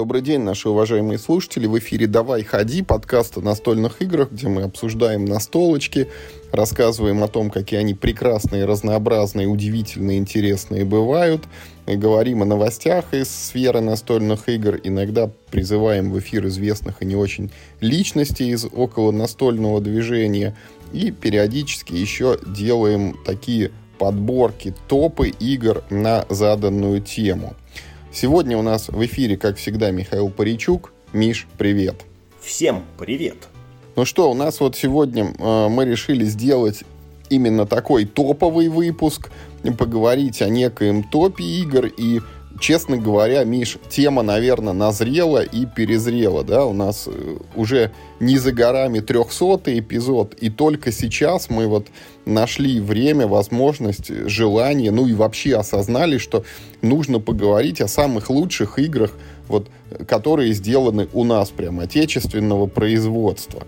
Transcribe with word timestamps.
Добрый 0.00 0.22
день, 0.22 0.40
наши 0.40 0.70
уважаемые 0.70 1.18
слушатели. 1.18 1.66
В 1.66 1.78
эфире 1.78 2.06
«Давай, 2.06 2.42
ходи» 2.42 2.80
подкаст 2.80 3.36
о 3.36 3.42
настольных 3.42 4.00
играх, 4.00 4.32
где 4.32 4.48
мы 4.48 4.62
обсуждаем 4.62 5.26
настолочки, 5.26 6.08
рассказываем 6.52 7.22
о 7.22 7.28
том, 7.28 7.50
какие 7.50 7.80
они 7.80 7.92
прекрасные, 7.92 8.64
разнообразные, 8.64 9.46
удивительные, 9.46 10.16
интересные 10.16 10.86
бывают, 10.86 11.42
и 11.86 11.96
говорим 11.96 12.40
о 12.40 12.46
новостях 12.46 13.12
из 13.12 13.28
сферы 13.28 13.82
настольных 13.82 14.48
игр, 14.48 14.80
иногда 14.82 15.30
призываем 15.50 16.10
в 16.10 16.18
эфир 16.18 16.46
известных 16.46 17.02
и 17.02 17.04
не 17.04 17.14
очень 17.14 17.50
личностей 17.82 18.48
из 18.48 18.64
около 18.64 19.12
настольного 19.12 19.82
движения, 19.82 20.56
и 20.94 21.10
периодически 21.10 21.92
еще 21.92 22.38
делаем 22.46 23.18
такие 23.26 23.70
подборки, 23.98 24.72
топы 24.88 25.28
игр 25.28 25.84
на 25.90 26.24
заданную 26.30 27.02
тему– 27.02 27.54
Сегодня 28.12 28.58
у 28.58 28.62
нас 28.62 28.88
в 28.88 29.04
эфире, 29.04 29.36
как 29.36 29.56
всегда, 29.56 29.92
Михаил 29.92 30.30
Паричук. 30.30 30.92
Миш, 31.12 31.46
привет. 31.56 31.94
Всем 32.40 32.82
привет. 32.98 33.36
Ну 33.94 34.04
что, 34.04 34.30
у 34.30 34.34
нас 34.34 34.58
вот 34.58 34.76
сегодня 34.76 35.32
э, 35.38 35.68
мы 35.68 35.84
решили 35.84 36.24
сделать 36.24 36.82
именно 37.28 37.66
такой 37.66 38.06
топовый 38.06 38.68
выпуск, 38.68 39.30
поговорить 39.78 40.42
о 40.42 40.48
некоем 40.48 41.04
топе 41.04 41.44
игр 41.44 41.86
и 41.86 42.20
честно 42.60 42.98
говоря, 42.98 43.42
Миш, 43.44 43.78
тема, 43.88 44.22
наверное, 44.22 44.72
назрела 44.72 45.42
и 45.42 45.66
перезрела, 45.66 46.44
да, 46.44 46.66
у 46.66 46.72
нас 46.72 47.08
э, 47.08 47.38
уже 47.56 47.90
не 48.20 48.38
за 48.38 48.52
горами 48.52 49.00
300 49.00 49.78
эпизод, 49.80 50.34
и 50.34 50.50
только 50.50 50.92
сейчас 50.92 51.50
мы 51.50 51.66
вот 51.66 51.88
нашли 52.26 52.78
время, 52.78 53.26
возможность, 53.26 54.12
желание, 54.28 54.92
ну 54.92 55.06
и 55.08 55.14
вообще 55.14 55.56
осознали, 55.56 56.18
что 56.18 56.44
нужно 56.82 57.18
поговорить 57.18 57.80
о 57.80 57.88
самых 57.88 58.30
лучших 58.30 58.78
играх, 58.78 59.14
вот, 59.48 59.68
которые 60.06 60.52
сделаны 60.52 61.08
у 61.12 61.24
нас 61.24 61.50
прям 61.50 61.80
отечественного 61.80 62.66
производства 62.66 63.66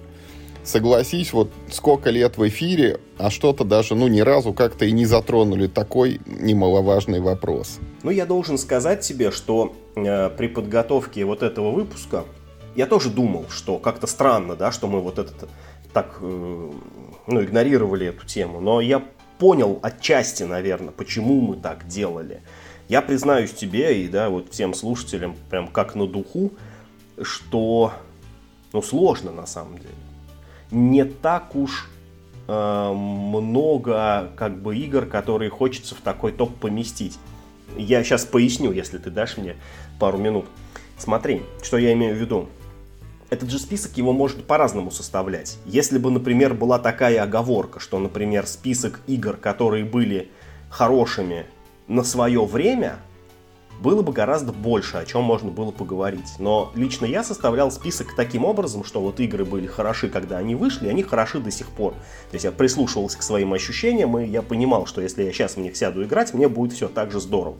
согласись, 0.64 1.32
вот 1.32 1.50
сколько 1.70 2.10
лет 2.10 2.36
в 2.36 2.48
эфире, 2.48 3.00
а 3.18 3.30
что-то 3.30 3.64
даже, 3.64 3.94
ну, 3.94 4.08
ни 4.08 4.20
разу 4.20 4.52
как-то 4.52 4.84
и 4.84 4.92
не 4.92 5.06
затронули 5.06 5.66
такой 5.66 6.20
немаловажный 6.26 7.20
вопрос. 7.20 7.78
Ну, 8.02 8.10
я 8.10 8.26
должен 8.26 8.58
сказать 8.58 9.00
тебе, 9.00 9.30
что 9.30 9.74
э, 9.94 10.30
при 10.30 10.48
подготовке 10.48 11.24
вот 11.24 11.42
этого 11.42 11.70
выпуска 11.70 12.24
я 12.74 12.86
тоже 12.86 13.10
думал, 13.10 13.46
что 13.50 13.78
как-то 13.78 14.06
странно, 14.06 14.56
да, 14.56 14.72
что 14.72 14.88
мы 14.88 15.00
вот 15.00 15.18
этот 15.18 15.48
так, 15.92 16.18
э, 16.20 16.70
ну, 17.26 17.42
игнорировали 17.42 18.06
эту 18.06 18.26
тему, 18.26 18.60
но 18.60 18.80
я 18.80 19.02
понял 19.38 19.78
отчасти, 19.82 20.44
наверное, 20.44 20.92
почему 20.92 21.40
мы 21.40 21.56
так 21.56 21.86
делали. 21.86 22.42
Я 22.88 23.02
признаюсь 23.02 23.52
тебе 23.52 24.02
и, 24.02 24.08
да, 24.08 24.28
вот 24.30 24.52
всем 24.52 24.74
слушателям 24.74 25.36
прям 25.50 25.68
как 25.68 25.94
на 25.94 26.06
духу, 26.06 26.52
что, 27.20 27.92
ну, 28.72 28.82
сложно 28.82 29.32
на 29.32 29.46
самом 29.46 29.78
деле 29.78 29.94
не 30.72 31.04
так 31.04 31.54
уж 31.54 31.88
э, 32.48 32.92
много 32.92 34.30
как 34.36 34.60
бы 34.60 34.76
игр, 34.76 35.06
которые 35.06 35.50
хочется 35.50 35.94
в 35.94 36.00
такой 36.00 36.32
топ 36.32 36.56
поместить. 36.56 37.18
Я 37.76 38.02
сейчас 38.02 38.24
поясню, 38.24 38.72
если 38.72 38.98
ты 38.98 39.10
дашь 39.10 39.36
мне 39.36 39.56
пару 40.00 40.18
минут. 40.18 40.46
Смотри, 40.98 41.42
что 41.62 41.78
я 41.78 41.92
имею 41.92 42.16
в 42.16 42.18
виду. 42.18 42.48
Этот 43.30 43.50
же 43.50 43.58
список 43.58 43.96
его 43.96 44.12
можно 44.12 44.42
по-разному 44.42 44.90
составлять. 44.90 45.56
Если 45.64 45.96
бы, 45.96 46.10
например, 46.10 46.52
была 46.52 46.78
такая 46.78 47.22
оговорка, 47.22 47.80
что, 47.80 47.98
например, 47.98 48.46
список 48.46 49.00
игр, 49.06 49.36
которые 49.36 49.84
были 49.84 50.30
хорошими 50.68 51.46
на 51.88 52.04
свое 52.04 52.44
время, 52.44 52.96
было 53.82 54.02
бы 54.02 54.12
гораздо 54.12 54.52
больше, 54.52 54.96
о 54.96 55.04
чем 55.04 55.24
можно 55.24 55.50
было 55.50 55.72
поговорить. 55.72 56.34
Но 56.38 56.70
лично 56.74 57.04
я 57.04 57.24
составлял 57.24 57.70
список 57.70 58.14
таким 58.14 58.44
образом, 58.44 58.84
что 58.84 59.00
вот 59.00 59.20
игры 59.20 59.44
были 59.44 59.66
хороши, 59.66 60.08
когда 60.08 60.38
они 60.38 60.54
вышли, 60.54 60.86
и 60.86 60.90
они 60.90 61.02
хороши 61.02 61.40
до 61.40 61.50
сих 61.50 61.66
пор. 61.66 61.92
То 61.92 62.34
есть 62.34 62.44
я 62.44 62.52
прислушивался 62.52 63.18
к 63.18 63.22
своим 63.22 63.52
ощущениям, 63.52 64.16
и 64.18 64.26
я 64.26 64.42
понимал, 64.42 64.86
что 64.86 65.02
если 65.02 65.24
я 65.24 65.32
сейчас 65.32 65.56
в 65.56 65.60
них 65.60 65.76
сяду 65.76 66.02
играть, 66.04 66.32
мне 66.32 66.48
будет 66.48 66.72
все 66.72 66.88
так 66.88 67.10
же 67.10 67.20
здорово. 67.20 67.58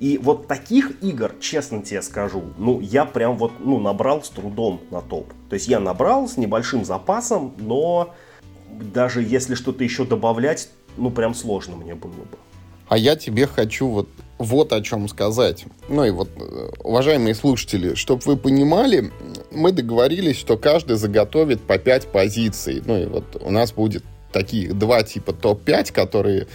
И 0.00 0.18
вот 0.18 0.48
таких 0.48 1.00
игр, 1.02 1.32
честно 1.38 1.82
тебе 1.82 2.02
скажу, 2.02 2.42
ну, 2.58 2.80
я 2.80 3.04
прям 3.04 3.36
вот, 3.36 3.52
ну, 3.60 3.78
набрал 3.78 4.24
с 4.24 4.30
трудом 4.30 4.80
на 4.90 5.00
топ. 5.00 5.32
То 5.48 5.54
есть 5.54 5.68
я 5.68 5.78
набрал 5.78 6.26
с 6.26 6.36
небольшим 6.36 6.84
запасом, 6.84 7.54
но 7.58 8.12
даже 8.68 9.22
если 9.22 9.54
что-то 9.54 9.84
еще 9.84 10.04
добавлять, 10.04 10.70
ну, 10.96 11.10
прям 11.10 11.34
сложно 11.34 11.76
мне 11.76 11.94
было 11.94 12.10
бы. 12.10 12.38
А 12.88 12.98
я 12.98 13.14
тебе 13.16 13.46
хочу 13.46 13.86
вот 13.88 14.08
вот 14.42 14.72
о 14.72 14.82
чем 14.82 15.08
сказать. 15.08 15.64
Ну 15.88 16.04
и 16.04 16.10
вот, 16.10 16.28
э, 16.36 16.68
уважаемые 16.82 17.34
слушатели, 17.34 17.94
чтобы 17.94 18.22
вы 18.24 18.36
понимали, 18.36 19.10
мы 19.50 19.72
договорились, 19.72 20.36
что 20.36 20.56
каждый 20.56 20.96
заготовит 20.96 21.60
по 21.60 21.78
5 21.78 22.08
позиций. 22.08 22.82
Ну 22.84 22.98
и 22.98 23.06
вот 23.06 23.40
у 23.40 23.50
нас 23.50 23.72
будет 23.72 24.04
такие 24.32 24.72
два 24.72 25.02
типа 25.02 25.32
топ-5, 25.32 25.92
которые 25.92 26.46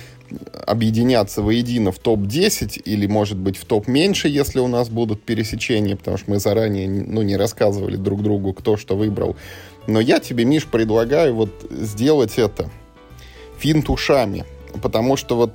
объединятся 0.65 1.41
воедино 1.41 1.91
в 1.91 1.99
топ-10 1.99 2.81
или, 2.83 3.07
может 3.07 3.37
быть, 3.37 3.55
в 3.55 3.65
топ 3.65 3.87
меньше, 3.87 4.27
если 4.27 4.59
у 4.59 4.67
нас 4.67 4.89
будут 4.89 5.23
пересечения, 5.23 5.95
потому 5.95 6.17
что 6.17 6.31
мы 6.31 6.39
заранее 6.39 6.89
ну, 6.89 7.21
не 7.21 7.37
рассказывали 7.37 7.95
друг 7.95 8.21
другу, 8.23 8.53
кто 8.53 8.75
что 8.75 8.97
выбрал. 8.97 9.37
Но 9.87 10.01
я 10.01 10.19
тебе, 10.19 10.43
Миш, 10.43 10.65
предлагаю 10.65 11.33
вот 11.33 11.51
сделать 11.71 12.37
это 12.37 12.69
финт 13.57 13.89
ушами 13.89 14.43
потому 14.77 15.17
что 15.17 15.35
вот 15.35 15.51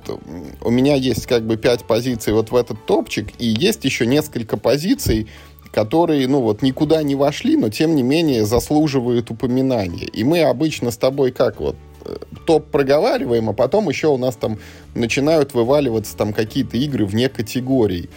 у 0.61 0.69
меня 0.69 0.95
есть 0.95 1.25
как 1.25 1.45
бы 1.45 1.57
пять 1.57 1.83
позиций 1.85 2.33
вот 2.33 2.51
в 2.51 2.55
этот 2.55 2.85
топчик, 2.85 3.29
и 3.39 3.47
есть 3.47 3.83
еще 3.85 4.05
несколько 4.05 4.57
позиций, 4.57 5.27
которые, 5.73 6.27
ну 6.27 6.41
вот, 6.41 6.61
никуда 6.61 7.01
не 7.01 7.15
вошли, 7.15 7.57
но 7.57 7.69
тем 7.69 7.95
не 7.95 8.03
менее 8.03 8.45
заслуживают 8.45 9.31
упоминания. 9.31 10.05
И 10.05 10.23
мы 10.23 10.41
обычно 10.43 10.91
с 10.91 10.97
тобой 10.97 11.31
как 11.31 11.59
вот 11.59 11.75
э, 12.05 12.15
топ 12.45 12.67
проговариваем, 12.69 13.49
а 13.49 13.53
потом 13.53 13.89
еще 13.89 14.07
у 14.07 14.17
нас 14.17 14.35
там 14.35 14.59
начинают 14.93 15.55
вываливаться 15.55 16.15
там 16.15 16.31
какие-то 16.31 16.77
игры 16.77 17.05
вне 17.05 17.27
категорий. 17.27 18.09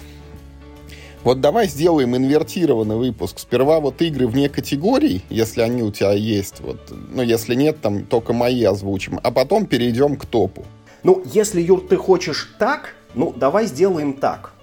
Вот 1.25 1.41
давай 1.41 1.67
сделаем 1.67 2.15
инвертированный 2.15 2.95
выпуск. 2.97 3.41
Сперва 3.41 3.81
вот 3.81 4.01
игры 4.01 4.29
вне 4.29 4.49
категорий, 4.49 5.23
если 5.29 5.61
они 5.63 5.83
у 5.83 5.91
тебя 5.91 6.13
есть, 6.13 6.61
вот, 6.61 6.79
ну, 7.13 7.23
если 7.23 7.57
нет, 7.57 7.81
там 7.81 8.05
только 8.05 8.33
мои 8.33 8.63
озвучим, 8.63 9.19
а 9.23 9.33
потом 9.33 9.67
перейдем 9.67 10.17
к 10.17 10.27
топу. 10.27 10.65
Ну, 11.07 11.23
если, 11.25 11.61
Юр, 11.61 11.87
ты 11.87 11.97
хочешь 11.97 12.57
так, 12.59 12.97
ну, 13.15 13.33
давай 13.33 13.67
сделаем 13.67 14.13
так. 14.13 14.55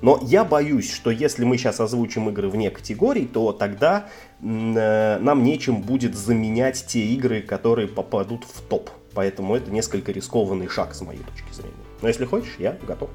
Но 0.00 0.20
я 0.22 0.44
боюсь, 0.44 0.92
что 0.92 1.10
если 1.10 1.44
мы 1.44 1.58
сейчас 1.58 1.80
озвучим 1.80 2.28
игры 2.30 2.48
вне 2.48 2.70
категорий, 2.70 3.26
то 3.26 3.50
тогда 3.52 4.06
э, 4.40 5.18
нам 5.18 5.42
нечем 5.42 5.82
будет 5.82 6.14
заменять 6.14 6.86
те 6.86 7.00
игры, 7.00 7.42
которые 7.42 7.88
попадут 7.88 8.44
в 8.44 8.60
топ. 8.60 8.90
Поэтому 9.12 9.56
это 9.56 9.72
несколько 9.72 10.12
рискованный 10.12 10.68
шаг 10.68 10.94
с 10.94 11.00
моей 11.00 11.24
точки 11.24 11.52
зрения. 11.52 11.74
Но 12.00 12.06
если 12.06 12.26
хочешь, 12.26 12.54
я 12.60 12.78
готов. 12.86 13.10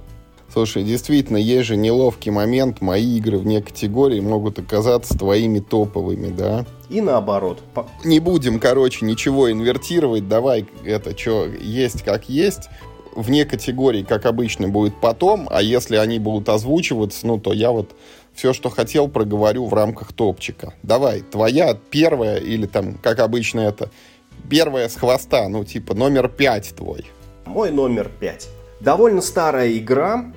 Слушай, 0.54 0.84
действительно, 0.84 1.38
есть 1.38 1.66
же 1.66 1.76
неловкий 1.76 2.30
момент. 2.30 2.80
Мои 2.80 3.18
игры 3.18 3.40
вне 3.40 3.60
категории 3.60 4.20
могут 4.20 4.60
оказаться 4.60 5.18
твоими 5.18 5.60
топовыми, 5.60 6.28
да? 6.28 6.64
И 6.92 7.02
наоборот. 7.02 7.64
Не 8.04 8.20
будем, 8.20 8.60
короче, 8.60 9.04
ничего 9.04 9.52
инвертировать. 9.52 10.28
Давай 10.28 10.68
это, 10.86 11.18
что 11.18 11.48
есть 11.48 12.04
как 12.04 12.30
есть. 12.30 12.70
Вне 13.16 13.46
категории, 13.46 14.04
как 14.04 14.28
обычно, 14.28 14.68
будет 14.68 14.94
потом. 15.02 15.48
А 15.50 15.64
если 15.64 15.96
они 15.96 16.20
будут 16.20 16.50
озвучиваться, 16.50 17.26
ну, 17.26 17.40
то 17.40 17.52
я 17.52 17.72
вот 17.72 17.96
все, 18.36 18.54
что 18.54 18.70
хотел, 18.70 19.08
проговорю 19.08 19.66
в 19.66 19.74
рамках 19.74 20.14
топчика. 20.14 20.76
Давай, 20.84 21.22
твоя 21.22 21.76
первая 21.90 22.38
или 22.38 22.68
там, 22.68 22.94
как 23.02 23.20
обычно 23.20 23.62
это, 23.62 23.90
первая 24.52 24.88
с 24.88 24.96
хвоста, 24.96 25.50
ну, 25.50 25.64
типа 25.64 25.96
номер 25.96 26.30
пять 26.30 26.76
твой. 26.76 27.06
Мой 27.46 27.72
номер 27.72 28.12
пять. 28.20 28.48
Довольно 28.80 29.22
старая 29.22 29.72
игра, 29.78 30.32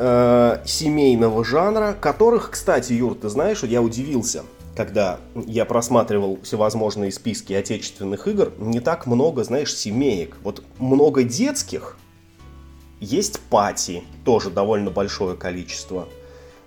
э, 0.00 0.62
семейного 0.64 1.44
жанра, 1.44 1.94
которых, 2.00 2.50
кстати, 2.50 2.94
Юр, 2.94 3.14
ты 3.14 3.28
знаешь, 3.28 3.62
я 3.62 3.82
удивился, 3.82 4.44
когда 4.74 5.18
я 5.34 5.66
просматривал 5.66 6.38
всевозможные 6.42 7.12
списки 7.12 7.52
отечественных 7.52 8.26
игр, 8.26 8.52
не 8.58 8.80
так 8.80 9.06
много, 9.06 9.44
знаешь, 9.44 9.76
семеек. 9.76 10.38
Вот 10.42 10.62
много 10.78 11.22
детских, 11.22 11.98
есть 12.98 13.40
пати, 13.40 14.02
тоже 14.24 14.50
довольно 14.50 14.90
большое 14.90 15.36
количество. 15.36 16.08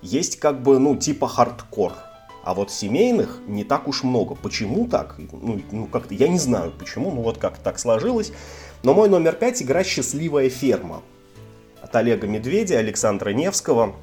Есть 0.01 0.39
как 0.39 0.61
бы, 0.61 0.77
ну, 0.77 0.95
типа 0.95 1.27
хардкор. 1.27 1.93
А 2.43 2.53
вот 2.53 2.71
семейных 2.71 3.39
не 3.47 3.63
так 3.63 3.87
уж 3.87 4.03
много. 4.03 4.35
Почему 4.35 4.87
так? 4.87 5.15
Ну, 5.31 5.61
ну 5.71 5.85
как-то 5.87 6.13
я 6.13 6.27
не 6.27 6.39
знаю 6.39 6.73
почему, 6.77 7.09
ну 7.09 7.21
вот 7.21 7.37
как 7.37 7.57
так 7.57 7.79
сложилось. 7.79 8.33
Но 8.83 8.93
мой 8.93 9.07
номер 9.07 9.33
пять 9.33 9.61
игра 9.61 9.83
«Счастливая 9.83 10.49
ферма» 10.49 11.01
от 11.83 11.95
Олега 11.95 12.27
Медведя, 12.27 12.79
Александра 12.79 13.31
Невского. 13.31 13.93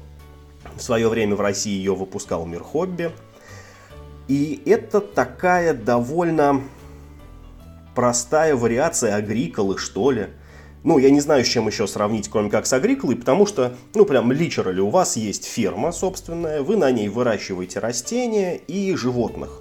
В 0.75 0.81
свое 0.81 1.09
время 1.09 1.35
в 1.35 1.41
России 1.41 1.71
ее 1.71 1.95
выпускал 1.95 2.45
Мир 2.45 2.63
Хобби. 2.63 3.11
И 4.27 4.61
это 4.65 5.01
такая 5.01 5.73
довольно 5.73 6.61
простая 7.95 8.55
вариация 8.55 9.15
агриколы, 9.15 9.77
что 9.77 10.11
ли. 10.11 10.27
ну, 10.83 10.99
я 10.99 11.09
не 11.09 11.19
знаю, 11.19 11.43
с 11.43 11.47
чем 11.47 11.67
еще 11.67 11.87
сравнить, 11.87 12.29
кроме 12.29 12.49
как 12.49 12.65
с 12.65 12.73
агриколой, 12.73 13.15
потому 13.15 13.45
что, 13.45 13.73
ну, 13.93 14.05
прям 14.05 14.31
литерали, 14.31 14.79
у 14.79 14.89
вас 14.89 15.17
есть 15.17 15.45
ферма 15.45 15.91
собственная, 15.91 16.61
вы 16.61 16.77
на 16.77 16.91
ней 16.91 17.09
выращиваете 17.09 17.79
растения 17.79 18.55
и 18.55 18.95
животных. 18.95 19.59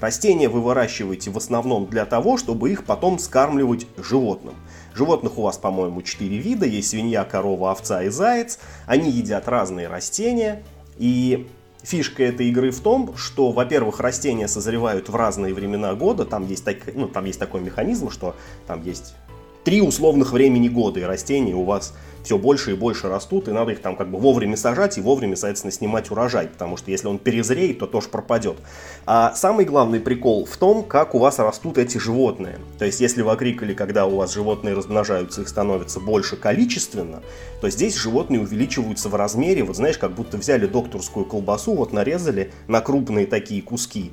Растения 0.00 0.48
вы 0.48 0.60
выращиваете 0.60 1.30
в 1.30 1.36
основном 1.36 1.86
для 1.86 2.04
того, 2.04 2.36
чтобы 2.36 2.70
их 2.70 2.84
потом 2.84 3.18
скармливать 3.18 3.86
животным. 3.96 4.54
Животных 4.98 5.38
у 5.38 5.42
вас, 5.42 5.56
по-моему, 5.58 6.02
четыре 6.02 6.38
вида. 6.38 6.66
Есть 6.66 6.90
свинья, 6.90 7.22
корова, 7.22 7.70
овца 7.70 8.02
и 8.02 8.08
заяц. 8.08 8.58
Они 8.84 9.12
едят 9.12 9.46
разные 9.46 9.86
растения. 9.86 10.64
И 10.96 11.46
фишка 11.84 12.24
этой 12.24 12.48
игры 12.48 12.72
в 12.72 12.80
том, 12.80 13.16
что, 13.16 13.52
во-первых, 13.52 14.00
растения 14.00 14.48
созревают 14.48 15.08
в 15.08 15.14
разные 15.14 15.54
времена 15.54 15.94
года. 15.94 16.24
Там 16.24 16.48
есть, 16.48 16.64
так, 16.64 16.78
ну, 16.96 17.06
там 17.06 17.26
есть 17.26 17.38
такой 17.38 17.60
механизм, 17.60 18.10
что 18.10 18.34
там 18.66 18.82
есть 18.82 19.14
три 19.62 19.80
условных 19.82 20.32
времени 20.32 20.66
года, 20.66 20.98
и 20.98 21.04
растения 21.04 21.54
у 21.54 21.62
вас 21.62 21.94
все 22.28 22.36
больше 22.36 22.72
и 22.72 22.74
больше 22.74 23.08
растут, 23.08 23.48
и 23.48 23.52
надо 23.52 23.72
их 23.72 23.80
там 23.80 23.96
как 23.96 24.10
бы 24.10 24.18
вовремя 24.18 24.54
сажать 24.54 24.98
и 24.98 25.00
вовремя, 25.00 25.34
соответственно, 25.34 25.72
снимать 25.72 26.10
урожай, 26.10 26.46
потому 26.46 26.76
что 26.76 26.90
если 26.90 27.06
он 27.06 27.16
перезреет, 27.16 27.78
то 27.78 27.86
тоже 27.86 28.10
пропадет. 28.10 28.58
А 29.06 29.32
самый 29.34 29.64
главный 29.64 29.98
прикол 29.98 30.44
в 30.44 30.54
том, 30.58 30.82
как 30.82 31.14
у 31.14 31.20
вас 31.20 31.38
растут 31.38 31.78
эти 31.78 31.96
животные. 31.96 32.58
То 32.78 32.84
есть, 32.84 33.00
если 33.00 33.22
в 33.22 33.30
агриколе, 33.30 33.74
когда 33.74 34.04
у 34.04 34.16
вас 34.16 34.34
животные 34.34 34.74
размножаются, 34.74 35.40
их 35.40 35.48
становится 35.48 36.00
больше 36.00 36.36
количественно, 36.36 37.22
то 37.62 37.70
здесь 37.70 37.96
животные 37.96 38.42
увеличиваются 38.42 39.08
в 39.08 39.14
размере, 39.14 39.64
вот 39.64 39.76
знаешь, 39.76 39.96
как 39.96 40.12
будто 40.12 40.36
взяли 40.36 40.66
докторскую 40.66 41.24
колбасу, 41.24 41.72
вот 41.72 41.94
нарезали 41.94 42.52
на 42.66 42.82
крупные 42.82 43.26
такие 43.26 43.62
куски, 43.62 44.12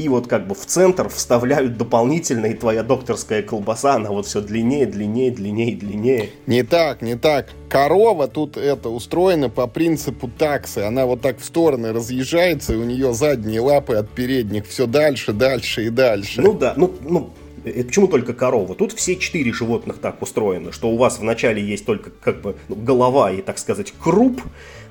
и 0.00 0.08
вот 0.08 0.26
как 0.26 0.46
бы 0.46 0.54
в 0.54 0.64
центр 0.66 1.08
вставляют 1.08 1.76
дополнительно, 1.76 2.46
и 2.46 2.54
твоя 2.54 2.82
докторская 2.82 3.42
колбаса, 3.42 3.94
она 3.94 4.10
вот 4.10 4.26
все 4.26 4.40
длиннее, 4.40 4.86
длиннее, 4.86 5.30
длиннее, 5.30 5.76
длиннее. 5.76 6.30
Не 6.46 6.62
так, 6.62 7.02
не 7.02 7.16
так. 7.16 7.48
Корова 7.68 8.26
тут 8.28 8.56
это 8.56 8.88
устроена 8.88 9.48
по 9.48 9.66
принципу 9.66 10.28
таксы. 10.28 10.78
Она 10.78 11.06
вот 11.06 11.20
так 11.20 11.38
в 11.38 11.44
стороны 11.44 11.92
разъезжается, 11.92 12.72
и 12.74 12.76
у 12.76 12.84
нее 12.84 13.12
задние 13.12 13.60
лапы 13.60 13.94
от 13.94 14.10
передних 14.10 14.66
все 14.66 14.86
дальше, 14.86 15.32
дальше 15.32 15.86
и 15.86 15.90
дальше. 15.90 16.40
Ну 16.40 16.54
да, 16.54 16.74
ну, 16.76 16.94
ну 17.02 17.30
это 17.64 17.84
почему 17.84 18.08
только 18.08 18.32
корова? 18.32 18.74
Тут 18.74 18.92
все 18.92 19.16
четыре 19.16 19.52
животных 19.52 19.98
так 19.98 20.22
устроены, 20.22 20.72
что 20.72 20.88
у 20.90 20.96
вас 20.96 21.18
вначале 21.18 21.62
есть 21.62 21.84
только 21.84 22.10
как 22.10 22.40
бы 22.40 22.56
ну, 22.68 22.76
голова 22.76 23.30
и, 23.30 23.42
так 23.42 23.58
сказать, 23.58 23.92
круп, 24.02 24.42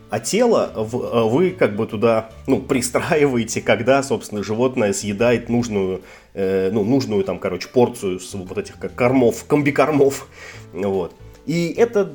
а 0.09 0.19
тело 0.19 0.71
э, 0.75 0.81
вы 0.81 1.51
как 1.51 1.75
бы 1.75 1.85
туда 1.85 2.29
ну, 2.47 2.61
пристраиваете, 2.61 3.61
когда, 3.61 4.01
собственно, 4.03 4.43
животное 4.43 4.93
съедает 4.93 5.49
нужную, 5.49 6.01
э, 6.33 6.69
ну, 6.71 6.83
нужную 6.83 7.23
там, 7.23 7.39
короче, 7.39 7.67
порцию 7.69 8.19
с 8.19 8.33
вот 8.33 8.57
этих 8.57 8.79
как 8.79 8.95
кормов, 8.95 9.45
комбикормов. 9.45 10.27
Вот. 10.73 11.13
И 11.45 11.73
это 11.75 12.05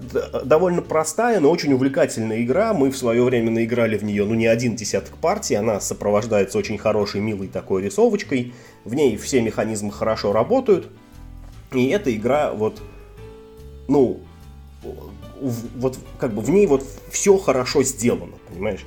довольно 0.45 0.81
простая, 0.81 1.41
но 1.41 1.51
очень 1.51 1.73
увлекательная 1.73 2.43
игра. 2.43 2.73
Мы 2.73 2.91
в 2.91 2.97
свое 2.97 3.23
время 3.25 3.51
наиграли 3.51 3.97
в 3.97 4.05
нее, 4.05 4.25
ну, 4.25 4.35
не 4.35 4.47
один 4.47 4.77
десяток 4.77 5.17
партий. 5.17 5.57
Она 5.57 5.81
сопровождается 5.81 6.59
очень 6.59 6.79
хорошей, 6.79 7.21
милой 7.21 7.49
такой 7.49 7.83
рисовочкой. 7.83 8.55
В 8.85 8.95
ней 8.95 9.17
все 9.17 9.41
механизмы 9.41 9.91
хорошо 9.91 10.33
работают. 10.33 10.89
И 11.73 11.89
эта 11.89 12.15
игра 12.15 12.53
вот, 12.53 12.81
ну, 13.89 14.21
вот 15.77 15.99
как 16.19 16.35
бы 16.35 16.43
в 16.43 16.51
ней 16.51 16.67
вот 16.67 16.85
все 17.11 17.37
хорошо 17.39 17.83
сделано, 17.83 18.35
понимаешь? 18.49 18.85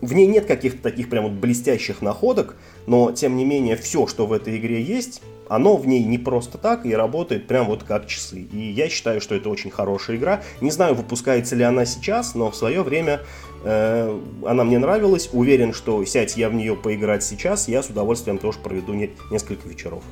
В 0.00 0.12
ней 0.12 0.26
нет 0.26 0.46
каких-то 0.46 0.80
таких 0.80 1.10
прям 1.10 1.24
вот 1.24 1.32
блестящих 1.32 2.02
находок, 2.02 2.56
но 2.86 3.10
тем 3.10 3.36
не 3.36 3.44
менее 3.44 3.76
все, 3.76 4.06
что 4.06 4.26
в 4.26 4.32
этой 4.32 4.56
игре 4.56 4.80
есть, 4.80 5.22
оно 5.48 5.76
в 5.76 5.86
ней 5.86 6.04
не 6.04 6.18
просто 6.18 6.56
так 6.58 6.86
и 6.86 6.94
работает 6.94 7.46
прям 7.48 7.66
вот 7.66 7.82
как 7.82 8.06
часы. 8.06 8.46
И 8.52 8.70
я 8.70 8.88
считаю, 8.88 9.20
что 9.20 9.34
это 9.34 9.48
очень 9.48 9.70
хорошая 9.70 10.16
игра. 10.16 10.42
Не 10.60 10.70
знаю, 10.70 10.94
выпускается 10.94 11.56
ли 11.56 11.64
она 11.64 11.84
сейчас, 11.84 12.34
но 12.34 12.50
в 12.50 12.56
свое 12.56 12.82
время 12.82 13.22
э, 13.64 14.20
она 14.46 14.64
мне 14.64 14.78
нравилась. 14.78 15.30
Уверен, 15.32 15.72
что 15.72 16.04
сядь 16.04 16.36
я 16.36 16.48
в 16.48 16.54
нее 16.54 16.76
поиграть 16.76 17.24
сейчас, 17.24 17.66
я 17.66 17.82
с 17.82 17.88
удовольствием 17.88 18.38
тоже 18.38 18.58
проведу 18.58 18.92
не, 18.92 19.10
несколько 19.30 19.68
вечеров. 19.68 20.04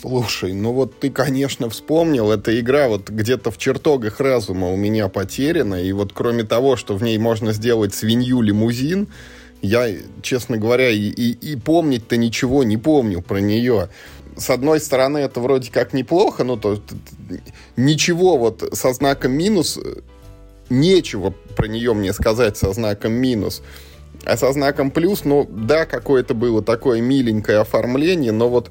Слушай, 0.00 0.54
ну 0.54 0.72
вот 0.72 0.98
ты, 0.98 1.08
конечно, 1.08 1.70
вспомнил, 1.70 2.32
эта 2.32 2.58
игра 2.58 2.88
вот 2.88 3.10
где-то 3.10 3.52
в 3.52 3.58
чертогах 3.58 4.18
разума 4.18 4.72
у 4.72 4.76
меня 4.76 5.08
потеряна, 5.08 5.76
и 5.80 5.92
вот 5.92 6.12
кроме 6.12 6.42
того, 6.42 6.76
что 6.76 6.96
в 6.96 7.02
ней 7.02 7.16
можно 7.16 7.52
сделать 7.52 7.94
свинью-лимузин, 7.94 9.06
я, 9.62 9.88
честно 10.20 10.56
говоря, 10.56 10.90
и, 10.90 10.98
и, 10.98 11.30
и 11.30 11.56
помнить-то 11.56 12.16
ничего 12.16 12.64
не 12.64 12.76
помню 12.76 13.22
про 13.22 13.38
нее. 13.38 13.88
С 14.36 14.50
одной 14.50 14.80
стороны, 14.80 15.18
это 15.18 15.38
вроде 15.38 15.70
как 15.70 15.92
неплохо, 15.92 16.42
но 16.42 16.56
то 16.56 16.82
ничего 17.76 18.36
вот 18.36 18.68
со 18.72 18.92
знаком 18.92 19.30
минус, 19.30 19.78
нечего 20.70 21.32
про 21.54 21.68
нее 21.68 21.94
мне 21.94 22.12
сказать 22.12 22.56
со 22.56 22.72
знаком 22.72 23.12
минус. 23.12 23.62
А 24.24 24.36
со 24.36 24.52
знаком 24.52 24.90
плюс, 24.90 25.24
ну 25.24 25.48
да, 25.48 25.86
какое-то 25.86 26.34
было 26.34 26.62
такое 26.62 27.00
миленькое 27.00 27.58
оформление, 27.58 28.32
но 28.32 28.48
вот 28.48 28.70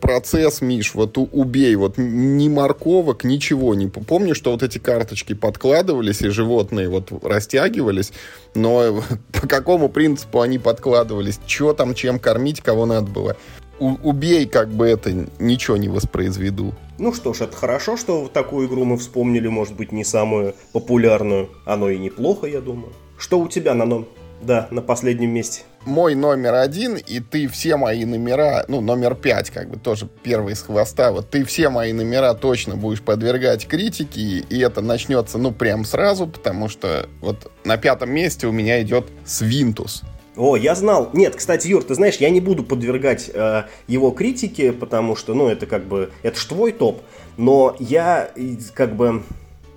процесс, 0.00 0.60
Миш, 0.60 0.94
вот 0.94 1.16
убей, 1.18 1.74
вот 1.76 1.94
ни 1.96 2.48
морковок, 2.48 3.24
ничего 3.24 3.74
не 3.74 3.86
помню, 3.86 4.34
что 4.34 4.52
вот 4.52 4.62
эти 4.62 4.78
карточки 4.78 5.34
подкладывались, 5.34 6.22
и 6.22 6.28
животные 6.28 6.88
вот 6.88 7.12
растягивались, 7.24 8.12
но 8.54 9.02
по 9.32 9.46
какому 9.46 9.88
принципу 9.88 10.40
они 10.40 10.58
подкладывались, 10.58 11.40
что 11.46 11.72
там, 11.72 11.94
чем 11.94 12.18
кормить, 12.18 12.60
кого 12.60 12.86
надо 12.86 13.10
было. 13.10 13.36
У, 13.80 13.94
убей, 14.02 14.46
как 14.46 14.70
бы 14.70 14.86
это, 14.86 15.28
ничего 15.38 15.76
не 15.76 15.88
воспроизведу. 15.88 16.74
Ну 16.98 17.14
что 17.14 17.32
ж, 17.32 17.42
это 17.42 17.56
хорошо, 17.56 17.96
что 17.96 18.28
такую 18.28 18.66
игру 18.66 18.84
мы 18.84 18.96
вспомнили, 18.96 19.46
может 19.46 19.76
быть, 19.76 19.92
не 19.92 20.04
самую 20.04 20.54
популярную. 20.72 21.48
Оно 21.64 21.88
и 21.88 21.98
неплохо, 21.98 22.48
я 22.48 22.60
думаю. 22.60 22.92
Что 23.16 23.38
у 23.38 23.48
тебя 23.48 23.74
на, 23.74 24.04
да, 24.40 24.68
на 24.70 24.82
последнем 24.82 25.30
месте. 25.30 25.62
Мой 25.84 26.14
номер 26.14 26.54
один, 26.54 26.96
и 26.96 27.20
ты 27.20 27.48
все 27.48 27.76
мои 27.76 28.04
номера, 28.04 28.64
ну, 28.68 28.80
номер 28.80 29.14
пять, 29.14 29.50
как 29.50 29.70
бы 29.70 29.78
тоже 29.78 30.08
первый 30.22 30.54
с 30.54 30.62
хвоста, 30.62 31.12
вот 31.12 31.30
ты 31.30 31.44
все 31.44 31.70
мои 31.70 31.92
номера 31.92 32.34
точно 32.34 32.76
будешь 32.76 33.00
подвергать 33.00 33.66
критике, 33.66 34.20
и 34.20 34.58
это 34.58 34.80
начнется, 34.80 35.38
ну, 35.38 35.52
прям 35.52 35.84
сразу, 35.84 36.26
потому 36.26 36.68
что 36.68 37.08
вот 37.20 37.50
на 37.64 37.76
пятом 37.76 38.10
месте 38.10 38.46
у 38.46 38.52
меня 38.52 38.82
идет 38.82 39.06
Свинтус. 39.24 40.02
О, 40.38 40.56
я 40.56 40.76
знал. 40.76 41.10
Нет, 41.14 41.34
кстати, 41.34 41.66
Юр, 41.66 41.82
ты 41.82 41.94
знаешь, 41.94 42.16
я 42.16 42.30
не 42.30 42.40
буду 42.40 42.62
подвергать 42.62 43.28
э, 43.32 43.64
его 43.88 44.12
критике, 44.12 44.72
потому 44.72 45.16
что, 45.16 45.34
ну, 45.34 45.48
это 45.48 45.66
как 45.66 45.84
бы, 45.84 46.12
это 46.22 46.38
ж 46.38 46.44
твой 46.44 46.70
топ. 46.70 47.02
Но 47.36 47.74
я, 47.80 48.30
как 48.74 48.94
бы, 48.94 49.24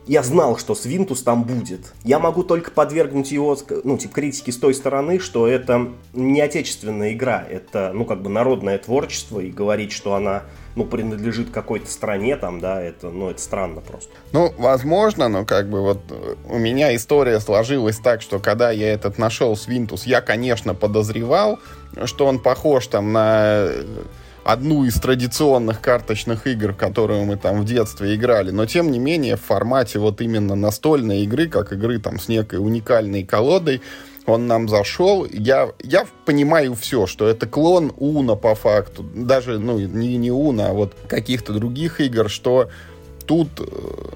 я 0.07 0.24
знал, 0.24 0.57
что 0.57 0.74
Свинтус 0.74 1.21
там 1.21 1.44
будет. 1.44 1.94
Я 2.03 2.19
могу 2.19 2.44
только 2.44 2.71
подвергнуть 2.71 3.31
его, 3.31 3.57
ну, 3.83 3.98
типа, 3.98 4.15
критике 4.15 4.51
с 4.51 4.58
той 4.58 4.74
стороны, 4.74 5.20
что 5.20 5.48
это 5.48 5.89
не 6.13 6.41
отечественная 6.41 7.13
игра, 7.13 7.46
это, 7.48 7.91
ну, 7.93 8.05
как 8.05 8.22
бы 8.22 8.29
народное 8.29 8.77
творчество, 8.79 9.39
и 9.39 9.51
говорить, 9.51 9.91
что 9.91 10.15
она, 10.15 10.43
ну, 10.75 10.86
принадлежит 10.86 11.51
какой-то 11.51 11.89
стране, 11.89 12.36
там, 12.36 12.60
да, 12.60 12.81
это, 12.81 13.10
ну, 13.10 13.29
это 13.29 13.41
странно 13.41 13.81
просто. 13.81 14.10
Ну, 14.31 14.51
возможно, 14.58 15.29
но 15.29 15.46
как 15.46 15.70
бы 15.70 15.81
вот 15.81 16.00
у 16.50 16.58
меня 16.58 16.96
история 16.96 17.39
сложилась 17.39 18.00
так, 18.00 18.22
что 18.22 18.39
когда 18.39 18.72
я 18.72 18.91
этот 18.91 19.20
нашел 19.20 19.55
Свинтус, 19.55 20.05
я, 20.05 20.22
конечно, 20.22 20.74
подозревал, 20.74 21.60
что 22.05 22.25
он 22.25 22.39
похож 22.39 22.88
там 22.88 23.12
на 23.12 23.70
одну 24.43 24.83
из 24.86 24.95
традиционных 24.95 25.81
карточных 25.81 26.48
игр, 26.48 26.74
которую 26.74 27.25
мы 27.25 27.38
там 27.38 27.62
в 27.62 27.65
детстве 27.65 28.15
играли, 28.15 28.51
но 28.51 28.65
тем 28.65 28.91
не 28.91 29.00
менее 29.00 29.36
в 29.36 29.41
формате 29.41 30.00
вот 30.00 30.21
именно 30.21 30.55
настольной 30.55 31.24
игры, 31.24 31.48
как 31.48 31.74
игры 31.74 32.00
там 32.00 32.19
с 32.19 32.27
некой 32.27 32.60
уникальной 32.60 33.24
колодой, 33.24 33.81
он 34.25 34.48
нам 34.48 34.69
зашел. 34.69 35.25
Я, 35.25 35.69
я 35.81 36.05
понимаю 36.25 36.75
все, 36.75 37.07
что 37.07 37.27
это 37.27 37.48
клон 37.48 37.91
Уна 37.98 38.36
по 38.36 38.55
факту. 38.55 39.03
Даже, 39.15 39.60
ну, 39.60 39.79
не, 39.79 40.17
не 40.17 40.31
Уна, 40.31 40.69
а 40.69 40.74
вот 40.74 40.93
каких-то 41.07 41.53
других 41.53 42.00
игр, 42.00 42.29
что 42.29 42.69
тут, 43.25 43.50
э, 43.60 43.63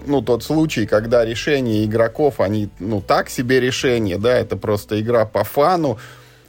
ну, 0.05 0.21
тот 0.21 0.43
случай, 0.43 0.85
когда 0.85 1.25
решения 1.25 1.85
игроков, 1.85 2.39
они, 2.39 2.69
ну, 2.79 3.01
так 3.01 3.29
себе 3.29 3.59
решения, 3.59 4.17
да, 4.17 4.37
это 4.37 4.57
просто 4.57 4.99
игра 4.99 5.25
по 5.25 5.43
фану, 5.43 5.97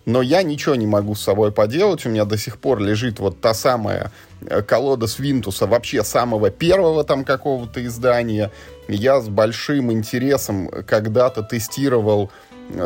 но 0.06 0.22
я 0.22 0.42
ничего 0.44 0.76
не 0.76 0.86
могу 0.86 1.14
с 1.14 1.20
собой 1.20 1.52
поделать. 1.52 2.06
У 2.06 2.08
меня 2.08 2.24
до 2.24 2.38
сих 2.38 2.58
пор 2.58 2.80
лежит 2.80 3.18
вот 3.18 3.40
та 3.40 3.52
самая 3.52 4.12
э, 4.40 4.62
колода 4.62 5.08
Свинтуса, 5.08 5.66
вообще 5.66 6.04
самого 6.04 6.50
первого 6.50 7.04
там 7.04 7.24
какого-то 7.24 7.84
издания. 7.84 8.52
Я 8.88 9.20
с 9.20 9.28
большим 9.28 9.92
интересом 9.92 10.70
когда-то 10.86 11.42
тестировал 11.42 12.30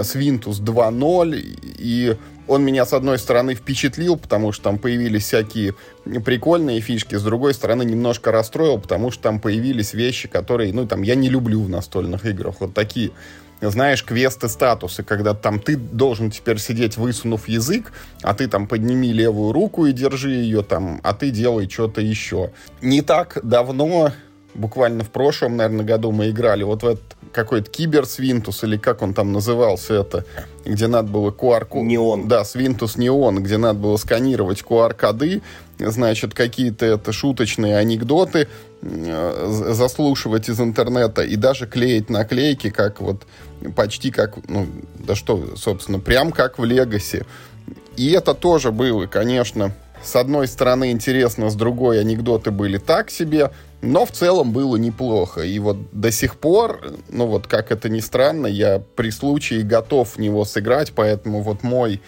Свинтус 0.03 0.61
э, 0.61 0.63
2.0, 0.63 1.39
и 1.79 2.17
он 2.49 2.65
меня, 2.65 2.87
с 2.87 2.95
одной 2.95 3.19
стороны, 3.19 3.55
впечатлил, 3.55 4.17
потому 4.17 4.53
что 4.53 4.65
там 4.65 4.79
появились 4.79 5.25
всякие 5.25 5.75
прикольные 6.25 6.81
фишки, 6.81 7.17
с 7.17 7.23
другой 7.23 7.53
стороны, 7.53 7.85
немножко 7.85 8.33
расстроил, 8.33 8.79
потому 8.79 9.11
что 9.11 9.25
там 9.25 9.41
появились 9.41 9.93
вещи, 9.93 10.27
которые, 10.27 10.73
ну, 10.73 10.87
там, 10.87 11.03
я 11.03 11.15
не 11.15 11.29
люблю 11.29 11.63
в 11.63 11.69
настольных 11.69 12.25
играх. 12.25 12.57
Вот 12.61 12.73
такие 12.73 13.11
знаешь, 13.61 14.05
квесты 14.05 14.49
статусы, 14.49 15.03
когда 15.03 15.35
там 15.35 15.61
ты 15.61 15.77
должен 15.77 16.31
теперь 16.31 16.59
сидеть, 16.59 16.97
высунув 16.97 17.49
язык, 17.49 17.93
а 18.23 18.35
ты 18.35 18.49
там 18.49 18.67
подними 18.67 19.13
левую 19.13 19.53
руку 19.53 19.87
и 19.87 19.93
держи 19.93 20.31
ее 20.31 20.63
там, 20.63 21.01
а 21.03 21.13
ты 21.13 21.31
делай 21.31 21.69
что-то 21.69 22.01
еще. 22.01 22.53
Не 22.81 23.03
так 23.03 23.39
давно 23.43 24.13
буквально 24.55 25.05
в 25.05 25.11
прошлом, 25.11 25.57
наверное, 25.57 25.85
году 25.85 26.13
мы 26.13 26.31
играли 26.31 26.63
вот 26.63 26.83
в 26.83 26.87
этот 26.87 27.17
какой-то 27.33 27.71
кибер 27.71 28.07
Свинтус, 28.07 28.65
или 28.65 28.77
как 28.77 29.03
он 29.03 29.15
там 29.15 29.33
назывался 29.33 29.95
это, 29.95 30.25
где 30.65 30.87
надо 30.87 31.09
было 31.09 31.31
QR-код... 31.31 31.83
Неон. 31.83 32.29
Да, 32.29 32.45
Свинтус 32.45 32.97
Неон, 32.97 33.43
где 33.43 33.57
надо 33.57 33.79
было 33.79 33.97
сканировать 33.97 34.63
QR-коды, 34.69 35.43
значит, 35.79 36.35
какие-то 36.35 36.87
это 36.87 37.13
шуточные 37.13 37.77
анекдоты 37.77 38.49
э, 38.83 39.47
заслушивать 39.73 40.49
из 40.49 40.61
интернета 40.61 41.23
и 41.23 41.37
даже 41.37 41.67
клеить 41.67 42.11
наклейки, 42.11 42.71
как 42.71 43.01
вот 43.01 43.27
почти 43.77 44.11
как, 44.11 44.39
ну, 44.49 44.67
да 44.99 45.15
что, 45.15 45.57
собственно, 45.57 46.01
прям 46.01 46.33
как 46.33 46.59
в 46.59 46.65
Легаси. 46.65 47.25
И 47.97 48.11
это 48.13 48.35
тоже 48.35 48.73
было, 48.73 49.07
конечно, 49.07 49.75
с 50.03 50.17
одной 50.17 50.49
стороны 50.49 50.91
интересно, 50.91 51.51
с 51.51 51.55
другой 51.55 52.01
анекдоты 52.01 52.51
были 52.51 52.79
так 52.79 53.11
себе, 53.11 53.51
но 53.83 54.07
в 54.07 54.13
целом 54.13 54.53
было 54.53 54.77
неплохо. 54.77 55.43
И 55.43 55.59
вот 55.59 55.77
до 55.93 56.11
сих 56.11 56.37
пор, 56.37 56.95
ну 57.09 57.27
вот 57.27 57.47
как 57.47 57.71
это 57.71 57.89
ни 57.89 58.01
странно, 58.01 58.47
я 58.47 58.83
при 58.97 59.11
случае 59.11 59.63
готов 59.63 60.17
в 60.17 60.19
него 60.19 60.45
сыграть, 60.45 60.93
поэтому 60.95 61.43
вот 61.43 61.63
мой 61.63 62.01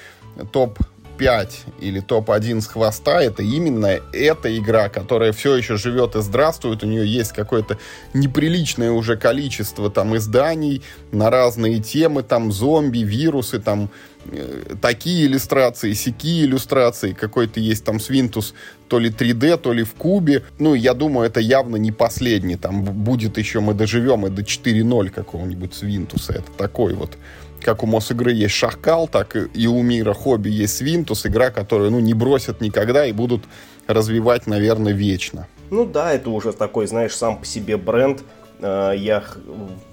топ 0.52 0.78
5 1.22 1.64
или 1.80 2.00
топ-1 2.00 2.60
с 2.62 2.66
хвоста, 2.66 3.22
это 3.22 3.44
именно 3.44 4.00
эта 4.12 4.58
игра, 4.58 4.88
которая 4.88 5.30
все 5.30 5.54
еще 5.54 5.76
живет 5.76 6.16
и 6.16 6.20
здравствует. 6.20 6.82
У 6.82 6.88
нее 6.88 7.06
есть 7.06 7.30
какое-то 7.30 7.78
неприличное 8.12 8.90
уже 8.90 9.16
количество 9.16 9.88
там 9.88 10.16
изданий 10.16 10.82
на 11.12 11.30
разные 11.30 11.78
темы, 11.78 12.24
там 12.24 12.50
зомби, 12.50 13.04
вирусы, 13.04 13.60
там 13.60 13.88
э, 14.32 14.74
такие 14.82 15.26
иллюстрации, 15.26 15.92
сякие 15.92 16.44
иллюстрации, 16.44 17.12
какой-то 17.12 17.60
есть 17.60 17.84
там 17.84 18.00
свинтус 18.00 18.52
то 18.88 18.98
ли 18.98 19.08
3D, 19.08 19.58
то 19.58 19.72
ли 19.72 19.84
в 19.84 19.94
кубе. 19.94 20.42
Ну, 20.58 20.74
я 20.74 20.92
думаю, 20.92 21.28
это 21.28 21.38
явно 21.38 21.76
не 21.76 21.92
последний. 21.92 22.56
Там 22.56 22.82
будет 22.82 23.38
еще, 23.38 23.60
мы 23.60 23.74
доживем 23.74 24.26
и 24.26 24.30
до 24.30 24.42
4.0 24.42 25.10
какого-нибудь 25.10 25.72
свинтуса. 25.72 26.32
Это 26.32 26.50
такой 26.58 26.94
вот 26.94 27.16
как 27.64 27.82
у 27.82 27.86
Мосигры 27.86 28.32
есть 28.32 28.54
Шахкал, 28.54 29.08
так 29.08 29.36
и 29.36 29.66
у 29.66 29.82
мира 29.82 30.12
хобби 30.12 30.48
есть 30.48 30.76
Свинтус, 30.76 31.26
игра, 31.26 31.50
которую 31.50 31.90
ну, 31.90 32.00
не 32.00 32.14
бросят 32.14 32.60
никогда 32.60 33.06
и 33.06 33.12
будут 33.12 33.44
развивать, 33.86 34.46
наверное, 34.46 34.92
вечно. 34.92 35.46
Ну 35.70 35.86
да, 35.86 36.12
это 36.12 36.30
уже 36.30 36.52
такой, 36.52 36.86
знаешь, 36.86 37.14
сам 37.16 37.38
по 37.38 37.46
себе 37.46 37.76
бренд. 37.76 38.22
Э, 38.60 38.92
я, 38.96 39.24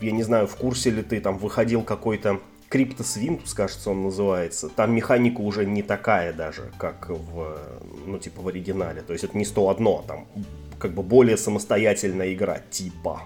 я 0.01 0.11
не 0.11 0.23
знаю, 0.23 0.47
в 0.47 0.55
курсе 0.55 0.89
ли 0.89 1.01
ты, 1.01 1.19
там 1.19 1.37
выходил 1.37 1.81
какой-то 1.81 2.39
Криптос 2.69 3.17
Винтус, 3.17 3.53
кажется, 3.53 3.89
он 3.89 4.03
называется. 4.03 4.69
Там 4.69 4.93
механика 4.93 5.41
уже 5.41 5.65
не 5.65 5.81
такая 5.81 6.33
даже, 6.33 6.71
как 6.77 7.09
в, 7.09 7.57
ну, 8.05 8.19
типа 8.19 8.41
в 8.41 8.47
оригинале. 8.47 9.01
То 9.01 9.13
есть 9.13 9.25
это 9.25 9.37
не 9.37 9.45
101, 9.45 9.87
а 9.87 10.03
там 10.07 10.27
как 10.77 10.93
бы 10.93 11.01
более 11.01 11.35
самостоятельная 11.35 12.33
игра, 12.33 12.59
типа. 12.69 13.23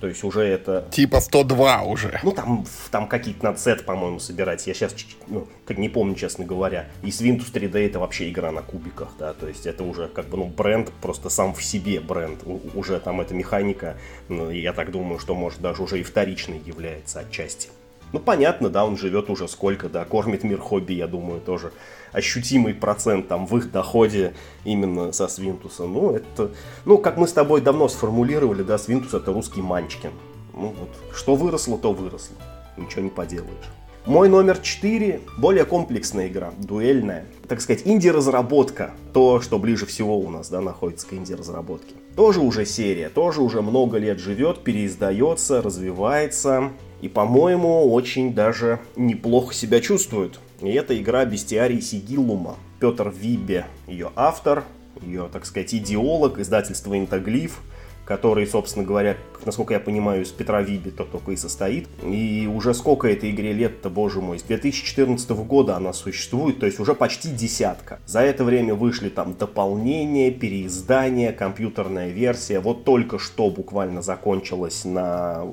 То 0.00 0.06
есть 0.06 0.24
уже 0.24 0.42
это... 0.42 0.86
Типа 0.90 1.20
102 1.20 1.82
уже. 1.82 2.20
Ну, 2.22 2.32
там, 2.32 2.64
там 2.90 3.06
какие-то 3.06 3.44
надо 3.44 3.58
сет, 3.58 3.84
по-моему, 3.84 4.18
собирать. 4.18 4.66
Я 4.66 4.72
сейчас 4.72 4.94
ну, 5.26 5.46
как 5.66 5.76
не 5.76 5.90
помню, 5.90 6.14
честно 6.14 6.46
говоря. 6.46 6.88
И 7.02 7.08
Swintus 7.08 7.52
3D 7.52 7.86
это 7.86 7.98
вообще 7.98 8.30
игра 8.30 8.50
на 8.50 8.62
кубиках, 8.62 9.10
да. 9.18 9.34
То 9.34 9.46
есть 9.46 9.66
это 9.66 9.84
уже 9.84 10.08
как 10.08 10.28
бы, 10.28 10.38
ну, 10.38 10.46
бренд, 10.46 10.90
просто 11.02 11.28
сам 11.28 11.54
в 11.54 11.62
себе 11.62 12.00
бренд. 12.00 12.40
Уже 12.74 12.98
там 12.98 13.20
эта 13.20 13.34
механика, 13.34 13.96
ну, 14.28 14.50
я 14.50 14.72
так 14.72 14.90
думаю, 14.90 15.18
что 15.18 15.34
может 15.34 15.60
даже 15.60 15.82
уже 15.82 16.00
и 16.00 16.02
вторичной 16.02 16.60
является 16.64 17.20
отчасти. 17.20 17.68
Ну, 18.12 18.18
понятно, 18.18 18.70
да, 18.70 18.84
он 18.84 18.96
живет 18.96 19.30
уже 19.30 19.46
сколько, 19.48 19.88
да, 19.88 20.04
кормит 20.04 20.42
мир 20.42 20.58
хобби, 20.58 20.94
я 20.94 21.06
думаю, 21.06 21.40
тоже 21.40 21.72
ощутимый 22.12 22.74
процент 22.74 23.28
там 23.28 23.46
в 23.46 23.56
их 23.56 23.70
доходе 23.70 24.34
именно 24.64 25.12
со 25.12 25.28
Свинтуса. 25.28 25.84
Ну, 25.84 26.12
это, 26.12 26.50
ну, 26.84 26.98
как 26.98 27.16
мы 27.16 27.26
с 27.26 27.32
тобой 27.32 27.60
давно 27.60 27.88
сформулировали, 27.88 28.62
да, 28.62 28.78
Свинтус 28.78 29.14
это 29.14 29.32
русский 29.32 29.62
Манчкин. 29.62 30.12
Ну, 30.54 30.74
вот, 30.78 31.16
что 31.16 31.36
выросло, 31.36 31.78
то 31.78 31.92
выросло. 31.92 32.36
Ничего 32.76 33.02
не 33.02 33.10
поделаешь. 33.10 33.70
Мой 34.06 34.30
номер 34.30 34.56
4 34.56 35.20
более 35.36 35.66
комплексная 35.66 36.28
игра, 36.28 36.52
дуэльная. 36.58 37.26
Так 37.46 37.60
сказать, 37.60 37.82
инди-разработка. 37.84 38.92
То, 39.12 39.42
что 39.42 39.58
ближе 39.58 39.84
всего 39.84 40.18
у 40.18 40.30
нас 40.30 40.48
да, 40.48 40.62
находится 40.62 41.06
к 41.06 41.12
инди-разработке. 41.12 41.94
Тоже 42.16 42.40
уже 42.40 42.64
серия, 42.64 43.10
тоже 43.10 43.42
уже 43.42 43.60
много 43.60 43.98
лет 43.98 44.18
живет, 44.18 44.64
переиздается, 44.64 45.60
развивается. 45.60 46.70
И, 47.02 47.08
по-моему, 47.08 47.92
очень 47.92 48.32
даже 48.32 48.80
неплохо 48.96 49.52
себя 49.52 49.80
чувствует. 49.80 50.40
И 50.60 50.70
это 50.72 50.98
игра 50.98 51.24
Бестиарий 51.24 51.80
Сигиллума. 51.80 52.56
Петр 52.80 53.10
Вибе, 53.10 53.66
ее 53.86 54.10
автор, 54.16 54.64
ее, 55.02 55.28
так 55.32 55.46
сказать, 55.46 55.74
идеолог, 55.74 56.38
издательство 56.38 56.98
Интоглиф, 56.98 57.60
который, 58.04 58.46
собственно 58.46 58.84
говоря, 58.84 59.16
насколько 59.44 59.72
я 59.72 59.80
понимаю, 59.80 60.22
из 60.22 60.30
Петра 60.30 60.62
Виби 60.62 60.90
тот 60.90 61.12
только 61.12 61.32
и 61.32 61.36
состоит. 61.36 61.88
И 62.02 62.50
уже 62.52 62.74
сколько 62.74 63.06
этой 63.06 63.30
игре 63.30 63.52
лет-то, 63.52 63.88
боже 63.88 64.20
мой, 64.20 64.38
с 64.38 64.42
2014 64.42 65.30
года 65.30 65.76
она 65.76 65.92
существует, 65.92 66.58
то 66.58 66.66
есть 66.66 66.80
уже 66.80 66.94
почти 66.94 67.30
десятка. 67.30 68.00
За 68.06 68.20
это 68.20 68.42
время 68.42 68.74
вышли 68.74 69.10
там 69.10 69.34
дополнения, 69.34 70.30
переиздания, 70.30 71.32
компьютерная 71.32 72.08
версия. 72.08 72.60
Вот 72.60 72.84
только 72.84 73.18
что 73.18 73.48
буквально 73.50 74.02
закончилась 74.02 74.84
на 74.84 75.44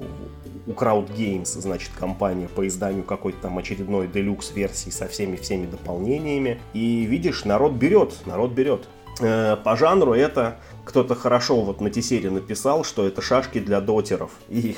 у 0.68 0.72
Crowd 0.72 1.10
Games, 1.16 1.46
значит, 1.46 1.92
компания 1.98 2.48
по 2.48 2.68
изданию 2.68 3.04
какой-то 3.04 3.44
там 3.44 3.58
очередной 3.58 4.08
делюкс 4.08 4.52
версии 4.52 4.90
со 4.90 5.08
всеми-всеми 5.08 5.66
дополнениями. 5.66 6.60
И 6.74 7.06
видишь, 7.06 7.46
народ 7.46 7.74
берет, 7.74 8.14
народ 8.26 8.52
берет. 8.52 8.88
Э, 9.20 9.56
по 9.56 9.76
жанру 9.78 10.14
это 10.14 10.60
кто-то 10.86 11.16
хорошо 11.16 11.62
вот 11.62 11.82
на 11.82 11.90
Тесере 11.90 12.30
написал, 12.30 12.84
что 12.84 13.08
это 13.08 13.22
шашки 13.22 13.60
для 13.60 13.82
дотеров. 13.82 14.32
И 14.50 14.76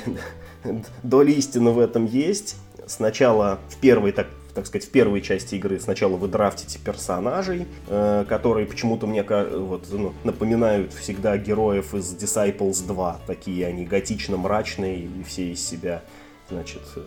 доля 1.02 1.32
истины 1.32 1.72
в 1.72 1.78
этом 1.78 2.06
есть. 2.06 2.56
Сначала 2.86 3.58
в 3.68 3.76
первой 3.76 4.12
так 4.12 4.28
так 4.54 4.66
сказать, 4.66 4.86
в 4.86 4.90
первой 4.90 5.20
части 5.20 5.54
игры 5.54 5.78
сначала 5.80 6.16
вы 6.16 6.28
драфтите 6.28 6.78
персонажей, 6.78 7.66
э, 7.88 8.24
которые 8.28 8.66
почему-то 8.66 9.06
мне 9.06 9.22
вот, 9.22 9.86
ну, 9.90 10.12
напоминают 10.24 10.92
всегда 10.92 11.36
героев 11.36 11.94
из 11.94 12.14
Disciples 12.14 12.86
2. 12.86 13.20
Такие 13.26 13.66
они 13.66 13.84
готично-мрачные 13.84 15.04
и 15.04 15.22
все 15.24 15.52
из 15.52 15.66
себя, 15.66 16.02
значит, 16.50 16.82
э, 16.96 17.00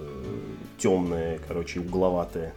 темные, 0.77 1.39
короче, 1.47 1.79
угловатые. 1.79 2.53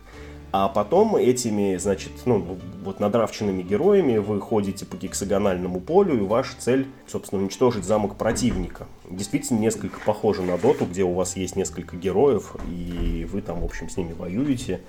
А 0.58 0.68
потом 0.68 1.16
этими, 1.16 1.76
значит, 1.76 2.12
ну, 2.24 2.56
вот 2.82 2.98
надравченными 2.98 3.62
героями 3.62 4.16
вы 4.16 4.40
ходите 4.40 4.86
по 4.86 4.96
гексагональному 4.96 5.80
полю, 5.80 6.16
и 6.16 6.26
ваша 6.26 6.56
цель, 6.58 6.86
собственно, 7.06 7.42
уничтожить 7.42 7.84
замок 7.84 8.16
противника. 8.16 8.86
Действительно, 9.10 9.58
несколько 9.58 10.00
похоже 10.00 10.40
на 10.40 10.56
доту, 10.56 10.86
где 10.86 11.04
у 11.04 11.12
вас 11.12 11.36
есть 11.36 11.56
несколько 11.56 11.98
героев, 11.98 12.56
и 12.70 13.28
вы 13.30 13.42
там, 13.42 13.60
в 13.60 13.66
общем, 13.66 13.90
с 13.90 13.98
ними 13.98 14.14
воюете, 14.14 14.80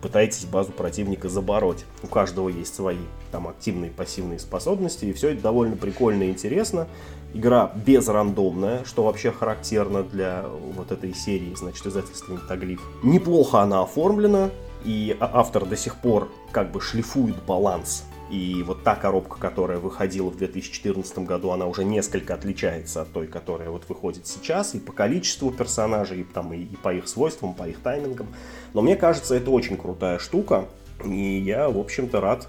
пытаетесь 0.00 0.44
базу 0.44 0.70
противника 0.70 1.28
забороть. 1.28 1.84
У 2.04 2.06
каждого 2.06 2.48
есть 2.48 2.76
свои 2.76 2.98
там 3.32 3.48
активные 3.48 3.90
и 3.90 3.92
пассивные 3.92 4.38
способности, 4.38 5.06
и 5.06 5.12
все 5.12 5.30
это 5.30 5.42
довольно 5.42 5.74
прикольно 5.74 6.22
и 6.22 6.30
интересно. 6.30 6.86
Игра 7.34 7.72
безрандомная, 7.84 8.84
что 8.84 9.02
вообще 9.02 9.32
характерно 9.32 10.04
для 10.04 10.44
вот 10.76 10.92
этой 10.92 11.12
серии, 11.14 11.52
значит, 11.56 11.84
издательства 11.84 12.32
Интоглиф. 12.32 12.80
Неплохо 13.02 13.60
она 13.60 13.82
оформлена, 13.82 14.50
и 14.86 15.16
а, 15.20 15.30
автор 15.40 15.66
до 15.66 15.76
сих 15.76 15.96
пор 15.96 16.32
как 16.52 16.70
бы 16.70 16.80
шлифует 16.80 17.36
баланс. 17.42 18.04
И 18.30 18.62
вот 18.66 18.82
та 18.82 18.96
коробка, 18.96 19.38
которая 19.38 19.78
выходила 19.78 20.30
в 20.30 20.36
2014 20.36 21.18
году, 21.20 21.50
она 21.50 21.66
уже 21.66 21.84
несколько 21.84 22.34
отличается 22.34 23.02
от 23.02 23.12
той, 23.12 23.26
которая 23.26 23.70
вот 23.70 23.88
выходит 23.88 24.26
сейчас, 24.26 24.74
и 24.74 24.80
по 24.80 24.92
количеству 24.92 25.52
персонажей, 25.52 26.20
и, 26.22 26.24
там, 26.24 26.52
и, 26.52 26.58
и 26.58 26.76
по 26.76 26.92
их 26.92 27.06
свойствам, 27.06 27.54
по 27.54 27.68
их 27.68 27.78
таймингам. 27.80 28.26
Но 28.74 28.82
мне 28.82 28.96
кажется, 28.96 29.36
это 29.36 29.50
очень 29.50 29.76
крутая 29.76 30.18
штука, 30.18 30.64
и 31.04 31.38
я, 31.38 31.68
в 31.68 31.78
общем-то, 31.78 32.20
рад, 32.20 32.48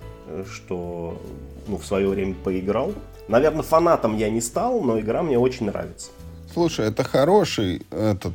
что 0.51 1.21
ну, 1.67 1.77
в 1.77 1.85
свое 1.85 2.07
время 2.07 2.33
поиграл. 2.43 2.93
Наверное, 3.27 3.61
фанатом 3.61 4.17
я 4.17 4.29
не 4.29 4.41
стал, 4.41 4.81
но 4.81 4.99
игра 4.99 5.21
мне 5.21 5.37
очень 5.37 5.67
нравится. 5.67 6.09
Слушай, 6.53 6.87
это 6.87 7.03
хороший 7.03 7.85
этот 7.91 8.33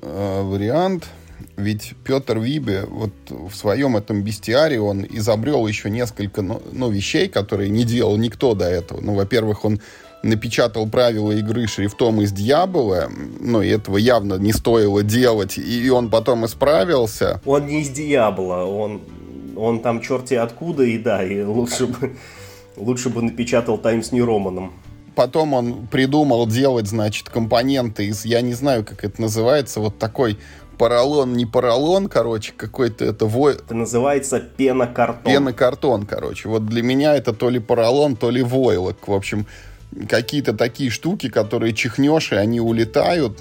э, 0.00 0.42
вариант 0.42 1.10
ведь 1.58 1.94
Петр 2.04 2.38
Вибе 2.38 2.84
вот 2.88 3.12
в 3.28 3.52
своем 3.52 3.96
этом 3.96 4.22
бестиаре 4.22 4.80
он 4.80 5.04
изобрел 5.04 5.66
еще 5.66 5.90
несколько 5.90 6.40
ну, 6.40 6.62
ну, 6.72 6.88
вещей, 6.88 7.28
которые 7.28 7.68
не 7.68 7.84
делал 7.84 8.16
никто 8.16 8.54
до 8.54 8.66
этого. 8.66 9.00
Ну, 9.00 9.14
во-первых, 9.14 9.64
он 9.64 9.80
напечатал 10.22 10.88
правила 10.88 11.32
игры 11.32 11.66
шрифтом 11.66 12.20
из 12.20 12.32
Дьявола, 12.32 13.10
ну, 13.40 13.60
и 13.60 13.68
этого 13.68 13.96
явно 13.96 14.34
не 14.34 14.52
стоило 14.52 15.02
делать, 15.02 15.58
и 15.58 15.90
он 15.90 16.10
потом 16.10 16.46
исправился. 16.46 17.40
Он 17.44 17.66
не 17.66 17.82
из 17.82 17.90
Дьявола, 17.90 18.64
он, 18.64 19.02
он 19.56 19.80
там 19.80 20.00
черти 20.00 20.34
откуда, 20.34 20.84
и 20.84 20.96
да, 20.96 21.24
и 21.24 21.42
лучше 21.42 21.86
бы, 21.86 22.16
лучше 22.76 23.10
бы 23.10 23.22
напечатал 23.22 23.78
Times 23.78 24.12
New 24.12 24.24
Roman. 24.24 24.70
Потом 25.16 25.54
он 25.54 25.88
придумал 25.88 26.46
делать, 26.46 26.86
значит, 26.86 27.28
компоненты 27.28 28.06
из, 28.06 28.24
я 28.24 28.40
не 28.40 28.54
знаю, 28.54 28.84
как 28.84 29.04
это 29.04 29.20
называется, 29.20 29.80
вот 29.80 29.98
такой 29.98 30.38
поролон, 30.78 31.34
не 31.34 31.44
поролон, 31.44 32.08
короче, 32.08 32.52
какой-то 32.56 33.04
это... 33.04 33.26
Вой... 33.26 33.54
Это 33.54 33.74
называется 33.74 34.40
пенокартон. 34.40 35.32
Пенокартон, 35.32 36.06
короче. 36.06 36.48
Вот 36.48 36.64
для 36.66 36.82
меня 36.82 37.14
это 37.14 37.32
то 37.32 37.50
ли 37.50 37.58
поролон, 37.58 38.16
то 38.16 38.30
ли 38.30 38.42
войлок. 38.42 39.08
В 39.08 39.12
общем, 39.12 39.46
какие-то 40.08 40.52
такие 40.52 40.90
штуки, 40.90 41.28
которые 41.28 41.72
чихнешь, 41.72 42.32
и 42.32 42.36
они 42.36 42.60
улетают, 42.60 43.38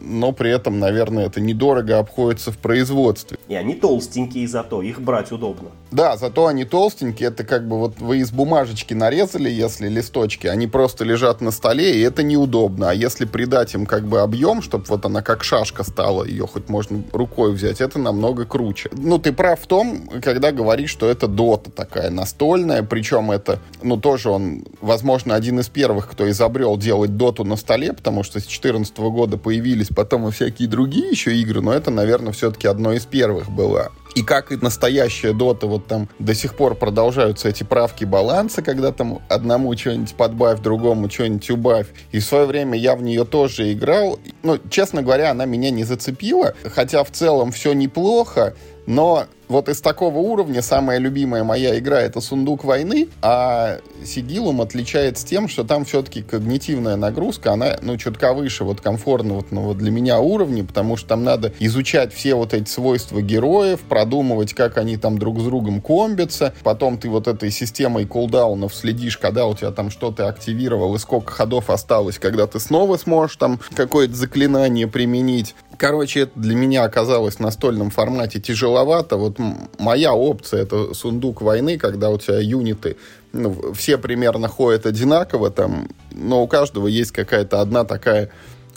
но 0.00 0.32
при 0.32 0.50
этом, 0.50 0.78
наверное, 0.78 1.26
это 1.26 1.40
недорого 1.40 1.98
обходится 1.98 2.52
в 2.52 2.58
производстве. 2.58 3.38
И 3.48 3.54
они 3.54 3.74
толстенькие 3.74 4.46
зато, 4.48 4.82
их 4.82 5.00
брать 5.00 5.32
удобно. 5.32 5.70
Да, 5.90 6.16
зато 6.16 6.46
они 6.46 6.64
толстенькие, 6.64 7.28
это 7.28 7.44
как 7.44 7.66
бы 7.66 7.78
вот 7.78 7.98
вы 7.98 8.18
из 8.18 8.30
бумажечки 8.30 8.94
нарезали, 8.94 9.50
если 9.50 9.88
листочки, 9.88 10.46
они 10.46 10.66
просто 10.66 11.04
лежат 11.04 11.40
на 11.40 11.50
столе, 11.50 11.98
и 11.98 12.00
это 12.00 12.22
неудобно. 12.22 12.90
А 12.90 12.94
если 12.94 13.24
придать 13.24 13.74
им 13.74 13.86
как 13.86 14.06
бы 14.06 14.20
объем, 14.20 14.62
чтобы 14.62 14.84
вот 14.88 15.04
она 15.04 15.22
как 15.22 15.44
шашка 15.44 15.84
стала, 15.84 16.24
ее 16.24 16.46
хоть 16.46 16.68
можно 16.68 17.02
рукой 17.12 17.52
взять, 17.52 17.80
это 17.80 17.98
намного 17.98 18.44
круче. 18.44 18.90
Ну, 18.92 19.18
ты 19.18 19.32
прав 19.32 19.60
в 19.60 19.66
том, 19.66 20.08
когда 20.22 20.52
говоришь, 20.52 20.90
что 20.90 21.08
это 21.08 21.26
дота 21.26 21.70
такая 21.70 22.10
настольная, 22.10 22.82
причем 22.82 23.30
это, 23.30 23.58
ну, 23.82 23.96
тоже 23.96 24.30
он, 24.30 24.64
возможно, 24.80 25.34
один 25.34 25.55
из 25.60 25.68
первых, 25.68 26.10
кто 26.10 26.28
изобрел 26.30 26.76
делать 26.76 27.16
доту 27.16 27.44
на 27.44 27.56
столе, 27.56 27.92
потому 27.92 28.22
что 28.22 28.38
с 28.38 28.44
2014 28.44 28.96
года 28.98 29.36
появились 29.36 29.88
потом 29.88 30.28
и 30.28 30.30
всякие 30.30 30.68
другие 30.68 31.10
еще 31.10 31.36
игры, 31.36 31.60
но 31.60 31.72
это, 31.72 31.90
наверное, 31.90 32.32
все-таки 32.32 32.66
одно 32.66 32.92
из 32.92 33.06
первых 33.06 33.50
было. 33.50 33.92
И 34.16 34.22
как 34.22 34.50
и 34.50 34.56
настоящая 34.56 35.34
дота, 35.34 35.66
вот 35.66 35.86
там 35.86 36.08
до 36.18 36.34
сих 36.34 36.54
пор 36.54 36.74
продолжаются 36.74 37.50
эти 37.50 37.64
правки 37.64 38.06
баланса, 38.06 38.62
когда 38.62 38.90
там 38.90 39.20
одному 39.28 39.76
что-нибудь 39.76 40.14
подбавь, 40.14 40.60
другому 40.60 41.10
что-нибудь 41.10 41.50
убавь. 41.50 41.88
И 42.12 42.20
в 42.20 42.24
свое 42.24 42.46
время 42.46 42.78
я 42.78 42.96
в 42.96 43.02
нее 43.02 43.26
тоже 43.26 43.74
играл. 43.74 44.18
Ну, 44.42 44.58
честно 44.70 45.02
говоря, 45.02 45.32
она 45.32 45.44
меня 45.44 45.70
не 45.70 45.84
зацепила, 45.84 46.54
хотя 46.64 47.04
в 47.04 47.10
целом 47.10 47.52
все 47.52 47.74
неплохо, 47.74 48.54
но 48.86 49.26
вот 49.48 49.68
из 49.68 49.80
такого 49.80 50.18
уровня 50.18 50.62
самая 50.62 50.98
любимая 50.98 51.44
моя 51.44 51.78
игра 51.78 52.00
это 52.00 52.20
«Сундук 52.20 52.64
войны», 52.64 53.08
а 53.22 53.78
Сигилум 54.04 54.60
отличается 54.60 55.26
тем, 55.26 55.48
что 55.48 55.64
там 55.64 55.84
все-таки 55.84 56.22
когнитивная 56.22 56.96
нагрузка, 56.96 57.52
она, 57.52 57.78
ну, 57.82 57.96
чутка 57.96 58.32
выше 58.32 58.64
вот 58.64 58.80
комфортного 58.80 59.44
вот, 59.50 59.78
для 59.78 59.90
меня 59.90 60.20
уровня, 60.20 60.64
потому 60.64 60.96
что 60.96 61.08
там 61.08 61.24
надо 61.24 61.52
изучать 61.58 62.12
все 62.12 62.34
вот 62.34 62.54
эти 62.54 62.68
свойства 62.68 63.20
героев, 63.22 63.80
продумывать, 63.80 64.54
как 64.54 64.78
они 64.78 64.96
там 64.96 65.18
друг 65.18 65.40
с 65.40 65.44
другом 65.44 65.80
комбятся, 65.80 66.52
потом 66.62 66.98
ты 66.98 67.08
вот 67.08 67.28
этой 67.28 67.50
системой 67.50 68.06
кулдаунов 68.06 68.74
следишь, 68.74 69.18
когда 69.18 69.46
у 69.46 69.54
тебя 69.54 69.70
там 69.70 69.90
что-то 69.90 70.28
активировал 70.28 70.94
и 70.94 70.98
сколько 70.98 71.32
ходов 71.32 71.70
осталось, 71.70 72.18
когда 72.18 72.46
ты 72.46 72.60
снова 72.60 72.96
сможешь 72.96 73.36
там 73.36 73.60
какое-то 73.74 74.14
заклинание 74.14 74.88
применить. 74.88 75.54
Короче, 75.78 76.20
это 76.20 76.32
для 76.36 76.54
меня 76.54 76.84
оказалось 76.84 77.36
в 77.36 77.40
настольном 77.40 77.90
формате 77.90 78.40
тяжеловато. 78.40 79.16
Вот 79.16 79.38
моя 79.78 80.14
опция 80.14 80.62
это 80.62 80.94
сундук 80.94 81.42
войны, 81.42 81.76
когда 81.76 82.10
у 82.10 82.18
тебя 82.18 82.38
юниты, 82.38 82.96
ну, 83.32 83.72
все 83.74 83.98
примерно 83.98 84.48
ходят 84.48 84.86
одинаково 84.86 85.50
там, 85.50 85.88
но 86.12 86.42
у 86.42 86.48
каждого 86.48 86.86
есть 86.86 87.12
какая-то 87.12 87.60
одна 87.60 87.84
такая 87.84 88.30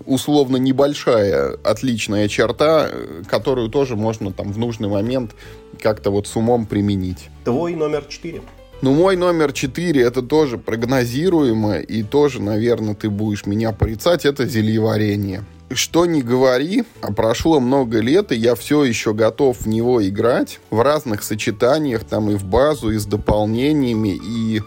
условно 0.06 0.58
небольшая 0.58 1.58
отличная 1.63 2.27
черта, 2.27 2.89
которую 3.27 3.70
тоже 3.70 3.96
можно 3.96 4.32
там 4.32 4.51
в 4.51 4.58
нужный 4.58 4.88
момент 4.88 5.36
как-то 5.82 6.10
вот 6.10 6.27
с 6.27 6.36
умом 6.36 6.65
применить. 6.65 7.29
Твой 7.44 7.75
номер 7.75 8.06
четыре. 8.08 8.41
Ну, 8.82 8.94
мой 8.94 9.18
номер 9.18 9.51
четыре, 9.51 10.03
это 10.03 10.22
тоже 10.22 10.58
прогнозируемо, 10.58 11.79
и 11.79 12.01
тоже, 12.01 12.41
наверное, 12.41 12.96
ты 12.96 13.10
будешь 13.10 13.46
меня 13.46 13.74
порицать, 13.74 14.25
это 14.25 14.46
зельеварение 14.46 15.44
что 15.72 16.06
не 16.06 16.22
говори, 16.22 16.84
а 17.02 17.12
прошло 17.12 17.60
много 17.60 18.00
лет, 18.00 18.32
и 18.32 18.36
я 18.36 18.56
все 18.56 18.84
еще 18.84 19.14
готов 19.14 19.62
в 19.62 19.68
него 19.68 20.06
играть 20.08 20.60
в 20.70 20.82
разных 20.82 21.24
сочетаниях, 21.24 22.04
там 22.04 22.30
и 22.30 22.36
в 22.36 22.44
базу, 22.44 22.92
и 22.92 22.98
с 22.98 23.06
дополнениями, 23.06 24.20
и 24.22 24.62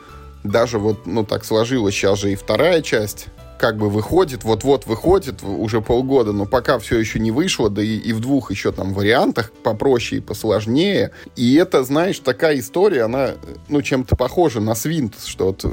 даже 0.45 0.79
вот, 0.79 1.07
ну, 1.07 1.25
так 1.25 1.45
сложилось, 1.45 1.95
сейчас 1.95 2.21
же 2.21 2.33
и 2.33 2.37
вторая 2.37 2.83
часть 2.83 3.27
как 3.59 3.77
бы 3.77 3.89
выходит, 3.89 4.43
вот-вот 4.43 4.87
выходит 4.87 5.45
уже 5.45 5.81
полгода, 5.81 6.33
но 6.33 6.47
пока 6.47 6.81
все 6.81 6.99
еще 6.99 7.21
не 7.21 7.31
вышло, 7.31 7.71
да 7.71 7.81
и, 7.81 7.97
и 7.97 8.13
в 8.13 8.19
двух 8.19 8.51
еще 8.51 8.73
там 8.73 8.93
вариантах, 8.93 9.53
попроще 9.53 10.21
и 10.21 10.25
посложнее. 10.25 11.13
И 11.37 11.55
это, 11.55 11.85
знаешь, 11.85 12.19
такая 12.19 12.59
история, 12.59 13.05
она, 13.05 13.35
ну, 13.69 13.81
чем-то 13.81 14.17
похожа 14.17 14.59
на 14.59 14.75
свинт, 14.75 15.15
что 15.25 15.47
вот 15.47 15.65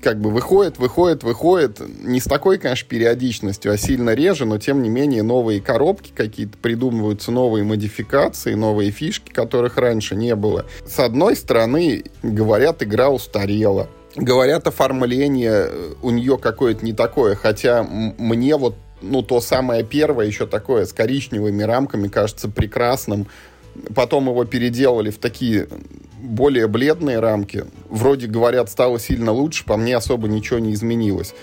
как 0.00 0.20
бы 0.20 0.30
выходит, 0.30 0.78
выходит, 0.78 1.22
выходит. 1.22 1.80
Не 2.02 2.20
с 2.20 2.24
такой, 2.24 2.58
конечно, 2.58 2.88
периодичностью, 2.88 3.72
а 3.72 3.76
сильно 3.76 4.14
реже, 4.14 4.44
но 4.44 4.58
тем 4.58 4.82
не 4.82 4.88
менее 4.88 5.22
новые 5.22 5.60
коробки 5.60 6.12
какие-то 6.14 6.58
придумываются, 6.58 7.30
новые 7.30 7.64
модификации, 7.64 8.54
новые 8.54 8.90
фишки, 8.90 9.30
которых 9.30 9.76
раньше 9.76 10.16
не 10.16 10.34
было. 10.34 10.66
С 10.86 10.98
одной 10.98 11.36
стороны, 11.36 12.04
говорят, 12.22 12.82
игра 12.82 13.10
устарела. 13.10 13.88
Говорят, 14.16 14.66
оформление 14.66 15.68
э, 15.68 15.94
у 16.02 16.10
нее 16.10 16.36
какое-то 16.36 16.84
не 16.84 16.92
такое, 16.92 17.36
хотя 17.36 17.84
мне 17.84 18.56
вот 18.56 18.74
ну, 19.02 19.22
то 19.22 19.40
самое 19.40 19.84
первое, 19.84 20.26
еще 20.26 20.46
такое, 20.46 20.84
с 20.84 20.92
коричневыми 20.92 21.62
рамками, 21.62 22.08
кажется 22.08 22.48
прекрасным. 22.48 23.26
Потом 23.94 24.28
его 24.28 24.44
переделали 24.44 25.10
в 25.10 25.18
такие 25.18 25.68
более 26.22 26.68
бледные 26.68 27.18
рамки. 27.20 27.64
Вроде 27.88 28.26
говорят, 28.26 28.70
стало 28.70 28.98
сильно 28.98 29.32
лучше, 29.32 29.64
по 29.64 29.76
мне 29.76 29.96
особо 29.96 30.28
ничего 30.28 30.58
не 30.58 30.72
изменилось. 30.72 31.34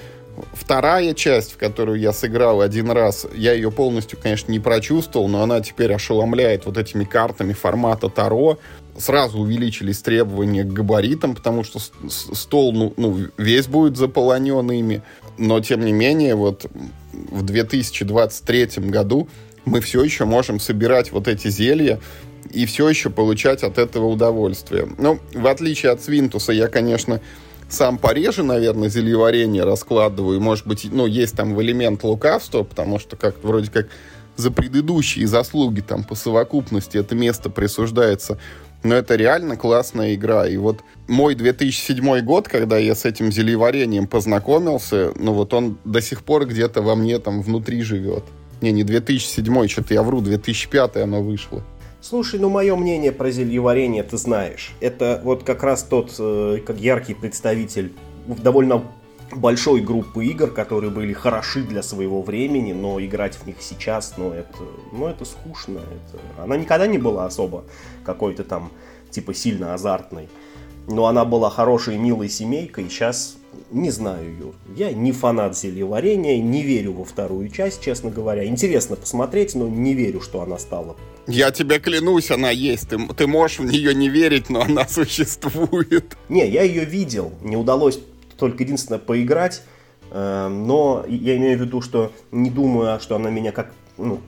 Вторая 0.54 1.14
часть, 1.16 1.54
в 1.54 1.58
которую 1.58 2.00
я 2.00 2.14
сыграл 2.14 2.62
один 2.62 2.92
раз, 2.92 3.26
я 3.34 3.54
ее 3.54 3.72
полностью, 3.72 4.20
конечно, 4.22 4.52
не 4.52 4.60
прочувствовал, 4.60 5.28
но 5.28 5.42
она 5.42 5.62
теперь 5.62 5.94
ошеломляет 5.94 6.66
вот 6.66 6.78
этими 6.78 7.06
картами 7.06 7.54
формата 7.54 8.08
Таро. 8.08 8.60
Сразу 8.98 9.40
увеличились 9.40 10.00
требования 10.00 10.64
к 10.64 10.74
габаритам, 10.74 11.36
потому 11.36 11.64
что 11.64 11.80
стол 12.10 12.74
ну, 12.74 12.94
ну, 12.98 13.20
весь 13.38 13.68
будет 13.68 13.98
заполонен 13.98 14.72
ими. 14.72 15.02
Но, 15.38 15.60
тем 15.60 15.84
не 15.84 15.92
менее, 15.92 16.36
вот 16.36 16.68
в 17.14 17.44
2023 17.44 18.90
году 18.90 19.28
мы 19.66 19.82
все 19.82 20.04
еще 20.04 20.26
можем 20.26 20.60
собирать 20.60 21.12
вот 21.12 21.28
эти 21.28 21.50
зелья 21.50 22.00
и 22.52 22.66
все 22.66 22.90
еще 22.90 23.10
получать 23.10 23.64
от 23.64 23.78
этого 23.78 24.08
удовольствие. 24.08 24.88
Ну, 24.98 25.20
в 25.34 25.48
отличие 25.48 25.92
от 25.92 26.02
Свинтуса, 26.02 26.52
я, 26.52 26.68
конечно, 26.68 27.22
сам 27.70 27.98
пореже, 27.98 28.44
наверное, 28.44 28.90
зельеварение 28.90 29.64
раскладываю. 29.64 30.40
Может 30.40 30.68
быть, 30.68 30.88
ну, 30.92 31.06
есть 31.06 31.36
там 31.36 31.60
элемент 31.62 32.04
лукавства, 32.04 32.64
потому 32.64 33.00
что 33.00 33.16
как 33.16 33.44
вроде 33.44 33.72
как 33.72 33.88
за 34.38 34.52
предыдущие 34.52 35.28
заслуги 35.28 35.82
там 35.82 36.04
по 36.04 36.16
совокупности 36.16 36.98
это 36.98 37.16
место 37.16 37.50
присуждается. 37.50 38.38
Но 38.84 38.96
это 38.96 39.16
реально 39.16 39.58
классная 39.58 40.14
игра. 40.14 40.48
И 40.48 40.56
вот 40.56 40.82
мой 41.08 41.34
2007 41.36 42.22
год, 42.22 42.48
когда 42.48 42.78
я 42.78 42.94
с 42.94 43.06
этим 43.06 43.32
зельеварением 43.32 44.08
познакомился, 44.08 45.12
ну 45.16 45.34
вот 45.34 45.54
он 45.54 45.78
до 45.84 46.00
сих 46.00 46.24
пор 46.24 46.46
где-то 46.46 46.82
во 46.82 46.96
мне 46.96 47.18
там 47.20 47.42
внутри 47.42 47.82
живет. 47.82 48.24
Не, 48.62 48.72
не 48.72 48.84
2007, 48.84 49.68
что-то 49.68 49.94
я 49.94 50.04
вру, 50.04 50.22
2005 50.22 50.98
оно 50.98 51.22
вышло. 51.22 51.64
Слушай, 52.10 52.40
ну 52.40 52.48
мое 52.48 52.74
мнение 52.78 53.12
про 53.12 53.32
зельеварение 53.32 54.02
ты 54.02 54.16
знаешь. 54.16 54.72
Это 54.80 55.20
вот 55.26 55.44
как 55.44 55.62
раз 55.62 55.84
тот, 55.84 56.16
э, 56.18 56.60
как 56.66 56.78
яркий 56.78 57.14
представитель 57.14 57.92
довольно 58.28 58.82
большой 59.34 59.82
группы 59.82 60.24
игр, 60.24 60.50
которые 60.52 60.90
были 60.90 61.12
хороши 61.12 61.64
для 61.64 61.84
своего 61.84 62.22
времени, 62.22 62.72
но 62.72 62.98
играть 63.02 63.36
в 63.36 63.46
них 63.46 63.58
сейчас, 63.60 64.14
ну 64.16 64.32
это, 64.32 64.64
ну 64.94 65.08
это 65.08 65.26
скучно. 65.26 65.80
Это... 65.80 66.42
Она 66.42 66.56
никогда 66.56 66.88
не 66.88 66.98
была 66.98 67.26
особо 67.26 67.66
какой-то 68.06 68.46
там 68.46 68.72
типа 69.12 69.34
сильно 69.34 69.74
азартной. 69.74 70.30
Но 70.88 71.08
она 71.08 71.26
была 71.26 71.50
хорошей, 71.50 71.98
милой 71.98 72.30
семейкой, 72.30 72.86
и 72.86 72.90
сейчас 72.90 73.38
не 73.72 73.90
знаю, 73.92 74.36
Юр. 74.38 74.56
Я 74.76 74.92
не 74.94 75.12
фанат 75.12 75.58
зельеварения, 75.58 76.42
не 76.42 76.64
верю 76.64 76.94
во 76.94 77.04
вторую 77.04 77.50
часть, 77.50 77.82
честно 77.82 78.10
говоря. 78.10 78.46
Интересно 78.46 78.96
посмотреть, 78.96 79.56
но 79.56 79.68
не 79.68 79.94
верю, 79.94 80.22
что 80.22 80.42
она 80.42 80.58
стала. 80.58 80.96
Я 81.28 81.52
тебе 81.52 81.80
клянусь, 81.80 82.32
она 82.32 82.50
есть. 82.50 82.90
Ты, 82.90 82.98
ты 83.16 83.28
можешь 83.28 83.60
в 83.60 83.66
нее 83.66 83.94
не 83.94 84.10
верить, 84.10 84.50
но 84.50 84.62
она 84.62 84.88
существует. 84.90 86.16
Не, 86.30 86.48
я 86.48 86.64
ее 86.64 86.86
видел. 86.86 87.34
Не 87.42 87.58
удалось 87.58 88.00
только 88.38 88.64
единственное 88.64 89.00
поиграть. 89.00 89.64
Э, 90.12 90.48
но 90.48 91.04
я 91.08 91.36
имею 91.36 91.58
в 91.58 91.62
виду, 91.62 91.82
что 91.82 92.14
не 92.32 92.50
думаю, 92.50 93.00
что 93.02 93.16
она 93.18 93.30
меня 93.30 93.52
как, 93.52 93.74
ну, 93.98 94.22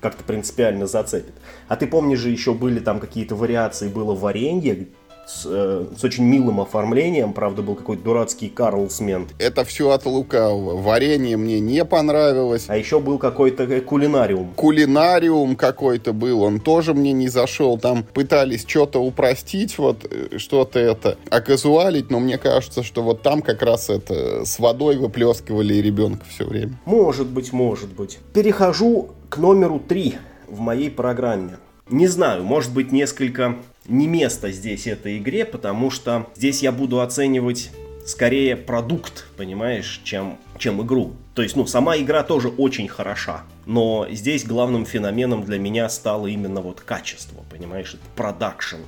как-то 0.00 0.24
принципиально 0.24 0.86
зацепит. 0.86 1.34
А 1.66 1.76
ты 1.76 1.86
помнишь 1.86 2.20
же, 2.20 2.30
еще 2.30 2.54
были 2.54 2.78
там 2.78 3.00
какие-то 3.00 3.34
вариации, 3.34 3.88
было 3.88 4.14
варенье, 4.14 4.88
с, 5.28 5.44
э, 5.46 5.84
с 5.96 6.02
очень 6.02 6.24
милым 6.24 6.60
оформлением. 6.60 7.32
Правда, 7.32 7.62
был 7.62 7.74
какой-то 7.74 8.02
дурацкий 8.02 8.48
Карлсмен. 8.48 9.28
Это 9.38 9.64
все 9.64 9.90
от 9.90 10.06
лукавого. 10.06 10.80
Варенье 10.80 11.36
мне 11.36 11.60
не 11.60 11.84
понравилось. 11.84 12.64
А 12.68 12.76
еще 12.76 12.98
был 12.98 13.18
какой-то 13.18 13.64
э, 13.64 13.80
кулинариум. 13.80 14.54
Кулинариум 14.54 15.54
какой-то 15.56 16.12
был, 16.12 16.42
он 16.42 16.60
тоже 16.60 16.94
мне 16.94 17.12
не 17.12 17.28
зашел. 17.28 17.78
Там 17.78 18.04
пытались 18.04 18.64
что-то 18.66 19.00
упростить, 19.00 19.76
вот 19.78 20.06
э, 20.10 20.38
что-то 20.38 20.78
это 20.78 21.18
оказуалить, 21.30 22.10
но 22.10 22.20
мне 22.20 22.38
кажется, 22.38 22.82
что 22.82 23.02
вот 23.02 23.22
там 23.22 23.42
как 23.42 23.62
раз 23.62 23.90
это 23.90 24.46
с 24.46 24.58
водой 24.58 24.96
выплескивали 24.96 25.74
ребенка 25.74 26.24
все 26.28 26.44
время. 26.44 26.78
Может 26.86 27.26
быть, 27.26 27.52
может 27.52 27.90
быть. 27.90 28.18
Перехожу 28.32 29.10
к 29.28 29.36
номеру 29.36 29.78
три 29.78 30.16
в 30.48 30.60
моей 30.60 30.90
программе. 30.90 31.58
Не 31.90 32.06
знаю, 32.06 32.44
может 32.44 32.72
быть 32.72 32.92
несколько 32.92 33.56
не 33.88 34.06
место 34.06 34.52
здесь 34.52 34.86
этой 34.86 35.18
игре, 35.18 35.44
потому 35.44 35.90
что 35.90 36.28
здесь 36.36 36.62
я 36.62 36.72
буду 36.72 37.00
оценивать 37.00 37.70
скорее 38.08 38.56
продукт, 38.56 39.26
понимаешь, 39.36 40.00
чем, 40.04 40.38
чем 40.58 40.82
игру. 40.82 41.12
То 41.34 41.42
есть, 41.42 41.56
ну, 41.56 41.66
сама 41.66 41.96
игра 41.98 42.22
тоже 42.22 42.48
очень 42.48 42.88
хороша, 42.88 43.42
но 43.66 44.06
здесь 44.10 44.44
главным 44.44 44.86
феноменом 44.86 45.44
для 45.44 45.58
меня 45.58 45.88
стало 45.88 46.26
именно 46.26 46.60
вот 46.60 46.80
качество, 46.80 47.44
понимаешь, 47.50 47.94
это 47.94 48.02
продакшн. 48.16 48.78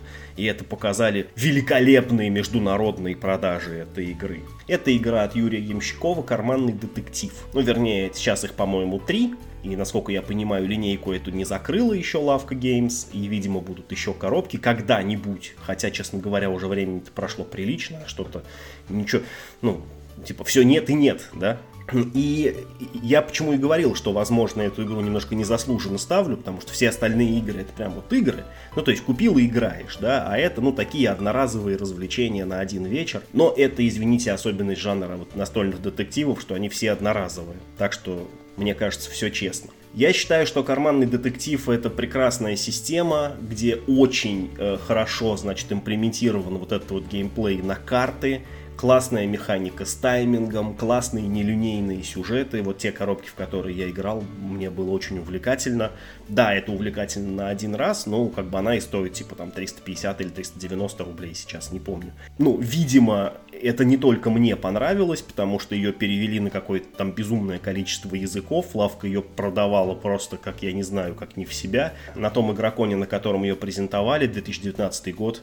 И 0.40 0.44
это 0.46 0.64
показали 0.64 1.26
великолепные 1.36 2.30
международные 2.30 3.14
продажи 3.14 3.74
этой 3.80 4.06
игры. 4.06 4.40
Это 4.68 4.96
игра 4.96 5.24
от 5.24 5.36
Юрия 5.36 5.60
Ямщикова 5.60 6.22
«Карманный 6.22 6.72
детектив». 6.72 7.30
Ну, 7.52 7.60
вернее, 7.60 8.10
сейчас 8.14 8.42
их, 8.44 8.54
по-моему, 8.54 9.00
три. 9.00 9.34
И, 9.62 9.76
насколько 9.76 10.12
я 10.12 10.22
понимаю, 10.22 10.66
линейку 10.66 11.12
эту 11.12 11.30
не 11.30 11.44
закрыла 11.44 11.92
еще 11.92 12.16
Лавка 12.16 12.54
Games. 12.54 13.08
И, 13.12 13.26
видимо, 13.26 13.60
будут 13.60 13.92
еще 13.92 14.14
коробки 14.14 14.56
когда-нибудь. 14.56 15.56
Хотя, 15.62 15.90
честно 15.90 16.18
говоря, 16.20 16.48
уже 16.48 16.68
времени 16.68 17.02
прошло 17.14 17.44
прилично. 17.44 17.98
Что-то, 18.06 18.42
ничего, 18.88 19.20
ну, 19.60 19.82
типа, 20.24 20.44
все 20.44 20.62
нет 20.62 20.88
и 20.88 20.94
нет, 20.94 21.28
да? 21.34 21.58
И 21.92 22.66
я 23.02 23.22
почему 23.22 23.52
и 23.52 23.56
говорил, 23.56 23.94
что, 23.94 24.12
возможно, 24.12 24.62
эту 24.62 24.84
игру 24.84 25.00
немножко 25.00 25.34
незаслуженно 25.34 25.98
ставлю, 25.98 26.36
потому 26.36 26.60
что 26.60 26.72
все 26.72 26.88
остальные 26.88 27.38
игры 27.38 27.60
это 27.60 27.72
прям 27.72 27.92
вот 27.92 28.12
игры. 28.12 28.44
Ну, 28.76 28.82
то 28.82 28.90
есть 28.90 29.02
купил 29.04 29.38
и 29.38 29.46
играешь, 29.46 29.96
да, 30.00 30.26
а 30.28 30.36
это, 30.36 30.60
ну, 30.60 30.72
такие 30.72 31.08
одноразовые 31.08 31.76
развлечения 31.76 32.44
на 32.44 32.60
один 32.60 32.84
вечер. 32.84 33.22
Но 33.32 33.52
это, 33.56 33.86
извините, 33.86 34.32
особенность 34.32 34.80
жанра 34.80 35.16
вот 35.16 35.34
настольных 35.34 35.82
детективов, 35.82 36.40
что 36.40 36.54
они 36.54 36.68
все 36.68 36.92
одноразовые. 36.92 37.58
Так 37.78 37.92
что, 37.92 38.28
мне 38.56 38.74
кажется, 38.74 39.10
все 39.10 39.30
честно. 39.30 39.70
Я 39.92 40.12
считаю, 40.12 40.46
что 40.46 40.62
карманный 40.62 41.06
детектив 41.06 41.68
это 41.68 41.90
прекрасная 41.90 42.54
система, 42.54 43.32
где 43.40 43.74
очень 43.88 44.50
э, 44.56 44.78
хорошо, 44.78 45.36
значит, 45.36 45.72
имплементирован 45.72 46.58
вот 46.58 46.70
этот 46.70 46.90
вот 46.92 47.08
геймплей 47.08 47.60
на 47.60 47.74
карты, 47.74 48.42
классная 48.80 49.26
механика 49.26 49.84
с 49.84 49.94
таймингом, 49.94 50.74
классные 50.74 51.28
нелинейные 51.28 52.02
сюжеты. 52.02 52.62
Вот 52.62 52.78
те 52.78 52.92
коробки, 52.92 53.28
в 53.28 53.34
которые 53.34 53.76
я 53.76 53.90
играл, 53.90 54.24
мне 54.38 54.70
было 54.70 54.90
очень 54.92 55.18
увлекательно. 55.18 55.90
Да, 56.30 56.54
это 56.54 56.72
увлекательно 56.72 57.30
на 57.30 57.48
один 57.50 57.74
раз, 57.74 58.06
но 58.06 58.28
как 58.28 58.46
бы 58.46 58.58
она 58.58 58.76
и 58.76 58.80
стоит 58.80 59.12
типа 59.12 59.34
там 59.34 59.50
350 59.50 60.22
или 60.22 60.28
390 60.30 61.04
рублей 61.04 61.34
сейчас, 61.34 61.72
не 61.72 61.78
помню. 61.78 62.12
Ну, 62.38 62.56
видимо, 62.56 63.34
это 63.52 63.84
не 63.84 63.98
только 63.98 64.30
мне 64.30 64.56
понравилось, 64.56 65.20
потому 65.20 65.58
что 65.58 65.74
ее 65.74 65.92
перевели 65.92 66.40
на 66.40 66.48
какое-то 66.48 66.86
там 66.96 67.12
безумное 67.12 67.58
количество 67.58 68.14
языков. 68.14 68.68
Лавка 68.72 69.06
ее 69.06 69.20
продавала 69.20 69.94
просто, 69.94 70.38
как 70.38 70.62
я 70.62 70.72
не 70.72 70.84
знаю, 70.84 71.14
как 71.14 71.36
не 71.36 71.44
в 71.44 71.52
себя. 71.52 71.92
На 72.14 72.30
том 72.30 72.50
игроконе, 72.50 72.96
на 72.96 73.06
котором 73.06 73.42
ее 73.42 73.56
презентовали, 73.56 74.26
2019 74.26 75.14
год, 75.14 75.42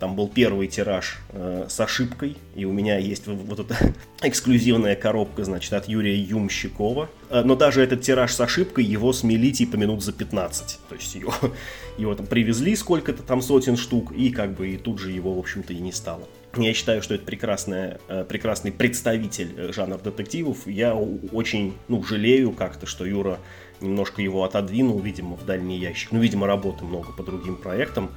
там 0.00 0.16
был 0.16 0.28
первый 0.28 0.66
тираж 0.66 1.18
э, 1.30 1.66
с 1.68 1.80
ошибкой, 1.80 2.36
и 2.54 2.64
у 2.64 2.72
меня 2.72 2.98
есть 2.98 3.26
вот 3.26 3.60
эта 3.60 3.76
эксклюзивная 4.22 4.96
коробка, 4.96 5.44
значит, 5.44 5.72
от 5.72 5.88
Юрия 5.88 6.16
Юмщикова. 6.16 7.08
Э, 7.30 7.42
но 7.42 7.56
даже 7.56 7.82
этот 7.82 8.02
тираж 8.02 8.32
с 8.32 8.40
ошибкой, 8.40 8.84
его 8.84 9.12
смели 9.12 9.50
типа 9.50 9.76
минут 9.76 10.02
за 10.02 10.12
15. 10.12 10.80
То 10.88 10.94
есть 10.94 11.14
его, 11.14 11.34
его 11.98 12.14
там 12.14 12.26
привезли 12.26 12.76
сколько-то 12.76 13.22
там 13.22 13.40
сотен 13.40 13.76
штук, 13.76 14.12
и 14.12 14.30
как 14.30 14.54
бы 14.54 14.70
и 14.70 14.76
тут 14.76 14.98
же 14.98 15.10
его, 15.10 15.34
в 15.34 15.38
общем-то, 15.38 15.72
и 15.72 15.78
не 15.78 15.92
стало. 15.92 16.28
Я 16.54 16.74
считаю, 16.74 17.00
что 17.00 17.14
это 17.14 17.24
прекрасная, 17.24 17.98
прекрасный 18.28 18.72
представитель 18.72 19.72
жанра 19.72 19.96
детективов. 19.96 20.66
Я 20.66 20.94
очень 20.94 21.72
ну, 21.88 22.04
жалею 22.04 22.52
как-то, 22.52 22.84
что 22.84 23.06
Юра 23.06 23.38
немножко 23.80 24.20
его 24.20 24.44
отодвинул, 24.44 25.00
видимо, 25.00 25.36
в 25.36 25.46
дальний 25.46 25.78
ящик. 25.78 26.12
Ну, 26.12 26.20
видимо, 26.20 26.46
работы 26.46 26.84
много 26.84 27.12
по 27.12 27.22
другим 27.22 27.56
проектам 27.56 28.10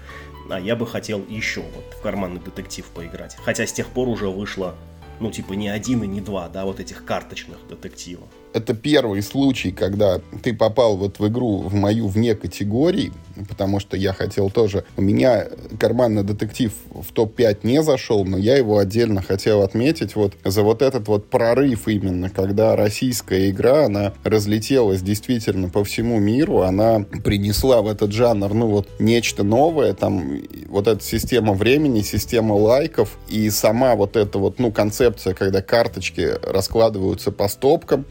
а 0.49 0.59
я 0.59 0.75
бы 0.75 0.85
хотел 0.85 1.23
еще 1.27 1.61
вот 1.61 1.93
в 1.97 2.01
карманный 2.01 2.39
детектив 2.39 2.85
поиграть. 2.85 3.35
Хотя 3.43 3.65
с 3.65 3.73
тех 3.73 3.87
пор 3.87 4.07
уже 4.07 4.29
вышло, 4.29 4.75
ну, 5.19 5.31
типа, 5.31 5.53
не 5.53 5.69
один 5.69 6.03
и 6.03 6.07
не 6.07 6.21
два, 6.21 6.49
да, 6.49 6.65
вот 6.65 6.79
этих 6.79 7.05
карточных 7.05 7.57
детективов 7.67 8.27
это 8.55 8.73
первый 8.73 9.21
случай, 9.21 9.71
когда 9.71 10.21
ты 10.41 10.53
попал 10.53 10.95
вот 10.95 11.19
в 11.19 11.27
игру 11.27 11.57
в 11.57 11.73
мою 11.73 12.07
вне 12.07 12.35
категории, 12.35 13.11
потому 13.47 13.79
что 13.79 13.97
я 13.97 14.13
хотел 14.13 14.49
тоже... 14.49 14.83
У 14.97 15.01
меня 15.01 15.47
карманный 15.79 16.23
детектив 16.23 16.71
в 16.89 17.11
топ-5 17.11 17.59
не 17.63 17.83
зашел, 17.83 18.25
но 18.25 18.37
я 18.37 18.57
его 18.57 18.77
отдельно 18.77 19.21
хотел 19.21 19.61
отметить 19.61 20.15
вот 20.15 20.33
за 20.43 20.63
вот 20.63 20.81
этот 20.81 21.07
вот 21.07 21.29
прорыв 21.29 21.87
именно, 21.87 22.29
когда 22.29 22.75
российская 22.75 23.49
игра, 23.49 23.85
она 23.85 24.13
разлетелась 24.23 25.01
действительно 25.01 25.69
по 25.69 25.83
всему 25.83 26.19
миру, 26.19 26.61
она 26.61 27.05
принесла 27.23 27.81
в 27.81 27.87
этот 27.87 28.11
жанр, 28.11 28.53
ну 28.53 28.67
вот, 28.67 28.87
нечто 28.99 29.43
новое, 29.43 29.93
там, 29.93 30.39
вот 30.67 30.87
эта 30.87 31.03
система 31.03 31.53
времени, 31.53 32.01
система 32.01 32.53
лайков 32.53 33.17
и 33.27 33.49
сама 33.49 33.95
вот 33.95 34.15
эта 34.15 34.37
вот, 34.37 34.59
ну, 34.59 34.71
концепция, 34.71 35.33
когда 35.33 35.61
карточки 35.61 36.33
раскладываются 36.43 37.31
по 37.31 37.47
стопкам, 37.47 38.05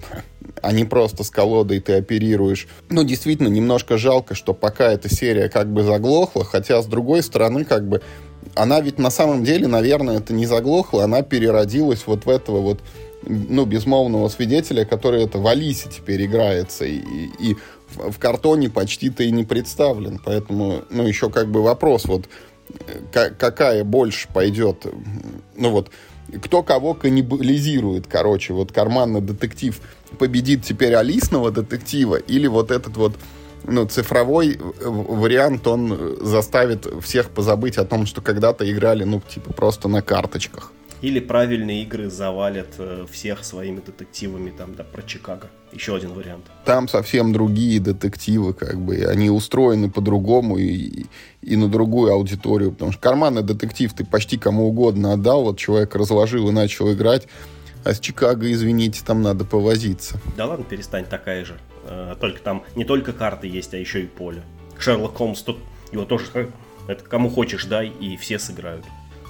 а 0.63 0.73
не 0.73 0.85
просто 0.85 1.25
с 1.25 1.31
колодой 1.31 1.81
ты 1.81 1.95
оперируешь. 1.95 2.67
Ну, 2.89 3.05
действительно, 3.05 3.49
немножко 3.49 3.99
жалко, 3.99 4.35
что 4.35 4.55
пока 4.55 4.93
эта 4.93 5.15
серия 5.15 5.49
как 5.49 5.73
бы 5.73 5.83
заглохла, 5.83 6.45
хотя, 6.45 6.81
с 6.83 6.87
другой 6.87 7.23
стороны, 7.23 7.65
как 7.65 7.89
бы, 7.89 8.03
она 8.55 8.81
ведь 8.81 8.99
на 8.99 9.11
самом 9.11 9.45
деле, 9.45 9.67
наверное, 9.67 10.19
это 10.19 10.33
не 10.33 10.47
заглохла, 10.47 11.05
она 11.05 11.23
переродилась 11.23 12.05
вот 12.07 12.27
в 12.27 12.31
этого 12.31 12.61
вот 12.61 12.81
ну, 13.27 13.65
безмолвного 13.65 14.29
свидетеля, 14.29 14.85
который 14.85 15.25
это 15.25 15.39
в 15.39 15.47
Алисе 15.47 15.89
теперь 15.89 16.25
играется, 16.27 16.85
и, 16.85 17.01
и 17.39 17.57
в, 17.95 18.19
картоне 18.19 18.71
почти-то 18.71 19.23
и 19.23 19.31
не 19.31 19.45
представлен. 19.45 20.21
Поэтому, 20.25 20.83
ну, 20.91 21.07
еще 21.07 21.31
как 21.31 21.49
бы 21.51 21.63
вопрос, 21.63 22.05
вот, 22.05 22.29
э, 23.15 23.31
какая 23.31 23.85
больше 23.85 24.29
пойдет, 24.33 24.87
ну, 25.57 25.71
вот, 25.71 25.91
кто 26.43 26.63
кого 26.63 26.95
каннибализирует, 26.95 28.07
короче, 28.07 28.53
вот 28.53 28.73
карманный 28.73 29.21
детектив 29.21 29.81
победит 30.19 30.65
теперь 30.65 30.95
Алисного 30.95 31.51
детектива 31.51 32.17
или 32.17 32.47
вот 32.47 32.71
этот 32.71 32.97
вот 32.97 33.15
ну, 33.67 33.87
цифровой 33.87 34.59
вариант, 34.81 35.67
он 35.67 36.17
заставит 36.21 36.87
всех 37.03 37.31
позабыть 37.31 37.79
о 37.79 37.85
том, 37.85 38.07
что 38.07 38.21
когда-то 38.21 38.71
играли, 38.71 39.05
ну, 39.05 39.23
типа, 39.27 39.53
просто 39.53 39.89
на 39.89 40.03
карточках. 40.03 40.71
Или 41.05 41.21
правильные 41.21 41.83
игры 41.83 42.09
завалят 42.09 42.77
э, 42.79 43.05
всех 43.11 43.45
своими 43.45 43.81
детективами, 43.81 44.51
там, 44.51 44.75
да, 44.75 44.85
про 44.85 45.03
Чикаго. 45.03 45.51
Еще 45.71 45.95
один 45.95 46.15
вариант. 46.15 46.47
Там 46.65 46.89
совсем 46.89 47.35
другие 47.35 47.79
детективы, 47.79 48.55
как 48.55 48.81
бы, 48.81 49.05
они 49.05 49.29
устроены 49.29 49.91
по-другому 49.91 50.57
и, 50.57 51.05
и 51.43 51.57
на 51.57 51.69
другую 51.69 52.11
аудиторию, 52.11 52.73
потому 52.73 52.93
что 52.93 53.03
карманный 53.03 53.43
детектив 53.43 53.93
ты 53.93 54.07
почти 54.07 54.39
кому 54.39 54.67
угодно 54.67 55.13
отдал, 55.13 55.45
вот 55.45 55.59
человек 55.59 55.95
разложил 55.95 56.49
и 56.49 56.53
начал 56.53 56.91
играть, 56.91 57.29
а 57.85 57.93
с 57.93 58.01
Чикаго, 58.01 58.51
извините, 58.51 59.03
там 59.05 59.21
надо 59.21 59.45
повозиться. 59.45 60.19
Да 60.39 60.47
ладно, 60.47 60.65
перестань, 60.65 61.05
такая 61.05 61.45
же. 61.45 61.59
Э, 61.87 62.15
только 62.19 62.41
там 62.41 62.65
не 62.77 62.87
только 62.87 63.13
карты 63.13 63.47
есть, 63.47 63.75
а 63.75 63.77
еще 63.77 64.05
и 64.05 64.07
поле. 64.07 64.43
Шерлок 64.79 65.17
Холмс 65.17 65.43
тут 65.43 65.59
его 65.93 66.07
тоже 66.07 66.25
это 66.87 67.03
кому 67.05 67.31
хочешь 67.31 67.65
дай, 67.65 67.89
и 67.89 68.17
все 68.17 68.39
сыграют. 68.39 68.85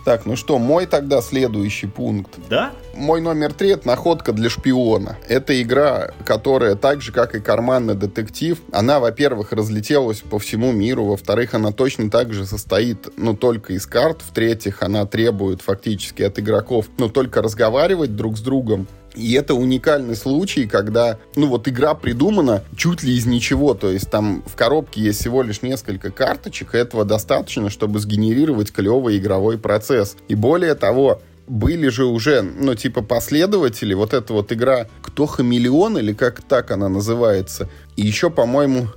Так, 0.04 0.26
ну 0.26 0.36
что, 0.36 0.58
мой 0.58 0.86
тогда 0.86 1.22
следующий 1.22 1.86
пункт. 1.86 2.34
Да? 2.50 2.72
Мой 2.94 3.22
номер 3.22 3.54
три— 3.54 3.70
это 3.70 3.86
находка 3.86 4.32
для 4.32 4.50
шпиона. 4.50 5.16
Это 5.28 5.60
игра, 5.60 6.10
которая 6.26 6.74
так 6.74 7.00
же, 7.00 7.10
как 7.10 7.34
и 7.34 7.40
карманный 7.40 7.94
детектив, 7.94 8.60
она, 8.70 9.00
во-первых, 9.00 9.52
разлетелась 9.52 10.20
по 10.20 10.38
всему 10.38 10.72
миру, 10.72 11.06
во-вторых, 11.06 11.54
она 11.54 11.72
точно 11.72 12.10
так 12.10 12.34
же 12.34 12.44
состоит, 12.44 13.08
ну, 13.16 13.34
только 13.34 13.72
из 13.72 13.86
карт, 13.86 14.20
в-третьих, 14.20 14.82
она 14.82 15.06
требует 15.06 15.62
фактически 15.62 16.22
от 16.22 16.38
игроков, 16.38 16.86
ну, 16.98 17.08
только 17.08 17.40
разговаривать 17.40 18.14
друг 18.14 18.36
с 18.36 18.40
другом, 18.42 18.86
и 19.14 19.32
это 19.34 19.54
уникальный 19.54 20.16
случай, 20.16 20.66
когда, 20.66 21.18
ну 21.36 21.46
вот 21.46 21.68
игра 21.68 21.94
придумана 21.94 22.62
чуть 22.76 23.02
ли 23.02 23.14
из 23.16 23.26
ничего, 23.26 23.74
то 23.74 23.90
есть 23.90 24.10
там 24.10 24.42
в 24.46 24.56
коробке 24.56 25.00
есть 25.00 25.20
всего 25.20 25.42
лишь 25.42 25.62
несколько 25.62 26.10
карточек, 26.10 26.74
и 26.74 26.78
этого 26.78 27.04
достаточно, 27.04 27.70
чтобы 27.70 28.00
сгенерировать 28.00 28.72
клевый 28.72 29.18
игровой 29.18 29.58
процесс. 29.58 30.16
И 30.28 30.34
более 30.34 30.74
того, 30.74 31.20
были 31.46 31.88
же 31.88 32.06
уже, 32.06 32.42
ну, 32.42 32.74
типа, 32.74 33.02
последователи, 33.02 33.94
вот 33.94 34.14
эта 34.14 34.32
вот 34.32 34.52
игра 34.52 34.88
«Кто 35.02 35.26
хамелеон?» 35.26 35.98
или 35.98 36.12
как 36.12 36.42
так 36.42 36.70
она 36.70 36.88
называется. 36.88 37.68
И 37.96 38.06
еще, 38.06 38.30
по-моему, 38.30 38.88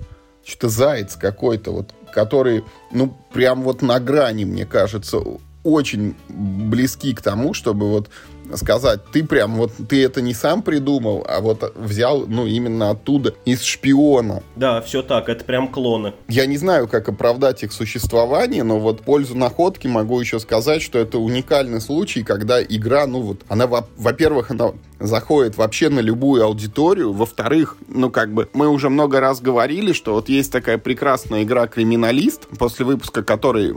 что-то 0.46 0.70
«Заяц» 0.70 1.16
какой-то 1.16 1.72
вот, 1.72 1.94
который, 2.14 2.64
ну, 2.92 3.16
прям 3.34 3.64
вот 3.64 3.82
на 3.82 4.00
грани, 4.00 4.46
мне 4.46 4.66
кажется, 4.66 5.20
очень 5.64 6.16
близки 6.30 7.14
к 7.14 7.22
тому, 7.22 7.54
чтобы 7.54 7.90
вот 7.90 8.10
сказать, 8.56 9.02
ты 9.12 9.24
прям 9.24 9.56
вот, 9.56 9.72
ты 9.90 10.04
это 10.04 10.22
не 10.22 10.34
сам 10.34 10.62
придумал, 10.62 11.26
а 11.28 11.42
вот 11.42 11.74
взял, 11.76 12.26
ну, 12.28 12.46
именно 12.46 12.92
оттуда, 12.92 13.34
из 13.46 13.62
шпиона. 13.64 14.44
Да, 14.56 14.82
все 14.82 15.02
так, 15.02 15.30
это 15.30 15.44
прям 15.44 15.68
клоны. 15.68 16.14
Я 16.28 16.46
не 16.46 16.58
знаю, 16.58 16.88
как 16.88 17.10
оправдать 17.10 17.64
их 17.64 17.72
существование, 17.72 18.64
но 18.64 18.80
вот 18.80 19.02
пользу 19.02 19.36
находки 19.36 19.88
могу 19.88 20.20
еще 20.20 20.40
сказать, 20.40 20.82
что 20.82 21.00
это 21.00 21.20
уникальный 21.20 21.82
случай, 21.82 22.24
когда 22.24 22.62
игра, 22.62 23.08
ну 23.08 23.22
вот, 23.22 23.42
она, 23.48 23.68
во-первых, 23.68 24.52
она 24.52 24.72
заходит 25.00 25.58
вообще 25.58 25.90
на 25.90 26.00
любую 26.00 26.44
аудиторию. 26.44 27.14
Во-вторых, 27.14 27.78
ну, 27.88 28.10
как 28.10 28.34
бы, 28.34 28.50
мы 28.54 28.68
уже 28.68 28.90
много 28.90 29.20
раз 29.20 29.42
говорили, 29.42 29.94
что 29.94 30.14
вот 30.14 30.30
есть 30.30 30.52
такая 30.52 30.78
прекрасная 30.78 31.44
игра 31.44 31.68
«Криминалист», 31.68 32.48
после 32.58 32.86
выпуска 32.86 33.24
которой 33.24 33.76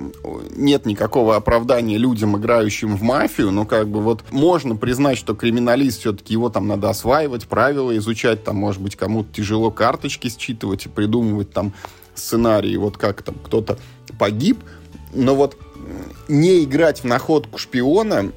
нет 0.57 0.87
никакого 0.87 1.37
оправдания 1.37 1.99
людям, 1.99 2.37
играющим 2.37 2.97
в 2.97 3.03
мафию, 3.03 3.51
ну, 3.51 3.67
как 3.67 3.89
бы, 3.89 4.01
вот 4.01 4.25
можно 4.31 4.60
признать, 4.77 5.19
что 5.19 5.35
«Криминалист» 5.35 6.01
все-таки 6.01 6.33
его 6.33 6.51
там 6.51 6.69
надо 6.69 6.91
осваивать, 6.91 7.47
правила 7.47 7.97
изучать, 7.97 8.45
там, 8.45 8.57
может 8.57 8.81
быть, 8.81 8.97
кому-то 8.97 9.33
тяжело 9.33 9.71
карточки 9.71 10.29
считывать 10.29 10.87
и 10.87 10.89
придумывать 10.89 11.53
там 11.53 11.73
сценарии, 12.15 12.77
вот 12.77 12.97
как 12.97 13.23
там 13.23 13.37
кто-то 13.43 13.79
погиб, 14.19 14.59
но 15.15 15.35
вот 15.35 15.57
не 16.29 16.65
играть 16.65 17.01
в 17.01 17.05
находку 17.05 17.59
шпиона 17.59 18.33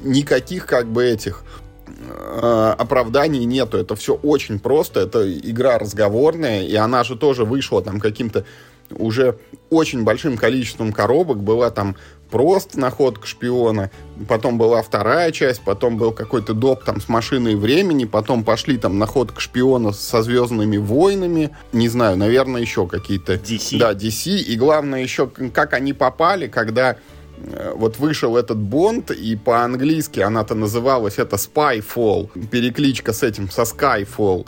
никаких 0.00 0.66
как 0.66 0.88
бы 0.88 1.04
этих 1.04 1.44
э, 1.86 2.74
оправданий 2.78 3.44
нету. 3.44 3.78
Это 3.78 3.94
все 3.94 4.14
очень 4.14 4.58
просто. 4.58 5.00
Это 5.00 5.32
игра 5.38 5.78
разговорная, 5.78 6.62
и 6.62 6.74
она 6.74 7.04
же 7.04 7.16
тоже 7.16 7.44
вышла 7.44 7.82
там 7.82 8.00
каким-то 8.00 8.44
уже 8.90 9.38
очень 9.72 10.04
большим 10.04 10.36
количеством 10.36 10.92
коробок. 10.92 11.38
Была 11.38 11.70
там 11.70 11.96
просто 12.30 12.80
находка 12.80 13.26
шпиона, 13.26 13.90
потом 14.28 14.56
была 14.56 14.82
вторая 14.82 15.32
часть, 15.32 15.62
потом 15.62 15.98
был 15.98 16.12
какой-то 16.12 16.54
доп 16.54 16.82
там 16.82 17.00
с 17.00 17.08
машиной 17.08 17.56
времени, 17.56 18.06
потом 18.06 18.42
пошли 18.42 18.78
там 18.78 18.98
находка 18.98 19.40
шпиона 19.40 19.92
со 19.92 20.22
Звездными 20.22 20.78
войнами, 20.78 21.50
не 21.72 21.88
знаю, 21.88 22.16
наверное, 22.16 22.62
еще 22.62 22.86
какие-то... 22.86 23.34
DC. 23.34 23.78
Да, 23.78 23.92
DC, 23.92 24.38
и 24.38 24.56
главное 24.56 25.02
еще, 25.02 25.26
как 25.26 25.74
они 25.74 25.92
попали, 25.92 26.46
когда 26.46 26.96
Э, 27.42 27.72
вот 27.74 27.98
вышел 27.98 28.36
этот 28.36 28.58
Бонд, 28.58 29.10
и 29.10 29.36
по-английски 29.36 30.20
она-то 30.20 30.54
называлась 30.54 31.18
это 31.18 31.36
Spyfall, 31.36 32.30
перекличка 32.48 33.12
с 33.12 33.22
этим, 33.22 33.50
со 33.50 33.62
Skyfall. 33.62 34.46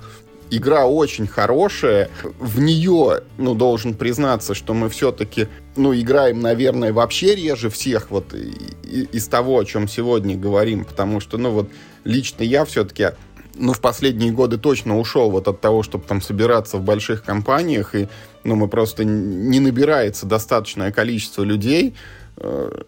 Игра 0.51 0.87
очень 0.87 1.27
хорошая. 1.27 2.11
В 2.39 2.61
нее, 2.61 3.23
ну, 3.39 3.55
должен 3.55 3.95
признаться, 3.95 4.55
что 4.55 4.75
мы 4.75 4.89
все-таки, 4.89 5.49
ну, 5.77 5.95
играем, 5.95 6.41
наверное, 6.41 6.93
вообще 6.93 7.35
реже 7.35 7.71
всех 7.71 8.11
вот 8.11 8.35
из 8.35 9.27
того, 9.29 9.59
о 9.59 9.65
чем 9.65 9.89
сегодня 9.89 10.37
говорим, 10.37 10.85
потому 10.85 11.21
что, 11.21 11.39
ну, 11.39 11.51
вот 11.51 11.71
лично 12.05 12.43
я 12.43 12.65
все-таки 12.65 13.13
ну, 13.57 13.73
в 13.73 13.81
последние 13.81 14.33
годы 14.33 14.59
точно 14.59 14.99
ушел 14.99 15.31
вот 15.31 15.49
от 15.49 15.61
того, 15.61 15.83
чтобы 15.83 16.05
там 16.05 16.21
собираться 16.21 16.77
в 16.77 16.83
больших 16.83 17.23
компаниях, 17.23 17.95
и, 17.95 18.09
ну, 18.43 18.57
мы 18.57 18.69
просто 18.69 19.05
не 19.05 19.61
набирается 19.61 20.27
достаточное 20.27 20.93
количество 20.93 21.43
людей, 21.43 21.95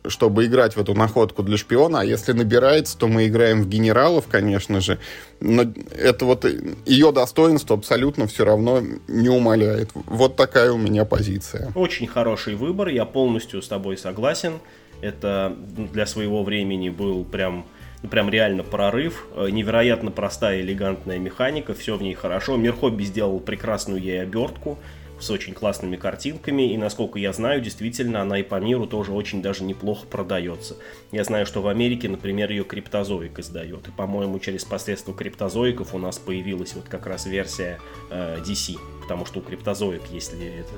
чтобы 0.08 0.46
играть 0.46 0.74
в 0.74 0.80
эту 0.80 0.94
находку 0.94 1.42
для 1.42 1.56
шпиона, 1.56 2.00
а 2.00 2.04
если 2.04 2.32
набирается, 2.32 2.98
то 2.98 3.06
мы 3.06 3.28
играем 3.28 3.62
в 3.62 3.68
генералов, 3.68 4.26
конечно 4.28 4.80
же, 4.80 4.98
но 5.40 5.64
это 5.90 6.24
вот 6.24 6.44
ее 6.84 7.12
достоинство 7.12 7.76
абсолютно 7.76 8.26
все 8.26 8.44
равно 8.44 8.82
не 9.06 9.28
умаляет. 9.28 9.90
Вот 9.94 10.36
такая 10.36 10.72
у 10.72 10.78
меня 10.78 11.04
позиция. 11.04 11.70
Очень 11.74 12.08
хороший 12.08 12.56
выбор, 12.56 12.88
я 12.88 13.04
полностью 13.04 13.62
с 13.62 13.68
тобой 13.68 13.96
согласен. 13.96 14.54
Это 15.00 15.54
для 15.92 16.06
своего 16.06 16.42
времени 16.42 16.88
был 16.88 17.24
прям 17.24 17.66
ну, 18.02 18.08
прям 18.08 18.30
реально 18.30 18.62
прорыв. 18.62 19.26
Э, 19.34 19.48
невероятно 19.50 20.10
простая, 20.10 20.60
элегантная 20.60 21.18
механика, 21.18 21.74
все 21.74 21.96
в 21.96 22.02
ней 22.02 22.14
хорошо. 22.14 22.56
Мир 22.56 22.74
Хобби 22.74 23.04
сделал 23.04 23.40
прекрасную 23.40 24.00
ей 24.00 24.22
обертку 24.22 24.78
с 25.18 25.30
очень 25.30 25.54
классными 25.54 25.96
картинками, 25.96 26.72
и 26.72 26.76
насколько 26.76 27.18
я 27.18 27.32
знаю, 27.32 27.60
действительно 27.60 28.22
она 28.22 28.38
и 28.38 28.42
по 28.42 28.60
миру 28.60 28.86
тоже 28.86 29.12
очень 29.12 29.42
даже 29.42 29.64
неплохо 29.64 30.06
продается. 30.06 30.76
Я 31.12 31.24
знаю, 31.24 31.46
что 31.46 31.62
в 31.62 31.68
Америке, 31.68 32.08
например, 32.08 32.50
ее 32.50 32.64
криптозоик 32.64 33.38
издает, 33.38 33.88
и, 33.88 33.90
по-моему, 33.90 34.38
через 34.38 34.64
посредство 34.64 35.14
криптозоиков 35.14 35.94
у 35.94 35.98
нас 35.98 36.18
появилась 36.18 36.74
вот 36.74 36.88
как 36.88 37.06
раз 37.06 37.26
версия 37.26 37.78
э, 38.10 38.38
DC, 38.40 38.78
потому 39.02 39.26
что 39.26 39.40
у 39.40 39.42
криптозоик, 39.42 40.02
если 40.10 40.60
это 40.60 40.72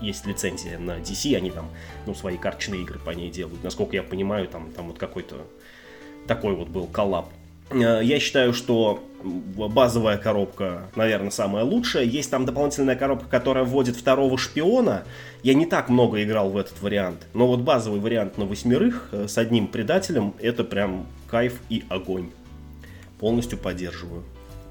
есть 0.00 0.26
лицензия 0.26 0.78
на 0.78 0.98
DC, 0.98 1.34
они 1.36 1.50
там, 1.50 1.70
ну, 2.06 2.14
свои 2.14 2.36
карточные 2.36 2.82
игры 2.82 2.98
по 2.98 3.10
ней 3.10 3.30
делают. 3.30 3.62
Насколько 3.64 3.96
я 3.96 4.02
понимаю, 4.02 4.48
там, 4.48 4.70
там 4.72 4.88
вот 4.88 4.98
какой-то 4.98 5.46
такой 6.26 6.54
вот 6.54 6.68
был 6.68 6.86
коллаб. 6.86 7.30
Э, 7.70 8.00
я 8.02 8.20
считаю, 8.20 8.52
что 8.52 9.02
базовая 9.22 10.18
коробка, 10.18 10.88
наверное, 10.94 11.30
самая 11.30 11.64
лучшая. 11.64 12.04
Есть 12.04 12.30
там 12.30 12.46
дополнительная 12.46 12.96
коробка, 12.96 13.28
которая 13.28 13.64
вводит 13.64 13.96
второго 13.96 14.38
шпиона. 14.38 15.04
Я 15.42 15.54
не 15.54 15.66
так 15.66 15.88
много 15.88 16.22
играл 16.22 16.50
в 16.50 16.56
этот 16.56 16.80
вариант. 16.80 17.26
Но 17.34 17.46
вот 17.46 17.60
базовый 17.60 18.00
вариант 18.00 18.38
на 18.38 18.46
восьмерых 18.46 19.08
э, 19.12 19.26
с 19.28 19.38
одним 19.38 19.66
предателем, 19.66 20.34
это 20.40 20.64
прям 20.64 21.06
кайф 21.28 21.60
и 21.68 21.84
огонь. 21.88 22.30
Полностью 23.18 23.58
поддерживаю. 23.58 24.22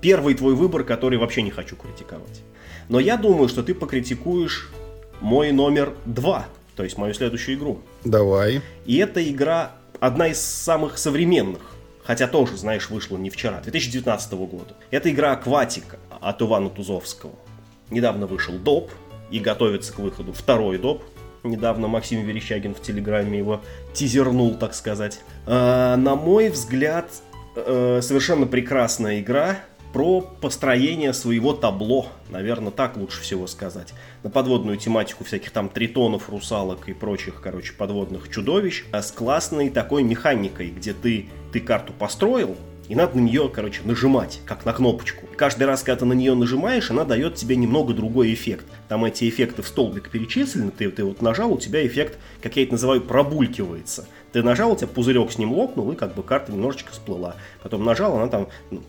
Первый 0.02 0.36
твой 0.36 0.56
выбор, 0.56 0.84
который 0.84 1.18
вообще 1.18 1.42
не 1.42 1.52
хочу 1.52 1.76
критиковать. 1.76 2.42
Но 2.90 3.00
я 3.00 3.18
думаю, 3.18 3.50
что 3.50 3.64
ты 3.64 3.74
покритикуешь 3.74 4.70
мой 5.20 5.52
номер 5.52 5.94
два, 6.06 6.46
то 6.76 6.84
есть 6.84 6.98
мою 6.98 7.14
следующую 7.14 7.58
игру. 7.58 7.80
Давай. 8.04 8.62
И 8.86 8.98
эта 8.98 9.28
игра 9.28 9.72
одна 10.00 10.28
из 10.28 10.40
самых 10.40 11.00
современных 11.00 11.75
хотя 12.06 12.28
тоже, 12.28 12.58
знаешь, 12.58 12.90
вышла 12.90 13.18
не 13.18 13.30
вчера, 13.30 13.60
2019 13.62 14.34
года. 14.34 14.76
Это 14.92 15.12
игра 15.12 15.34
«Акватика» 15.34 15.98
от 16.22 16.42
Ивана 16.42 16.70
Тузовского. 16.70 17.34
Недавно 17.90 18.28
вышел 18.28 18.54
доп, 18.58 18.90
и 19.32 19.40
готовится 19.40 19.94
к 19.94 20.00
выходу 20.00 20.34
второй 20.34 20.78
доп. 20.78 21.04
Недавно 21.44 21.88
Максим 21.88 22.26
Верещагин 22.26 22.74
в 22.74 22.82
Телеграме 22.82 23.38
его 23.38 23.62
тизернул, 23.94 24.56
так 24.56 24.74
сказать. 24.74 25.20
А, 25.46 25.96
на 25.96 26.16
мой 26.16 26.50
взгляд, 26.50 27.10
э, 27.56 28.00
совершенно 28.02 28.48
прекрасная 28.48 29.20
игра, 29.20 29.58
про 29.96 30.20
построение 30.20 31.14
своего 31.14 31.54
табло, 31.54 32.08
наверное, 32.30 32.72
так 32.72 32.98
лучше 32.98 33.22
всего 33.22 33.48
сказать. 33.48 33.94
На 34.24 34.30
подводную 34.30 34.76
тематику 34.76 35.24
всяких 35.24 35.52
там 35.52 35.70
тритонов, 35.70 36.30
русалок 36.30 36.90
и 36.90 36.94
прочих, 36.94 37.40
короче, 37.42 37.72
подводных 37.72 38.30
чудовищ, 38.30 38.84
а 38.92 39.02
с 39.02 39.14
классной 39.14 39.70
такой 39.70 40.04
механикой, 40.04 40.72
где 40.72 40.92
ты, 40.92 41.28
ты 41.56 41.62
карту 41.62 41.94
построил, 41.98 42.58
и 42.90 42.96
надо 42.96 43.16
на 43.16 43.22
нее, 43.22 43.48
короче, 43.48 43.80
нажимать, 43.86 44.42
как 44.46 44.66
на 44.66 44.74
кнопочку. 44.74 45.26
Каждый 45.38 45.64
раз, 45.64 45.84
когда 45.84 46.00
ты 46.00 46.06
на 46.06 46.12
нее 46.12 46.36
нажимаешь, 46.36 46.92
она 46.92 47.06
дает 47.06 47.36
тебе 47.36 47.56
немного 47.56 47.94
другой 47.94 48.34
эффект. 48.34 48.66
Там 48.90 49.06
эти 49.06 49.30
эффекты 49.30 49.62
в 49.62 49.68
столбик 49.70 50.10
перечислены, 50.10 50.70
ты, 50.72 50.92
ты 50.92 51.06
вот 51.06 51.22
нажал, 51.22 51.54
у 51.54 51.58
тебя 51.58 51.88
эффект, 51.88 52.20
как 52.44 52.58
я 52.58 52.64
это 52.64 52.74
называю, 52.74 53.00
пробулькивается. 53.00 54.06
Ты 54.34 54.44
нажал, 54.44 54.74
у 54.74 54.76
тебя 54.76 54.90
пузырек 54.90 55.32
с 55.32 55.38
ним 55.38 55.54
лопнул, 55.54 55.90
и 55.94 55.96
как 55.96 56.14
бы 56.14 56.24
карта 56.24 56.52
немножечко 56.52 56.92
всплыла. 56.92 57.38
Потом 57.64 57.86
нажал, 57.86 58.18
она 58.18 58.28
там 58.28 58.50
ну, 58.70 58.84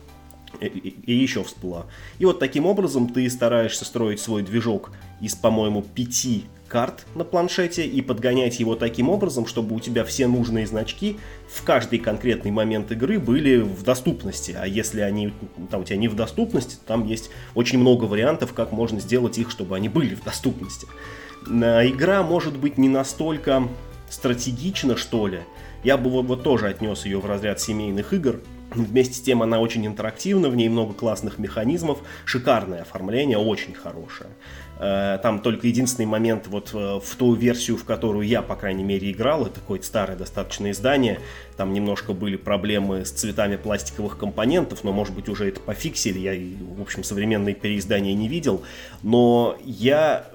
и, 0.61 1.15
еще 1.15 1.45
всплыла. 1.45 1.87
И 2.19 2.25
вот 2.25 2.41
таким 2.41 2.67
образом 2.67 3.11
ты 3.11 3.31
стараешься 3.31 3.85
строить 3.85 4.19
свой 4.19 4.43
движок 4.43 4.91
из, 5.21 5.37
по-моему, 5.37 5.83
пяти 5.83 6.47
карт 6.69 7.07
на 7.15 7.25
планшете 7.25 7.87
и 7.87 8.01
подгонять 8.03 8.61
его 8.61 8.75
таким 8.75 9.09
образом, 9.09 9.47
чтобы 9.47 9.75
у 9.75 9.81
тебя 9.81 10.05
все 10.05 10.27
нужные 10.27 10.67
значки 10.67 11.19
в 11.49 11.63
каждый 11.63 11.99
конкретный 11.99 12.51
момент 12.51 12.91
игры 12.93 13.19
были 13.19 13.59
в 13.59 13.83
доступности. 13.83 14.57
А 14.59 14.67
если 14.67 15.01
они 15.01 15.33
там 15.71 15.83
у 15.83 15.85
тебя 15.85 15.97
не 15.97 16.09
в 16.09 16.17
доступности, 16.17 16.77
там 16.87 17.07
есть 17.07 17.31
очень 17.55 17.79
много 17.79 18.05
вариантов, 18.05 18.53
как 18.53 18.73
можно 18.73 19.01
сделать 19.01 19.39
их, 19.39 19.51
чтобы 19.51 19.77
они 19.77 19.89
были 19.89 20.15
в 20.15 20.25
доступности. 20.25 20.87
Игра 21.47 22.23
может 22.23 22.57
быть 22.57 22.79
не 22.79 22.89
настолько 22.89 23.69
стратегична, 24.11 24.97
что 24.97 25.29
ли. 25.29 25.41
Я 25.85 25.97
бы 25.97 26.11
вот, 26.11 26.27
вот 26.27 26.43
тоже 26.43 26.67
отнес 26.67 27.05
ее 27.05 27.21
в 27.21 27.27
разряд 27.27 27.61
семейных 27.61 28.13
игр, 28.13 28.41
Вместе 28.71 29.15
с 29.15 29.21
тем 29.21 29.43
она 29.43 29.61
очень 29.61 29.87
интерактивна, 29.87 30.49
в 30.49 30.57
ней 30.57 30.69
много 30.69 30.93
классных 30.93 31.39
механизмов, 31.39 31.99
шикарное 32.25 32.83
оформление, 32.83 33.39
очень 33.39 33.75
хорошее. 33.75 34.31
Э, 34.79 35.19
там 35.23 35.41
только 35.41 35.67
единственный 35.67 36.07
момент 36.07 36.49
вот 36.49 36.71
э, 36.75 37.01
в 37.03 37.17
ту 37.17 37.35
версию, 37.35 37.77
в 37.77 37.85
которую 37.85 38.27
я, 38.27 38.43
по 38.43 38.57
крайней 38.57 38.85
мере, 38.85 39.11
играл, 39.11 39.47
это 39.47 39.61
какое-то 39.61 39.87
старое 39.87 40.17
достаточно 40.17 40.71
издание, 40.71 41.21
там 41.57 41.73
немножко 41.73 42.13
были 42.13 42.37
проблемы 42.37 43.05
с 43.05 43.11
цветами 43.11 43.57
пластиковых 43.57 44.19
компонентов, 44.19 44.85
но, 44.85 44.93
может 44.93 45.15
быть, 45.15 45.29
уже 45.29 45.49
это 45.49 45.61
пофиксили, 45.61 46.19
я, 46.19 46.35
в 46.77 46.83
общем, 46.83 47.05
современные 47.05 47.55
переиздания 47.55 48.15
не 48.15 48.29
видел, 48.29 48.63
но 49.03 49.57
я 49.65 50.27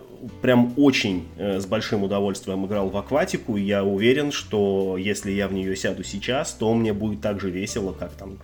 прям 0.41 0.73
очень 0.77 1.27
э, 1.37 1.59
с 1.59 1.65
большим 1.65 2.03
удовольствием 2.03 2.65
играл 2.65 2.89
в 2.89 2.97
акватику, 2.97 3.57
и 3.57 3.61
я 3.61 3.83
уверен, 3.83 4.31
что 4.31 4.97
если 4.97 5.31
я 5.31 5.47
в 5.47 5.53
нее 5.53 5.75
сяду 5.75 6.03
сейчас, 6.03 6.53
то 6.53 6.73
мне 6.73 6.93
будет 6.93 7.21
так 7.21 7.39
же 7.39 7.49
весело, 7.49 7.93
как 7.93 8.11
там 8.13 8.39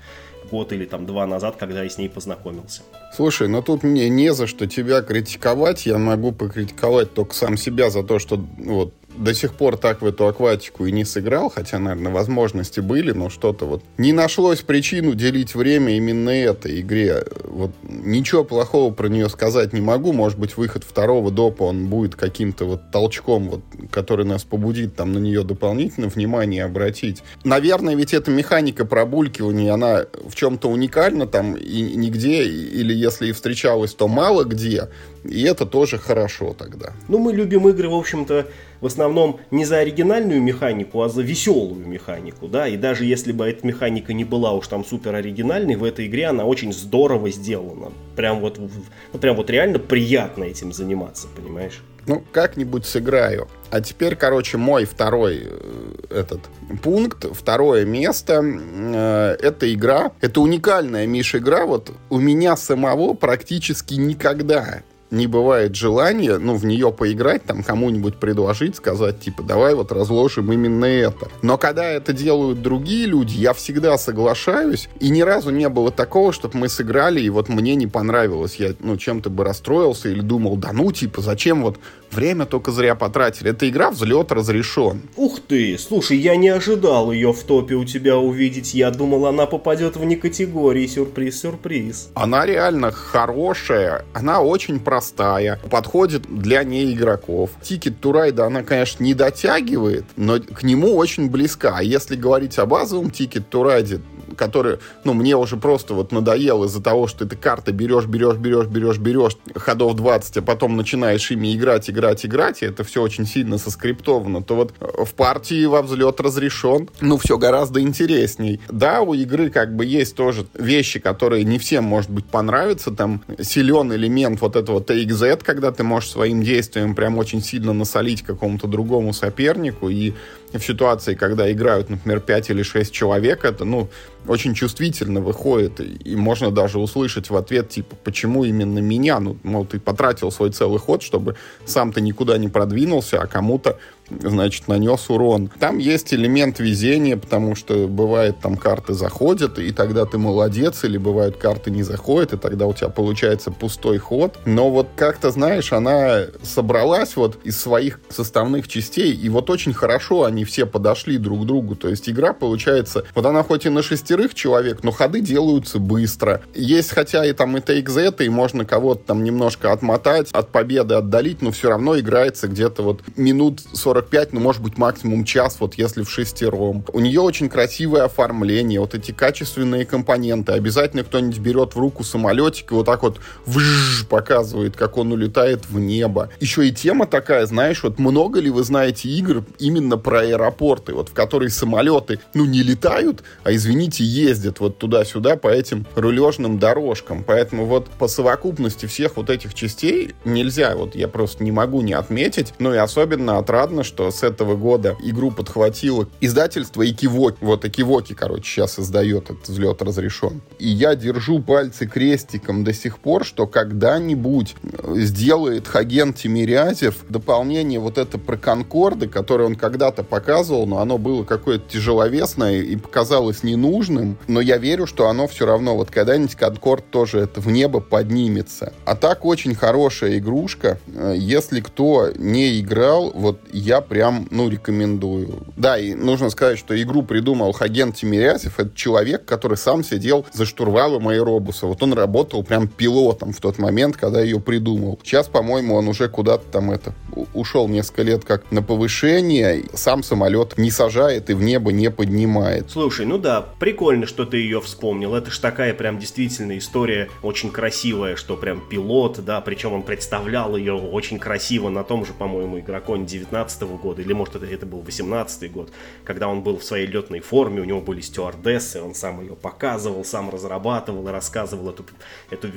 год 0.49 0.73
или 0.73 0.85
там 0.85 1.05
два 1.05 1.25
назад, 1.27 1.55
когда 1.57 1.83
я 1.83 1.89
с 1.89 1.97
ней 1.97 2.09
познакомился. 2.09 2.81
Слушай, 3.15 3.47
но 3.47 3.61
тут 3.61 3.83
мне 3.83 4.09
не 4.09 4.33
за 4.33 4.47
что 4.47 4.67
тебя 4.67 5.01
критиковать. 5.01 5.85
Я 5.85 5.97
могу 5.97 6.31
покритиковать 6.31 7.13
только 7.13 7.33
сам 7.33 7.57
себя 7.57 7.89
за 7.89 8.03
то, 8.03 8.19
что 8.19 8.43
вот 8.57 8.93
до 9.17 9.33
сих 9.33 9.53
пор 9.53 9.77
так 9.77 10.01
в 10.01 10.05
эту 10.05 10.27
акватику 10.27 10.85
и 10.85 10.91
не 10.91 11.05
сыграл, 11.05 11.49
хотя, 11.49 11.79
наверное, 11.79 12.11
возможности 12.11 12.79
были, 12.79 13.11
но 13.11 13.29
что-то 13.29 13.65
вот 13.65 13.83
не 13.97 14.13
нашлось 14.13 14.61
причин 14.61 15.07
уделить 15.07 15.55
время 15.55 15.95
именно 15.97 16.29
этой 16.29 16.81
игре. 16.81 17.23
Вот 17.43 17.71
ничего 17.83 18.43
плохого 18.43 18.93
про 18.93 19.07
нее 19.07 19.29
сказать 19.29 19.73
не 19.73 19.81
могу. 19.81 20.13
Может 20.13 20.37
быть, 20.39 20.57
выход 20.57 20.83
второго 20.83 21.31
допа, 21.31 21.63
он 21.63 21.87
будет 21.87 22.15
каким-то 22.15 22.65
вот 22.65 22.91
толчком, 22.91 23.49
вот, 23.49 23.61
который 23.91 24.25
нас 24.25 24.43
побудит 24.43 24.95
там 24.95 25.13
на 25.13 25.19
нее 25.19 25.43
дополнительно 25.43 26.07
внимание 26.07 26.63
обратить. 26.63 27.23
Наверное, 27.43 27.95
ведь 27.95 28.13
эта 28.13 28.31
механика 28.31 28.85
пробулькивания, 28.85 29.73
она 29.73 30.05
в 30.27 30.35
чем-то 30.35 30.69
уникальна 30.69 31.27
там 31.27 31.55
и 31.55 31.81
нигде, 31.81 32.43
или 32.43 32.93
если 32.93 33.27
и 33.27 33.31
встречалась, 33.31 33.93
то 33.93 34.07
мало 34.07 34.43
где. 34.43 34.89
И 35.29 35.43
это 35.43 35.65
тоже 35.65 35.97
хорошо 35.97 36.53
тогда. 36.53 36.93
Ну, 37.07 37.17
мы 37.19 37.33
любим 37.33 37.67
игры, 37.67 37.89
в 37.89 37.95
общем-то, 37.95 38.47
в 38.81 38.85
основном 38.85 39.39
не 39.51 39.65
за 39.65 39.79
оригинальную 39.79 40.41
механику, 40.41 41.01
а 41.01 41.09
за 41.09 41.21
веселую 41.21 41.87
механику, 41.87 42.47
да, 42.47 42.67
и 42.67 42.77
даже 42.77 43.05
если 43.05 43.31
бы 43.31 43.47
эта 43.47 43.65
механика 43.65 44.13
не 44.13 44.23
была 44.23 44.53
уж 44.53 44.67
там 44.67 44.85
супер 44.85 45.15
оригинальной, 45.15 45.75
в 45.75 45.83
этой 45.83 46.07
игре 46.07 46.27
она 46.27 46.45
очень 46.45 46.73
здорово 46.73 47.29
сделана. 47.31 47.91
Прям 48.15 48.39
вот, 48.39 48.59
ну, 48.59 49.19
прям 49.19 49.35
вот 49.35 49.49
реально 49.49 49.79
приятно 49.79 50.43
этим 50.43 50.71
заниматься, 50.71 51.27
понимаешь? 51.35 51.81
Ну, 52.07 52.23
как-нибудь 52.31 52.85
сыграю. 52.85 53.49
А 53.69 53.81
теперь, 53.81 54.15
короче, 54.15 54.57
мой 54.57 54.85
второй 54.85 55.41
э, 55.43 55.93
этот 56.09 56.39
пункт, 56.81 57.25
второе 57.33 57.83
место. 57.83 58.41
Э, 58.41 59.35
эта 59.41 59.73
игра, 59.73 60.13
это 60.21 60.39
уникальная, 60.39 61.05
Миша, 61.05 61.39
игра. 61.39 61.65
Вот 61.65 61.91
у 62.09 62.19
меня 62.19 62.55
самого 62.55 63.13
практически 63.13 63.95
никогда 63.95 64.83
не 65.11 65.27
бывает 65.27 65.75
желания, 65.75 66.37
ну, 66.37 66.55
в 66.55 66.65
нее 66.65 66.91
поиграть, 66.91 67.43
там, 67.43 67.63
кому-нибудь 67.63 68.15
предложить, 68.15 68.75
сказать, 68.75 69.19
типа, 69.19 69.43
давай 69.43 69.73
вот 69.73 69.91
разложим 69.91 70.51
именно 70.51 70.85
это. 70.85 71.29
Но 71.41 71.57
когда 71.57 71.85
это 71.85 72.13
делают 72.13 72.61
другие 72.61 73.05
люди, 73.05 73.35
я 73.35 73.53
всегда 73.53 73.97
соглашаюсь, 73.97 74.89
и 74.99 75.09
ни 75.09 75.21
разу 75.21 75.51
не 75.51 75.69
было 75.69 75.91
такого, 75.91 76.33
чтобы 76.33 76.57
мы 76.57 76.69
сыграли, 76.69 77.21
и 77.21 77.29
вот 77.29 77.49
мне 77.49 77.75
не 77.75 77.87
понравилось, 77.87 78.55
я, 78.55 78.73
ну, 78.79 78.97
чем-то 78.97 79.29
бы 79.29 79.43
расстроился 79.43 80.09
или 80.09 80.21
думал, 80.21 80.57
да 80.57 80.73
ну, 80.73 80.91
типа, 80.91 81.21
зачем 81.21 81.63
вот 81.63 81.77
время 82.11 82.45
только 82.45 82.71
зря 82.71 82.95
потратили. 82.95 83.51
Эта 83.51 83.69
игра 83.69 83.91
взлет 83.91 84.31
разрешен. 84.31 85.01
Ух 85.15 85.39
ты, 85.39 85.77
слушай, 85.77 86.17
я 86.17 86.35
не 86.35 86.49
ожидал 86.49 87.11
ее 87.11 87.33
в 87.33 87.43
топе 87.43 87.75
у 87.75 87.85
тебя 87.85 88.17
увидеть, 88.17 88.73
я 88.73 88.91
думал, 88.91 89.25
она 89.25 89.45
попадет 89.45 89.95
вне 89.95 90.15
категории, 90.15 90.87
сюрприз-сюрприз. 90.87 92.09
Она 92.13 92.45
реально 92.45 92.91
хорошая, 92.91 94.05
она 94.13 94.41
очень 94.41 94.79
простая 94.79 95.59
подходит 95.69 96.23
для 96.27 96.63
неигроков. 96.63 97.51
To 97.61 98.11
Ride, 98.11 98.41
она, 98.41 98.63
конечно, 98.63 99.03
не 99.03 99.13
дотягивает, 99.13 100.05
но 100.15 100.39
к 100.39 100.63
нему 100.63 100.95
очень 100.95 101.29
близка. 101.29 101.77
А 101.77 101.83
если 101.83 102.15
говорить 102.15 102.57
о 102.57 102.65
базовом 102.65 103.07
to 103.07 103.49
Ride, 103.51 104.01
который, 104.35 104.79
ну, 105.03 105.13
мне 105.13 105.35
уже 105.35 105.57
просто 105.57 105.93
вот 105.93 106.11
надоел 106.11 106.63
из-за 106.65 106.81
того, 106.81 107.07
что 107.07 107.25
ты 107.25 107.35
карты 107.35 107.71
берешь, 107.71 108.05
берешь, 108.05 108.37
берешь, 108.37 108.67
берешь, 108.67 108.97
берешь, 108.97 109.37
ходов 109.55 109.95
20, 109.95 110.37
а 110.37 110.41
потом 110.41 110.77
начинаешь 110.77 111.29
ими 111.31 111.55
играть, 111.55 111.89
играть, 111.89 111.96
играть, 112.25 112.61
и 112.61 112.65
это 112.65 112.83
все 112.83 113.01
очень 113.01 113.25
сильно 113.25 113.57
соскриптовано, 113.57 114.43
то 114.43 114.55
вот 114.55 114.73
в 114.79 115.13
партии 115.13 115.65
во 115.65 115.81
взлет 115.81 116.19
разрешен, 116.19 116.89
ну, 117.01 117.17
все 117.17 117.37
гораздо 117.37 117.81
интересней. 117.81 118.59
Да, 118.69 119.01
у 119.01 119.13
игры 119.13 119.49
как 119.49 119.75
бы 119.75 119.85
есть 119.85 120.15
тоже 120.15 120.45
вещи, 120.53 120.99
которые 120.99 121.43
не 121.43 121.59
всем, 121.59 121.83
может 121.83 122.09
быть, 122.09 122.25
понравятся, 122.25 122.91
там 122.91 123.23
силен 123.39 123.93
элемент 123.93 124.41
вот 124.41 124.55
этого 124.55 124.79
TXZ, 124.79 125.41
когда 125.43 125.71
ты 125.71 125.83
можешь 125.83 126.11
своим 126.11 126.43
действием 126.43 126.95
прям 126.95 127.17
очень 127.17 127.41
сильно 127.41 127.73
насолить 127.73 128.21
какому-то 128.21 128.67
другому 128.67 129.13
сопернику, 129.13 129.89
и 129.89 130.13
в 130.53 130.59
ситуации, 130.59 131.15
когда 131.15 131.51
играют, 131.51 131.89
например, 131.89 132.19
5 132.19 132.49
или 132.51 132.63
6 132.63 132.93
человек, 132.93 133.43
это, 133.43 133.65
ну, 133.65 133.89
очень 134.27 134.53
чувствительно 134.53 135.21
выходит, 135.21 135.79
и 135.79 136.15
можно 136.15 136.51
даже 136.51 136.79
услышать 136.79 137.29
в 137.29 137.35
ответ, 137.35 137.69
типа, 137.69 137.95
почему 138.03 138.43
именно 138.43 138.79
меня? 138.79 139.19
Ну, 139.19 139.37
мол, 139.43 139.65
ты 139.65 139.79
потратил 139.79 140.31
свой 140.31 140.51
целый 140.51 140.79
ход, 140.79 141.01
чтобы 141.01 141.35
сам 141.65 141.91
ты 141.91 142.01
никуда 142.01 142.37
не 142.37 142.47
продвинулся, 142.47 143.21
а 143.21 143.27
кому-то 143.27 143.77
значит, 144.09 144.67
нанес 144.67 145.09
урон. 145.09 145.49
Там 145.59 145.77
есть 145.77 146.13
элемент 146.13 146.59
везения, 146.59 147.17
потому 147.17 147.55
что 147.55 147.87
бывает 147.87 148.39
там 148.41 148.55
карты 148.57 148.93
заходят, 148.93 149.59
и 149.59 149.71
тогда 149.71 150.05
ты 150.05 150.17
молодец, 150.17 150.83
или 150.83 150.97
бывают 150.97 151.37
карты 151.37 151.71
не 151.71 151.83
заходят, 151.83 152.33
и 152.33 152.37
тогда 152.37 152.67
у 152.67 152.73
тебя 152.73 152.89
получается 152.89 153.51
пустой 153.51 153.97
ход. 153.97 154.39
Но 154.45 154.69
вот 154.69 154.87
как-то, 154.95 155.31
знаешь, 155.31 155.73
она 155.73 156.25
собралась 156.43 157.15
вот 157.15 157.39
из 157.43 157.59
своих 157.59 157.99
составных 158.09 158.67
частей, 158.67 159.13
и 159.13 159.29
вот 159.29 159.49
очень 159.49 159.73
хорошо 159.73 160.23
они 160.23 160.45
все 160.45 160.65
подошли 160.65 161.17
друг 161.17 161.43
к 161.43 161.45
другу. 161.45 161.75
То 161.75 161.89
есть 161.89 162.09
игра 162.09 162.33
получается, 162.33 163.03
вот 163.15 163.25
она 163.25 163.43
хоть 163.43 163.65
и 163.65 163.69
на 163.69 163.81
шестерых 163.81 164.33
человек, 164.33 164.83
но 164.83 164.91
ходы 164.91 165.21
делаются 165.21 165.79
быстро. 165.79 166.41
Есть 166.53 166.91
хотя 166.91 167.25
и 167.25 167.33
там 167.33 167.57
и 167.57 167.59
TXZ, 167.59 168.25
и 168.25 168.29
можно 168.29 168.65
кого-то 168.65 169.01
там 169.07 169.23
немножко 169.23 169.71
отмотать, 169.71 170.29
от 170.31 170.49
победы 170.51 170.95
отдалить, 170.95 171.41
но 171.41 171.51
все 171.51 171.69
равно 171.69 171.99
играется 171.99 172.47
где-то 172.47 172.83
вот 172.83 173.01
минут 173.15 173.61
40 173.73 173.96
45, 173.97 174.33
ну, 174.33 174.39
может 174.41 174.61
быть, 174.61 174.77
максимум 174.77 175.25
час, 175.25 175.57
вот 175.59 175.73
если 175.73 176.03
в 176.03 176.09
шестером. 176.09 176.85
У 176.93 176.99
нее 176.99 177.19
очень 177.19 177.49
красивое 177.49 178.03
оформление, 178.03 178.79
вот 178.79 178.93
эти 178.93 179.11
качественные 179.11 179.85
компоненты. 179.85 180.51
Обязательно 180.51 181.03
кто-нибудь 181.03 181.39
берет 181.39 181.73
в 181.73 181.79
руку 181.79 182.03
самолетик 182.03 182.71
и 182.71 182.75
вот 182.75 182.85
так 182.85 183.01
вот 183.01 183.19
вжж, 183.47 184.05
показывает, 184.05 184.75
как 184.75 184.97
он 184.97 185.11
улетает 185.11 185.67
в 185.67 185.79
небо. 185.79 186.29
Еще 186.39 186.67
и 186.67 186.71
тема 186.71 187.07
такая, 187.07 187.47
знаешь, 187.47 187.81
вот 187.81 187.97
много 187.97 188.39
ли 188.39 188.51
вы 188.51 188.63
знаете 188.63 189.09
игр 189.09 189.43
именно 189.57 189.97
про 189.97 190.19
аэропорты, 190.19 190.93
вот 190.93 191.09
в 191.09 191.13
которые 191.13 191.49
самолеты, 191.49 192.19
ну, 192.35 192.45
не 192.45 192.61
летают, 192.61 193.23
а, 193.43 193.51
извините, 193.51 194.03
ездят 194.03 194.59
вот 194.59 194.77
туда-сюда 194.77 195.37
по 195.37 195.47
этим 195.47 195.87
рулежным 195.95 196.59
дорожкам. 196.59 197.23
Поэтому 197.23 197.65
вот 197.65 197.87
по 197.89 198.07
совокупности 198.07 198.85
всех 198.85 199.17
вот 199.17 199.31
этих 199.31 199.55
частей 199.55 200.13
нельзя, 200.23 200.75
вот 200.75 200.93
я 200.95 201.07
просто 201.07 201.43
не 201.43 201.51
могу 201.51 201.81
не 201.81 201.93
отметить, 201.93 202.53
ну 202.59 202.75
и 202.75 202.77
особенно 202.77 203.39
отрадно, 203.39 203.83
что 203.87 204.11
с 204.11 204.21
этого 204.21 204.55
года 204.55 204.95
игру 205.03 205.31
подхватило 205.31 206.07
издательство 206.21 206.87
Экивоки. 206.87 207.37
Вот 207.41 207.65
Экивоки, 207.65 208.13
короче, 208.13 208.43
сейчас 208.43 208.77
издает 208.77 209.31
этот 209.31 209.47
взлет 209.47 209.81
разрешен. 209.81 210.41
И 210.59 210.67
я 210.67 210.95
держу 210.95 211.39
пальцы 211.41 211.87
крестиком 211.87 212.63
до 212.63 212.73
сих 212.73 212.99
пор, 212.99 213.25
что 213.25 213.47
когда-нибудь 213.47 214.55
сделает 214.95 215.67
Хаген 215.67 216.13
Тимирязев 216.13 216.97
дополнение 217.09 217.79
вот 217.79 217.97
это 217.97 218.17
про 218.17 218.37
Конкорды, 218.37 219.07
которое 219.07 219.45
он 219.45 219.55
когда-то 219.55 220.03
показывал, 220.03 220.67
но 220.67 220.79
оно 220.79 220.97
было 220.97 221.23
какое-то 221.23 221.69
тяжеловесное 221.69 222.61
и 222.61 222.75
показалось 222.75 223.43
ненужным. 223.43 224.17
Но 224.27 224.41
я 224.41 224.57
верю, 224.57 224.85
что 224.85 225.07
оно 225.07 225.27
все 225.27 225.45
равно 225.45 225.75
вот 225.75 225.89
когда-нибудь 225.89 226.35
Конкорд 226.35 226.89
тоже 226.89 227.19
это 227.19 227.39
в 227.41 227.47
небо 227.47 227.79
поднимется. 227.79 228.73
А 228.85 228.95
так 228.95 229.25
очень 229.25 229.55
хорошая 229.55 230.17
игрушка. 230.17 230.79
Если 231.15 231.61
кто 231.61 232.09
не 232.15 232.59
играл, 232.59 233.11
вот 233.13 233.39
я 233.51 233.76
я 233.77 233.81
прям, 233.81 234.27
ну, 234.31 234.49
рекомендую. 234.49 235.43
Да, 235.55 235.77
и 235.77 235.93
нужно 235.93 236.29
сказать, 236.29 236.59
что 236.59 236.79
игру 236.81 237.03
придумал 237.03 237.51
Хаген 237.51 237.93
Тимирязев. 237.93 238.59
Это 238.59 238.75
человек, 238.75 239.25
который 239.25 239.57
сам 239.57 239.83
сидел 239.83 240.25
за 240.33 240.45
штурвалом 240.45 241.07
аэробуса. 241.07 241.67
Вот 241.67 241.81
он 241.83 241.93
работал 241.93 242.43
прям 242.43 242.67
пилотом 242.67 243.33
в 243.33 243.39
тот 243.39 243.57
момент, 243.57 243.97
когда 243.97 244.21
ее 244.21 244.39
придумал. 244.39 244.99
Сейчас, 245.03 245.27
по-моему, 245.27 245.75
он 245.75 245.87
уже 245.87 246.09
куда-то 246.09 246.45
там 246.51 246.71
это 246.71 246.93
ушел 247.33 247.67
несколько 247.67 248.03
лет 248.03 248.25
как 248.25 248.51
на 248.51 248.61
повышение. 248.61 249.63
Сам 249.73 250.03
самолет 250.03 250.57
не 250.57 250.71
сажает 250.71 251.29
и 251.29 251.33
в 251.33 251.41
небо 251.41 251.71
не 251.71 251.91
поднимает. 251.91 252.69
Слушай, 252.71 253.05
ну 253.05 253.17
да, 253.17 253.45
прикольно, 253.59 254.05
что 254.05 254.25
ты 254.25 254.37
ее 254.37 254.61
вспомнил. 254.61 255.15
Это 255.15 255.31
ж 255.31 255.37
такая 255.37 255.73
прям 255.73 255.99
действительно 255.99 256.57
история 256.57 257.09
очень 257.21 257.51
красивая, 257.51 258.15
что 258.15 258.35
прям 258.37 258.61
пилот, 258.67 259.23
да, 259.23 259.41
причем 259.41 259.73
он 259.73 259.83
представлял 259.83 260.55
ее 260.55 260.73
очень 260.73 261.19
красиво 261.19 261.69
на 261.69 261.83
том 261.83 262.05
же, 262.05 262.13
по-моему, 262.13 262.59
игроконе 262.59 263.05
19 263.05 263.66
года, 263.75 264.01
или 264.01 264.13
может 264.13 264.35
это, 264.35 264.45
это 264.45 264.65
был 264.65 264.79
18 264.79 265.51
год, 265.51 265.71
когда 266.05 266.29
он 266.29 266.41
был 266.41 266.57
в 266.57 266.63
своей 266.63 266.87
летной 266.87 267.19
форме, 267.19 267.61
у 267.61 267.65
него 267.65 267.81
были 267.81 267.99
стюардессы, 267.99 268.81
он 268.81 268.95
сам 268.95 269.21
ее 269.21 269.35
показывал, 269.35 270.05
сам 270.05 270.29
разрабатывал 270.29 271.07
и 271.09 271.11
рассказывал 271.11 271.69
эту, 271.69 271.85
эту 272.29 272.47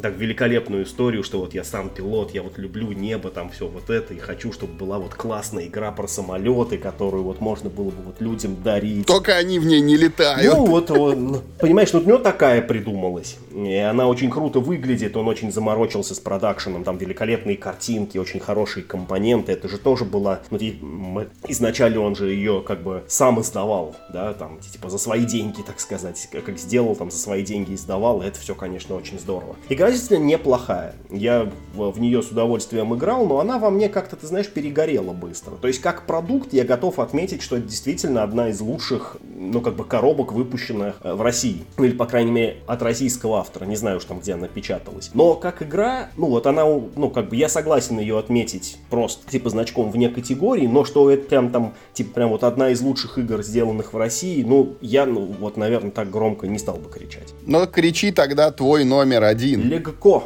так 0.00 0.16
великолепную 0.16 0.84
историю, 0.84 1.22
что 1.22 1.38
вот 1.40 1.54
я 1.54 1.62
сам 1.62 1.88
пилот, 1.88 2.32
я 2.32 2.42
вот 2.42 2.58
люблю 2.58 2.92
небо, 2.92 3.30
там 3.30 3.50
все 3.50 3.68
вот 3.68 3.90
это, 3.90 4.14
и 4.14 4.18
хочу, 4.18 4.52
чтобы 4.52 4.74
была 4.74 4.98
вот 4.98 5.14
классная 5.14 5.66
игра 5.66 5.92
про 5.92 6.08
самолеты, 6.08 6.78
которую 6.78 7.22
вот 7.22 7.40
можно 7.40 7.70
было 7.70 7.90
бы 7.90 8.02
вот 8.06 8.20
людям 8.20 8.62
дарить. 8.62 9.06
Только 9.06 9.36
они 9.36 9.58
в 9.58 9.66
ней 9.66 9.80
не 9.80 9.96
летают. 9.96 10.52
Ну 10.52 10.66
вот, 10.66 10.90
он, 10.90 11.42
понимаешь, 11.60 11.92
вот 11.92 12.04
у 12.04 12.08
него 12.08 12.18
такая 12.18 12.60
придумалась, 12.60 13.36
и 13.52 13.76
она 13.76 14.08
очень 14.08 14.30
круто 14.30 14.58
выглядит, 14.58 15.16
он 15.16 15.28
очень 15.28 15.52
заморочился 15.52 16.14
с 16.14 16.18
продакшеном, 16.18 16.82
там 16.82 16.98
великолепные 16.98 17.56
картинки, 17.56 18.18
очень 18.18 18.40
хорошие 18.40 18.82
компоненты, 18.82 19.52
это 19.52 19.68
же 19.68 19.78
тоже 19.78 20.04
была 20.04 20.40
ну, 20.50 20.58
изначально 21.48 22.00
он 22.00 22.16
же 22.16 22.30
ее 22.30 22.62
как 22.66 22.82
бы 22.82 23.04
сам 23.06 23.40
издавал, 23.40 23.94
да, 24.12 24.32
там, 24.32 24.58
типа 24.58 24.90
за 24.90 24.98
свои 24.98 25.24
деньги, 25.24 25.62
так 25.62 25.78
сказать, 25.78 26.28
как 26.32 26.58
сделал, 26.58 26.96
там, 26.96 27.10
за 27.10 27.18
свои 27.18 27.44
деньги 27.44 27.74
издавал, 27.74 28.22
и 28.22 28.26
это 28.26 28.40
все, 28.40 28.54
конечно, 28.54 28.96
очень 28.96 29.18
здорово. 29.20 29.56
Игра 29.68 29.83
действительно 29.90 30.26
неплохая. 30.26 30.94
Я 31.10 31.50
в, 31.74 32.00
нее 32.00 32.22
с 32.22 32.30
удовольствием 32.30 32.94
играл, 32.94 33.26
но 33.26 33.40
она 33.40 33.58
во 33.58 33.70
мне 33.70 33.88
как-то, 33.88 34.16
ты 34.16 34.26
знаешь, 34.26 34.48
перегорела 34.48 35.12
быстро. 35.12 35.52
То 35.52 35.68
есть, 35.68 35.80
как 35.80 36.06
продукт, 36.06 36.52
я 36.52 36.64
готов 36.64 36.98
отметить, 36.98 37.42
что 37.42 37.56
это 37.56 37.66
действительно 37.66 38.22
одна 38.22 38.48
из 38.48 38.60
лучших, 38.60 39.16
ну, 39.36 39.60
как 39.60 39.74
бы, 39.74 39.84
коробок, 39.84 40.32
выпущенных 40.32 40.96
э, 41.02 41.14
в 41.14 41.22
России. 41.22 41.64
Ну, 41.76 41.84
или, 41.84 41.92
по 41.92 42.06
крайней 42.06 42.30
мере, 42.30 42.56
от 42.66 42.82
российского 42.82 43.38
автора. 43.38 43.64
Не 43.64 43.76
знаю 43.76 43.98
уж 43.98 44.04
там, 44.04 44.20
где 44.20 44.34
она 44.34 44.48
печаталась. 44.48 45.10
Но 45.14 45.34
как 45.34 45.62
игра, 45.62 46.10
ну, 46.16 46.26
вот 46.26 46.46
она, 46.46 46.64
ну, 46.64 47.10
как 47.10 47.28
бы, 47.28 47.36
я 47.36 47.48
согласен 47.48 47.98
ее 47.98 48.18
отметить 48.18 48.78
просто, 48.90 49.28
типа, 49.30 49.50
значком 49.50 49.90
вне 49.90 50.08
категории, 50.08 50.66
но 50.66 50.84
что 50.84 51.10
это 51.10 51.28
прям 51.28 51.50
там, 51.50 51.74
типа, 51.92 52.14
прям 52.14 52.30
вот 52.30 52.44
одна 52.44 52.70
из 52.70 52.80
лучших 52.80 53.18
игр, 53.18 53.42
сделанных 53.42 53.92
в 53.92 53.96
России, 53.96 54.42
ну, 54.42 54.76
я, 54.80 55.06
ну, 55.06 55.34
вот, 55.38 55.56
наверное, 55.56 55.90
так 55.90 56.10
громко 56.10 56.46
не 56.46 56.58
стал 56.58 56.76
бы 56.76 56.90
кричать. 56.90 57.34
Но 57.46 57.66
кричи 57.66 58.12
тогда 58.12 58.50
твой 58.50 58.84
номер 58.84 59.24
один. 59.24 59.68
Легко. 59.74 60.24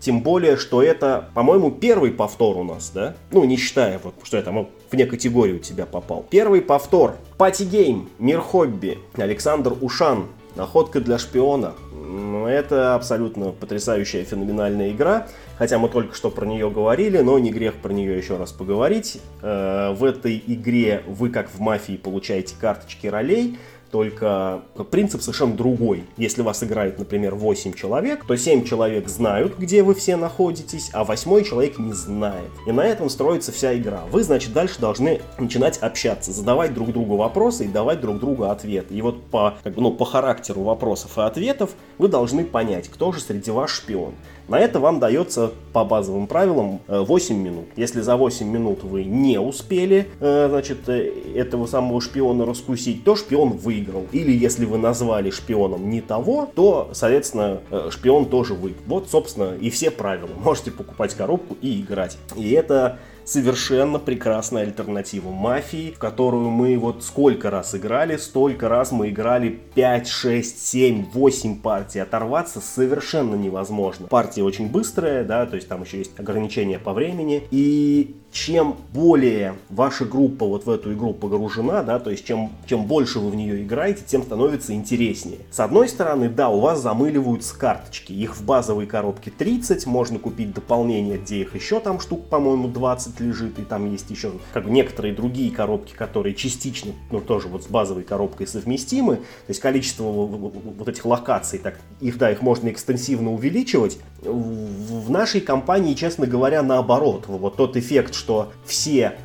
Тем 0.00 0.20
более, 0.20 0.56
что 0.56 0.82
это, 0.82 1.28
по-моему, 1.32 1.70
первый 1.70 2.10
повтор 2.10 2.56
у 2.56 2.64
нас, 2.64 2.90
да? 2.92 3.14
Ну, 3.30 3.44
не 3.44 3.56
считая, 3.56 4.00
вот, 4.02 4.14
что 4.24 4.36
я 4.36 4.42
там 4.42 4.68
вне 4.90 5.06
категории 5.06 5.54
у 5.54 5.58
тебя 5.60 5.86
попал. 5.86 6.26
Первый 6.28 6.60
повтор. 6.60 7.14
Пати 7.38 7.62
Гейм. 7.62 8.08
Мир 8.18 8.40
хобби. 8.40 8.98
Александр 9.16 9.74
Ушан. 9.80 10.26
Находка 10.56 11.00
для 11.00 11.18
шпиона. 11.18 11.74
Ну, 11.92 12.46
это 12.46 12.94
абсолютно 12.94 13.52
потрясающая, 13.52 14.24
феноменальная 14.24 14.90
игра. 14.90 15.28
Хотя 15.56 15.78
мы 15.78 15.88
только 15.88 16.14
что 16.14 16.30
про 16.30 16.44
нее 16.44 16.68
говорили, 16.68 17.18
но 17.18 17.38
не 17.38 17.50
грех 17.52 17.74
про 17.74 17.92
нее 17.92 18.18
еще 18.18 18.36
раз 18.36 18.50
поговорить. 18.52 19.20
Э, 19.40 19.94
в 19.94 20.04
этой 20.04 20.42
игре 20.46 21.04
вы, 21.06 21.30
как 21.30 21.48
в 21.48 21.60
мафии, 21.60 21.96
получаете 21.96 22.56
карточки 22.60 23.06
ролей 23.06 23.56
только 23.92 24.62
принцип 24.90 25.20
совершенно 25.20 25.54
другой. 25.54 26.04
Если 26.16 26.40
вас 26.40 26.64
играет, 26.64 26.98
например, 26.98 27.34
8 27.34 27.74
человек, 27.74 28.24
то 28.26 28.34
7 28.34 28.64
человек 28.64 29.06
знают, 29.06 29.58
где 29.58 29.82
вы 29.82 29.94
все 29.94 30.16
находитесь, 30.16 30.90
а 30.94 31.04
8 31.04 31.44
человек 31.44 31.78
не 31.78 31.92
знает. 31.92 32.50
И 32.66 32.72
на 32.72 32.80
этом 32.80 33.10
строится 33.10 33.52
вся 33.52 33.76
игра. 33.76 34.02
Вы, 34.10 34.22
значит, 34.22 34.54
дальше 34.54 34.80
должны 34.80 35.20
начинать 35.38 35.76
общаться, 35.78 36.32
задавать 36.32 36.72
друг 36.72 36.92
другу 36.92 37.16
вопросы 37.16 37.66
и 37.66 37.68
давать 37.68 38.00
друг 38.00 38.18
другу 38.18 38.44
ответы. 38.44 38.94
И 38.94 39.02
вот 39.02 39.22
по, 39.26 39.54
как 39.62 39.74
бы, 39.74 39.82
ну, 39.82 39.92
по 39.92 40.06
характеру 40.06 40.62
вопросов 40.62 41.18
и 41.18 41.20
ответов 41.20 41.70
вы 41.98 42.08
должны 42.08 42.44
понять, 42.46 42.88
кто 42.88 43.12
же 43.12 43.20
среди 43.20 43.50
вас 43.50 43.70
шпион. 43.70 44.14
На 44.48 44.58
это 44.58 44.80
вам 44.80 45.00
дается 45.00 45.52
по 45.72 45.84
базовым 45.84 46.26
правилам 46.26 46.80
8 46.88 47.34
э, 47.34 47.38
минут. 47.38 47.64
Если 47.76 48.00
за 48.00 48.16
8 48.16 48.46
минут 48.46 48.82
вы 48.82 49.04
не 49.04 49.38
успели 49.38 50.08
э, 50.20 50.48
значит, 50.48 50.88
э, 50.88 51.10
этого 51.34 51.66
самого 51.66 52.00
шпиона 52.00 52.44
раскусить, 52.44 53.04
то 53.04 53.16
шпион 53.16 53.50
выиграл. 53.50 54.06
Или 54.12 54.32
если 54.32 54.64
вы 54.64 54.78
назвали 54.78 55.30
шпионом 55.30 55.88
не 55.88 56.00
того, 56.00 56.50
то, 56.54 56.90
соответственно, 56.92 57.60
шпион 57.90 58.26
тоже 58.26 58.54
выиграл. 58.54 58.82
Вот, 58.86 59.10
собственно, 59.10 59.54
и 59.60 59.70
все 59.70 59.90
правила. 59.90 60.30
Можете 60.42 60.70
покупать 60.70 61.14
коробку 61.14 61.56
и 61.60 61.80
играть. 61.80 62.18
И 62.36 62.50
это 62.50 62.98
совершенно 63.24 63.98
прекрасная 63.98 64.62
альтернатива 64.62 65.30
мафии, 65.30 65.92
в 65.92 65.98
которую 65.98 66.50
мы 66.50 66.78
вот 66.78 67.02
сколько 67.04 67.50
раз 67.50 67.74
играли, 67.74 68.16
столько 68.16 68.68
раз 68.68 68.92
мы 68.92 69.10
играли 69.10 69.60
5, 69.74 70.08
6, 70.08 70.66
7, 70.66 71.06
8 71.12 71.60
партий. 71.60 72.00
Оторваться 72.00 72.60
совершенно 72.60 73.34
невозможно. 73.34 74.06
Партия 74.08 74.42
очень 74.42 74.68
быстрая, 74.68 75.24
да, 75.24 75.46
то 75.46 75.56
есть 75.56 75.68
там 75.68 75.82
еще 75.82 75.98
есть 75.98 76.18
ограничения 76.18 76.78
по 76.78 76.92
времени. 76.92 77.46
И 77.50 78.16
чем 78.32 78.76
более 78.92 79.56
ваша 79.68 80.06
группа 80.06 80.46
вот 80.46 80.64
в 80.64 80.70
эту 80.70 80.94
игру 80.94 81.12
погружена, 81.12 81.82
да, 81.82 81.98
то 81.98 82.10
есть 82.10 82.24
чем, 82.24 82.50
чем 82.66 82.86
больше 82.86 83.20
вы 83.20 83.30
в 83.30 83.34
нее 83.34 83.62
играете, 83.62 84.02
тем 84.06 84.22
становится 84.22 84.72
интереснее. 84.72 85.40
С 85.50 85.60
одной 85.60 85.88
стороны, 85.88 86.30
да, 86.30 86.48
у 86.48 86.60
вас 86.60 86.80
замыливаются 86.80 87.56
карточки, 87.56 88.12
их 88.12 88.34
в 88.34 88.44
базовой 88.44 88.86
коробке 88.86 89.30
30, 89.30 89.86
можно 89.86 90.18
купить 90.18 90.54
дополнение, 90.54 91.18
где 91.18 91.42
их 91.42 91.54
еще 91.54 91.78
там 91.78 92.00
штук, 92.00 92.28
по-моему, 92.28 92.68
20 92.68 93.20
лежит, 93.20 93.58
и 93.58 93.62
там 93.62 93.90
есть 93.92 94.10
еще 94.10 94.32
как 94.54 94.64
бы 94.64 94.70
некоторые 94.70 95.14
другие 95.14 95.50
коробки, 95.50 95.92
которые 95.92 96.34
частично, 96.34 96.92
ну, 97.10 97.20
тоже 97.20 97.48
вот 97.48 97.64
с 97.64 97.66
базовой 97.66 98.02
коробкой 98.02 98.46
совместимы, 98.46 99.16
то 99.16 99.48
есть 99.48 99.60
количество 99.60 100.04
вот 100.04 100.88
этих 100.88 101.04
локаций, 101.04 101.58
так, 101.58 101.78
их, 102.00 102.16
да, 102.16 102.30
их 102.30 102.40
можно 102.40 102.70
экстенсивно 102.70 103.32
увеличивать. 103.32 103.98
В 104.22 105.10
нашей 105.10 105.40
компании, 105.40 105.94
честно 105.94 106.26
говоря, 106.26 106.62
наоборот, 106.62 107.24
вот 107.26 107.56
тот 107.56 107.76
эффект, 107.76 108.14
что 108.14 108.52
все 108.64 109.18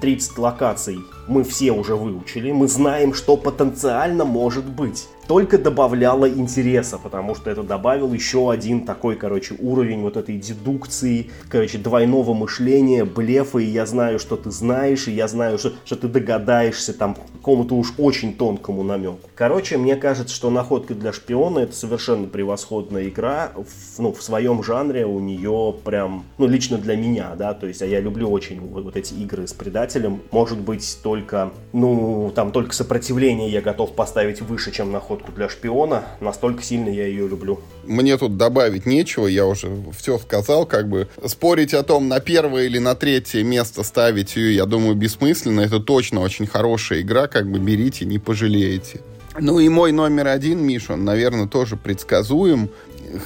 30 0.00 0.38
локаций 0.38 0.98
мы 1.28 1.44
все 1.44 1.72
уже 1.72 1.94
выучили, 1.94 2.52
мы 2.52 2.68
знаем, 2.68 3.14
что 3.14 3.36
потенциально 3.36 4.24
может 4.24 4.64
быть 4.64 5.08
только 5.26 5.56
добавляло 5.56 6.28
интереса, 6.28 6.98
потому 6.98 7.34
что 7.34 7.50
это 7.50 7.62
добавил 7.62 8.12
еще 8.12 8.50
один 8.50 8.84
такой, 8.84 9.16
короче, 9.16 9.54
уровень 9.58 10.02
вот 10.02 10.16
этой 10.16 10.36
дедукции, 10.36 11.30
короче, 11.48 11.78
двойного 11.78 12.34
мышления, 12.34 13.04
блефа, 13.04 13.58
и 13.58 13.64
я 13.64 13.86
знаю, 13.86 14.18
что 14.18 14.36
ты 14.36 14.50
знаешь, 14.50 15.08
и 15.08 15.12
я 15.12 15.28
знаю, 15.28 15.58
что, 15.58 15.72
что 15.84 15.96
ты 15.96 16.08
догадаешься 16.08 16.92
там 16.92 17.16
какому-то 17.34 17.76
уж 17.76 17.94
очень 17.98 18.34
тонкому 18.34 18.82
намеку. 18.82 19.20
Короче, 19.34 19.78
мне 19.78 19.96
кажется, 19.96 20.34
что 20.34 20.50
находка 20.50 20.94
для 20.94 21.12
шпиона 21.12 21.60
это 21.60 21.74
совершенно 21.74 22.26
превосходная 22.26 23.08
игра, 23.08 23.52
в, 23.54 24.02
ну, 24.02 24.12
в 24.12 24.22
своем 24.22 24.62
жанре 24.62 25.06
у 25.06 25.20
нее 25.20 25.74
прям, 25.84 26.24
ну, 26.38 26.46
лично 26.46 26.78
для 26.78 26.96
меня, 26.96 27.34
да, 27.38 27.54
то 27.54 27.66
есть, 27.66 27.80
а 27.80 27.86
я 27.86 28.00
люблю 28.00 28.30
очень 28.30 28.60
вот, 28.60 28.96
эти 28.96 29.14
игры 29.14 29.46
с 29.46 29.52
предателем, 29.52 30.20
может 30.30 30.58
быть, 30.58 30.98
только, 31.12 31.50
ну, 31.74 32.32
там, 32.34 32.52
только 32.52 32.72
сопротивление 32.74 33.50
я 33.50 33.60
готов 33.60 33.94
поставить 33.94 34.40
выше, 34.40 34.72
чем 34.72 34.92
находку 34.92 35.30
для 35.30 35.50
шпиона. 35.50 36.04
Настолько 36.20 36.62
сильно 36.62 36.88
я 36.88 37.06
ее 37.06 37.28
люблю. 37.28 37.60
Мне 37.84 38.16
тут 38.16 38.38
добавить 38.38 38.86
нечего, 38.86 39.26
я 39.26 39.44
уже 39.44 39.68
все 39.94 40.16
сказал, 40.16 40.64
как 40.64 40.88
бы. 40.88 41.08
Спорить 41.26 41.74
о 41.74 41.82
том, 41.82 42.08
на 42.08 42.20
первое 42.20 42.64
или 42.64 42.78
на 42.78 42.94
третье 42.94 43.44
место 43.44 43.82
ставить 43.82 44.36
ее, 44.36 44.54
я 44.54 44.64
думаю, 44.64 44.94
бессмысленно. 44.94 45.60
Это 45.60 45.80
точно 45.80 46.20
очень 46.20 46.46
хорошая 46.46 47.02
игра, 47.02 47.26
как 47.26 47.46
бы 47.46 47.58
берите, 47.58 48.06
не 48.06 48.18
пожалеете. 48.18 49.02
Ну 49.38 49.60
и 49.60 49.68
мой 49.68 49.92
номер 49.92 50.28
один, 50.28 50.64
Миша, 50.64 50.94
он, 50.94 51.04
наверное, 51.04 51.46
тоже 51.46 51.76
предсказуем 51.76 52.70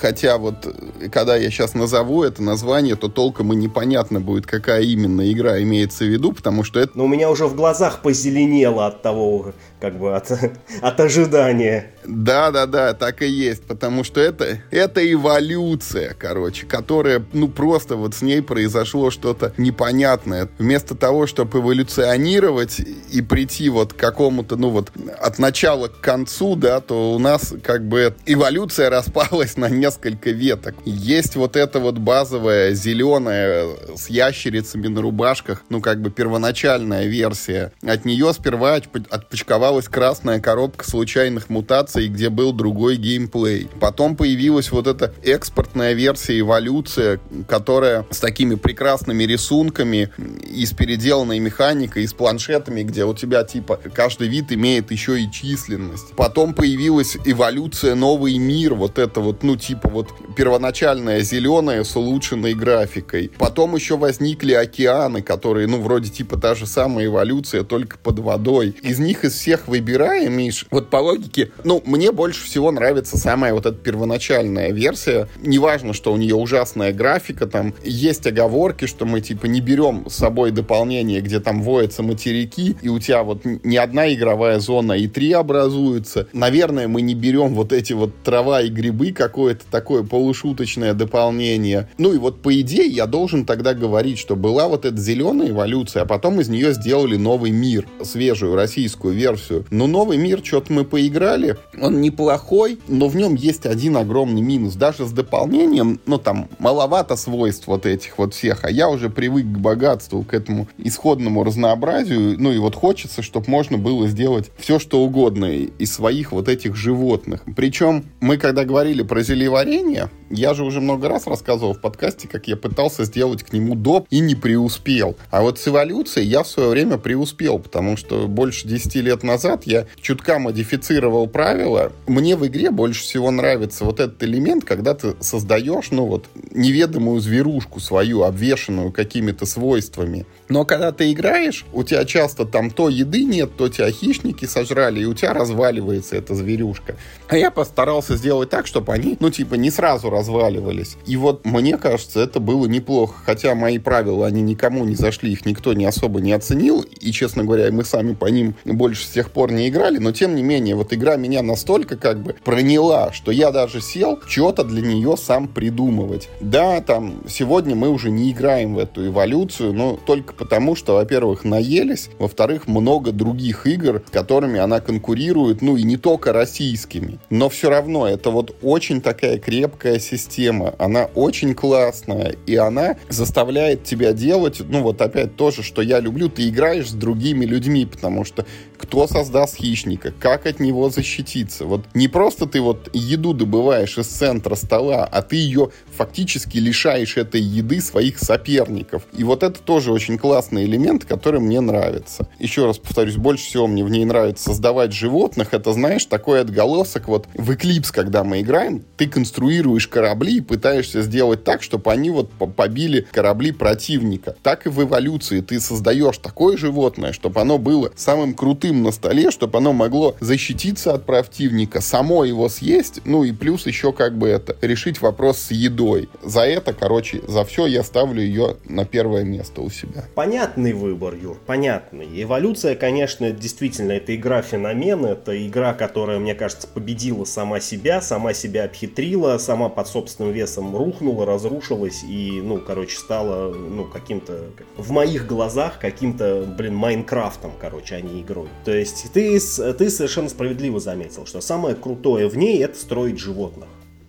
хотя 0.01 0.39
вот, 0.39 0.67
когда 1.11 1.37
я 1.37 1.51
сейчас 1.51 1.75
назову 1.75 2.23
это 2.23 2.43
название, 2.43 2.97
то 2.97 3.09
толком 3.09 3.53
и 3.53 3.57
непонятно 3.57 4.21
будет, 4.21 4.47
какая 4.47 4.83
именно 4.83 5.31
игра 5.31 5.61
имеется 5.63 6.05
в 6.05 6.09
виду, 6.09 6.33
потому 6.33 6.65
что 6.65 6.81
это... 6.81 6.93
Но 6.95 7.05
у 7.05 7.09
меня 7.09 7.31
уже 7.31 7.47
в 7.47 7.55
глазах 7.55 8.03
позеленело 8.03 8.87
от 8.87 9.03
того, 9.03 9.53
как 9.81 9.99
бы, 9.99 10.15
от, 10.17 10.31
от 10.81 11.01
ожидания. 11.01 11.93
Да-да-да, 12.05 12.95
так 12.95 13.23
и 13.23 13.29
есть, 13.29 13.65
потому 13.65 14.05
что 14.05 14.21
это, 14.21 14.61
это 14.71 15.13
эволюция, 15.13 16.15
короче, 16.19 16.67
которая, 16.67 17.25
ну, 17.33 17.49
просто 17.49 17.97
вот 17.97 18.15
с 18.15 18.23
ней 18.23 18.43
произошло 18.43 19.11
что-то 19.11 19.53
непонятное. 19.57 20.49
Вместо 20.59 20.95
того, 20.95 21.27
чтобы 21.27 21.59
эволюционировать 21.59 22.81
и 23.11 23.23
прийти 23.23 23.69
вот 23.69 23.93
к 23.93 23.97
какому-то, 23.97 24.57
ну, 24.57 24.71
вот, 24.71 24.91
от 25.21 25.39
начала 25.39 25.89
к 25.89 26.01
концу, 26.01 26.57
да, 26.57 26.81
то 26.81 27.13
у 27.13 27.19
нас, 27.19 27.55
как 27.63 27.87
бы, 27.87 28.15
эволюция 28.25 28.91
распалась 28.91 29.57
на 29.57 29.69
несколько 29.77 30.31
веток. 30.31 30.75
Есть 30.85 31.37
вот 31.37 31.57
эта 31.57 31.81
вот 31.81 31.99
базовая 31.99 32.73
зеленая 32.75 33.67
с 33.97 34.09
ящерицами 34.09 34.89
на 34.89 35.01
рубашках, 35.03 35.63
ну, 35.69 35.81
как 35.81 36.01
бы 36.01 36.11
первоначальная 36.11 37.07
версия. 37.07 37.73
От 37.83 38.05
нее 38.05 38.33
сперва 38.33 38.75
отпочковалась 38.75 39.89
красная 39.89 40.41
коробка 40.41 40.89
случайных 40.89 41.49
мутаций, 41.49 42.09
где 42.09 42.31
был 42.31 42.53
другой 42.53 42.97
геймплей. 42.97 43.69
Потом 43.81 44.17
появилась 44.17 44.71
вот 44.71 44.87
эта 44.87 45.15
экспортная 45.23 45.93
версия 45.93 46.41
эволюция, 46.41 47.21
которая 47.49 48.07
с 48.11 48.19
такими 48.19 48.55
прекрасными 48.55 49.25
рисунками 49.25 50.11
и 50.43 50.65
с 50.65 50.73
переделанной 50.73 51.39
механикой, 51.39 52.05
и 52.05 52.07
с 52.07 52.13
планшетами, 52.13 52.83
где 52.83 53.05
у 53.05 53.15
тебя, 53.15 53.45
типа, 53.45 53.79
каждый 53.95 54.29
вид 54.29 54.53
имеет 54.53 54.91
еще 54.91 55.21
и 55.21 55.31
численность. 55.31 56.15
Потом 56.17 56.55
появилась 56.55 57.17
эволюция 57.25 57.95
новый 57.95 58.39
мир, 58.39 58.75
вот 58.75 58.99
это 58.99 59.21
вот, 59.21 59.43
ну, 59.43 59.57
типа 59.67 59.89
вот 59.89 60.09
первоначальная 60.37 61.21
зеленая 61.21 61.83
с 61.83 61.97
улучшенной 61.97 62.55
графикой. 62.55 63.31
Потом 63.37 63.75
еще 63.75 63.97
возникли 63.97 64.53
океаны, 64.53 65.23
которые, 65.23 65.67
ну, 65.67 65.81
вроде 65.81 66.11
типа 66.11 66.37
та 66.37 66.55
же 66.55 66.67
самая 66.67 67.07
эволюция, 67.07 67.65
только 67.65 67.99
под 67.99 68.21
водой. 68.21 68.77
Из 68.83 68.99
них 68.99 69.25
из 69.25 69.35
всех 69.35 69.67
выбираем, 69.67 70.35
Миш, 70.35 70.67
вот 70.71 70.91
по 70.91 70.99
логике, 70.99 71.51
ну, 71.65 71.83
мне 71.85 72.13
больше 72.13 72.45
всего 72.45 72.71
нравится 72.71 73.17
самая 73.19 73.55
вот 73.55 73.67
эта 73.67 73.77
первоначальная 73.77 74.71
версия. 74.73 75.29
Неважно, 75.43 75.93
что 75.93 76.13
у 76.13 76.17
нее 76.17 76.35
ужасная 76.35 76.93
графика, 76.93 77.47
там 77.47 77.75
есть 77.83 78.27
оговорки, 78.27 78.87
что 78.87 79.05
мы 79.05 79.21
типа 79.21 79.47
не 79.47 79.61
берем 79.61 80.09
с 80.09 80.15
собой 80.15 80.53
дополнение, 80.53 81.21
где 81.21 81.41
там 81.41 81.63
воятся 81.63 82.03
материки, 82.03 82.77
и 82.83 82.89
у 82.89 82.99
тебя 82.99 83.23
вот 83.23 83.45
не 83.45 83.77
одна 83.77 84.13
игровая 84.13 84.61
зона, 84.61 84.93
и 84.93 85.09
три 85.09 85.33
образуются. 85.33 86.29
Наверное, 86.33 86.87
мы 86.87 87.03
не 87.03 87.15
берем 87.15 87.55
вот 87.55 87.73
эти 87.73 87.95
вот 87.95 88.23
трава 88.23 88.61
и 88.61 88.69
грибы, 88.69 89.13
какое 89.13 89.56
какое-то 89.57 89.65
такое 89.71 90.03
полушуточное 90.03 90.95
дополнение. 90.95 91.89
Ну 91.99 92.13
и 92.13 92.19
вот 92.19 92.43
по 92.43 92.61
идее 92.61 92.87
я 92.87 93.07
должен 93.07 93.45
тогда 93.45 93.75
говорить, 93.75 94.19
что 94.19 94.37
была 94.37 94.69
вот 94.69 94.85
эта 94.85 94.97
зеленая 94.97 95.51
эволюция, 95.51 96.03
а 96.03 96.07
потом 96.07 96.41
из 96.41 96.49
нее 96.49 96.73
сделали 96.73 97.17
новый 97.17 97.51
мир, 97.51 97.87
свежую 98.03 98.55
российскую 98.55 99.15
версию. 99.15 99.65
Но 99.71 99.87
новый 99.87 100.19
мир, 100.19 100.41
что-то 100.43 100.73
мы 100.73 100.85
поиграли, 100.85 101.57
он 101.81 102.01
неплохой, 102.01 102.79
но 102.89 103.09
в 103.09 103.17
нем 103.17 103.35
есть 103.35 103.67
один 103.67 103.97
огромный 103.97 104.43
минус. 104.43 104.75
Даже 104.75 105.07
с 105.07 105.13
дополнением, 105.13 106.01
ну 106.07 106.19
там 106.19 106.49
маловато 106.59 107.17
свойств 107.17 107.67
вот 107.67 107.87
этих 107.87 108.19
вот 108.19 108.35
всех, 108.35 108.65
а 108.65 108.71
я 108.71 108.89
уже 108.89 109.11
привык 109.11 109.47
к 109.47 109.59
богатству, 109.59 110.23
к 110.23 110.35
этому 110.35 110.69
исходному 110.79 111.45
разнообразию, 111.45 112.37
ну 112.39 112.53
и 112.53 112.59
вот 112.59 112.75
хочется, 112.75 113.23
чтобы 113.23 113.49
можно 113.49 113.79
было 113.79 114.09
сделать 114.09 114.51
все, 114.59 114.79
что 114.79 115.03
угодно 115.03 115.47
из 115.47 115.93
своих 115.93 116.33
вот 116.33 116.49
этих 116.49 116.77
животных. 116.77 117.43
Причем 117.55 118.05
мы 118.21 118.37
когда 118.37 118.65
говорили 118.65 119.03
про 119.03 119.23
зелеварение, 119.37 120.09
я 120.31 120.55
же 120.55 120.65
уже 120.65 120.81
много 120.81 121.09
раз 121.09 121.27
рассказывал 121.27 121.75
в 121.75 121.81
подкасте, 121.81 122.27
как 122.27 122.49
я 122.49 122.57
пытался 122.57 123.05
сделать 123.05 123.45
к 123.45 123.53
нему 123.53 123.77
доп 123.77 124.09
и 124.11 124.19
не 124.19 124.35
преуспел. 124.35 125.17
А 125.31 125.43
вот 125.43 125.61
с 125.61 125.69
эволюцией 125.69 126.27
я 126.27 126.43
в 126.43 126.49
свое 126.49 126.71
время 126.71 126.99
преуспел, 126.99 127.61
потому 127.61 127.97
что 127.97 128.27
больше 128.27 128.67
10 128.67 128.97
лет 128.97 129.23
назад 129.23 129.65
я 129.65 129.87
чутка 130.01 130.41
модифицировал 130.41 131.29
правила. 131.29 131.93
Мне 132.09 132.35
в 132.35 132.45
игре 132.47 132.71
больше 132.71 133.03
всего 133.03 133.31
нравится 133.31 133.85
вот 133.85 134.01
этот 134.01 134.21
элемент, 134.25 134.65
когда 134.65 134.95
ты 134.95 135.15
создаешь, 135.21 135.91
ну 135.93 136.07
вот, 136.07 136.27
неведомую 136.51 137.21
зверушку 137.21 137.79
свою, 137.79 138.23
обвешенную 138.23 138.91
какими-то 138.91 139.47
свойствами. 139.47 140.27
Но 140.49 140.65
когда 140.65 140.91
ты 140.91 141.13
играешь, 141.13 141.65
у 141.73 141.85
тебя 141.85 142.05
часто 142.05 142.47
там 142.47 142.71
то 142.71 142.89
еды 142.89 143.23
нет, 143.23 143.57
то 143.57 143.69
тебя 143.69 143.91
хищники 143.93 144.45
сожрали, 144.47 145.01
и 145.01 145.05
у 145.05 145.15
тебя 145.15 145.35
разваливается 145.35 146.17
эта 146.17 146.35
зверюшка. 146.35 146.97
А 147.29 147.37
я 147.37 147.53
постарался 147.53 148.17
сделать 148.17 148.51
так, 148.51 148.67
чтобы 148.67 148.93
они, 148.93 149.17
ну, 149.21 149.26
типа, 149.31 149.55
не 149.55 149.71
сразу 149.71 150.11
разваливались. 150.11 150.97
И 151.07 151.17
вот 151.17 151.45
мне 151.45 151.77
кажется, 151.77 152.21
это 152.21 152.41
было 152.41 152.67
неплохо. 152.67 153.15
Хотя 153.25 153.55
мои 153.55 153.79
правила, 153.79 154.27
они 154.27 154.43
никому 154.43 154.85
не 154.85 154.95
зашли, 154.95 155.33
их 155.33 155.47
никто 155.47 155.73
не 155.73 155.85
особо 155.85 156.21
не 156.21 156.33
оценил. 156.33 156.83
И, 156.83 157.13
честно 157.13 157.45
говоря, 157.45 157.71
мы 157.73 157.85
сами 157.85 158.15
по 158.15 158.27
ним 158.27 158.55
больше 158.65 159.05
с 159.05 159.11
тех 159.11 159.31
пор 159.31 159.53
не 159.53 159.69
играли. 159.69 159.99
Но, 159.99 160.13
тем 160.13 160.35
не 160.35 160.43
менее, 160.43 160.75
вот 160.75 160.93
игра 160.93 161.17
меня 161.17 161.43
настолько 161.43 161.97
как 161.97 162.23
бы 162.23 162.35
проняла, 162.45 163.13
что 163.13 163.31
я 163.31 163.51
даже 163.51 163.81
сел 163.81 164.21
что-то 164.27 164.65
для 164.65 164.83
нее 164.83 165.17
сам 165.17 165.49
придумывать. 165.49 166.29
Да, 166.41 166.81
там, 166.81 167.23
сегодня 167.29 167.75
мы 167.75 167.89
уже 167.89 168.11
не 168.11 168.31
играем 168.31 168.75
в 168.75 168.79
эту 168.79 169.07
эволюцию, 169.07 169.73
но 169.73 169.97
только 169.97 170.35
потому, 170.35 170.75
что, 170.77 170.95
во-первых, 170.95 171.45
наелись, 171.45 172.11
во-вторых, 172.19 172.67
много 172.67 173.13
других 173.13 173.67
игр, 173.67 174.03
с 174.07 174.11
которыми 174.11 174.61
она 174.61 174.81
конкурирует, 174.81 175.63
ну 175.63 175.77
и 175.77 175.83
не 175.83 175.97
только 175.97 176.33
российскими. 176.33 177.19
Но 177.31 177.49
все 177.49 177.71
равно 177.71 178.09
это 178.09 178.31
вот 178.31 178.57
очень 178.63 179.01
такая 179.17 179.39
крепкая 179.39 179.99
система, 179.99 180.75
она 180.79 181.07
очень 181.15 181.55
классная, 181.55 182.37
и 182.47 182.55
она 182.55 182.97
заставляет 183.09 183.85
тебя 183.85 184.13
делать, 184.13 184.61
ну 184.61 184.83
вот 184.83 185.01
опять 185.01 185.37
тоже, 185.37 185.63
что 185.63 185.81
я 185.81 186.01
люблю, 186.01 186.29
ты 186.29 186.49
играешь 186.49 186.91
с 186.91 186.93
другими 186.93 187.47
людьми, 187.47 187.87
потому 187.87 188.27
что 188.27 188.45
кто 188.77 189.07
создаст 189.07 189.57
хищника, 189.57 190.13
как 190.13 190.47
от 190.47 190.61
него 190.61 190.91
защититься. 190.91 191.65
Вот 191.65 191.87
не 191.95 192.09
просто 192.09 192.47
ты 192.47 192.61
вот 192.61 192.91
еду 192.93 193.33
добываешь 193.33 193.97
из 193.97 194.07
центра 194.07 194.55
стола, 194.55 195.09
а 195.11 195.23
ты 195.23 195.37
ее 195.37 195.71
фактически 195.95 196.59
лишаешь 196.59 197.17
этой 197.17 197.41
еды 197.41 197.81
своих 197.81 198.19
соперников. 198.19 199.07
И 199.17 199.25
вот 199.25 199.43
это 199.43 199.61
тоже 199.61 199.93
очень 199.93 200.19
классный 200.19 200.65
элемент, 200.65 201.05
который 201.05 201.41
мне 201.41 201.61
нравится. 201.61 202.29
Еще 202.39 202.67
раз 202.67 202.79
повторюсь, 202.79 203.17
больше 203.17 203.47
всего 203.47 203.67
мне 203.67 203.83
в 203.83 203.91
ней 203.91 204.05
нравится 204.05 204.45
создавать 204.45 204.93
животных. 204.93 205.55
Это, 205.55 205.73
знаешь, 205.73 206.05
такой 206.05 206.41
отголосок 206.41 207.09
вот 207.09 207.29
в 207.35 207.51
Eclipse, 207.51 207.93
когда 207.93 208.25
мы 208.25 208.43
играем, 208.43 208.85
ты 208.97 209.06
конструируешь 209.07 209.89
корабли 209.89 210.39
и 210.39 210.41
пытаешься 210.41 211.03
сделать 211.03 211.45
так, 211.45 211.63
чтобы 211.63 211.93
они 211.93 212.11
вот 212.11 212.31
побили 212.31 213.07
корабли 213.13 213.53
противника. 213.53 214.37
Так 214.43 214.67
и 214.67 214.69
в 214.69 214.83
эволюции 214.83 215.41
ты 215.41 215.61
создаешь 215.61 216.19
такое 216.19 216.57
животное, 216.57 217.13
чтобы 217.13 217.41
оно 217.41 217.59
было 217.59 217.93
самым 217.97 218.35
крутым 218.35 218.83
на 218.83 218.93
столе, 218.93 219.31
чтобы 219.31 219.59
оно 219.59 219.73
могло 219.73 220.17
защититься 220.21 220.95
от 220.95 221.07
противника, 221.07 221.81
само 221.81 222.25
его 222.25 222.49
съесть, 222.49 223.01
ну 223.05 223.25
и 223.25 223.33
плюс 223.33 223.67
еще 223.67 223.93
как 223.93 224.17
бы 224.17 224.29
это 224.29 224.57
решить 224.61 225.01
вопрос 225.01 225.39
с 225.39 225.51
едой. 225.51 226.09
За 226.23 226.43
это, 226.43 226.73
короче, 226.73 227.23
за 227.27 227.45
все 227.45 227.67
я 227.67 227.83
ставлю 227.83 228.23
ее 228.23 228.57
на 228.69 228.85
первое 228.85 229.25
место 229.25 229.61
у 229.63 229.71
себя. 229.71 230.05
Понятный 230.15 230.73
выбор, 230.73 231.15
Юр, 231.15 231.37
понятный. 231.47 232.09
Эволюция, 232.23 232.75
конечно, 232.75 233.31
действительно, 233.31 233.93
это 233.93 234.15
игра-феномен, 234.15 235.05
это 235.05 235.47
игра, 235.47 235.75
которая, 235.75 236.19
мне 236.19 236.35
кажется, 236.35 236.67
победила 236.67 237.25
сама 237.25 237.61
себя, 237.61 238.01
сама 238.01 238.35
себя 238.35 238.65
обхитрила, 238.65 238.96
сама 239.39 239.69
под 239.69 239.89
собственным 239.89 240.33
весом 240.33 240.77
рухнула, 240.77 241.27
разрушилась 241.27 242.03
и, 242.03 242.41
ну, 242.43 242.59
короче, 242.59 242.97
стала, 242.97 243.53
ну, 243.53 243.85
каким-то, 243.85 244.47
в 244.77 244.91
моих 244.91 245.27
глазах, 245.27 245.79
каким-то, 245.79 246.45
блин, 246.57 246.75
Майнкрафтом, 246.75 247.53
короче, 247.61 247.97
а 247.97 248.01
не 248.01 248.23
игрой. 248.23 248.49
То 248.65 248.73
есть 248.73 249.13
ты, 249.13 249.39
ты 249.39 249.91
совершенно 249.91 250.29
справедливо 250.29 250.81
заметил, 250.81 251.27
что 251.27 251.41
самое 251.41 251.75
крутое 251.75 252.29
в 252.29 252.37
ней 252.37 252.63
это 252.63 252.79
строить 252.79 253.19
животных. 253.19 253.69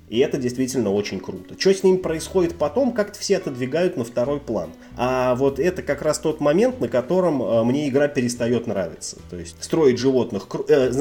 И 0.09 0.19
это 0.19 0.37
действительно 0.37 0.91
очень 0.91 1.19
круто. 1.19 1.55
Что 1.59 1.73
с 1.73 1.83
ним 1.83 1.99
происходит 1.99 2.55
потом, 2.55 2.93
как-то 2.93 3.19
все 3.19 3.37
отодвигают 3.37 3.97
на 3.97 4.05
второй 4.05 4.39
план. 4.39 4.69
А 4.95 5.35
вот 5.35 5.59
это 5.59 5.81
как 5.81 6.01
раз 6.01 6.19
тот 6.19 6.39
момент, 6.39 6.79
на 6.79 6.87
котором 6.87 7.43
э, 7.43 7.63
мне 7.63 7.89
игра 7.89 8.07
перестает 8.07 8.67
нравиться. 8.67 9.17
То 9.29 9.35
есть 9.35 9.61
строить 9.61 9.97
животных... 9.97 10.47
Э, 10.69 10.91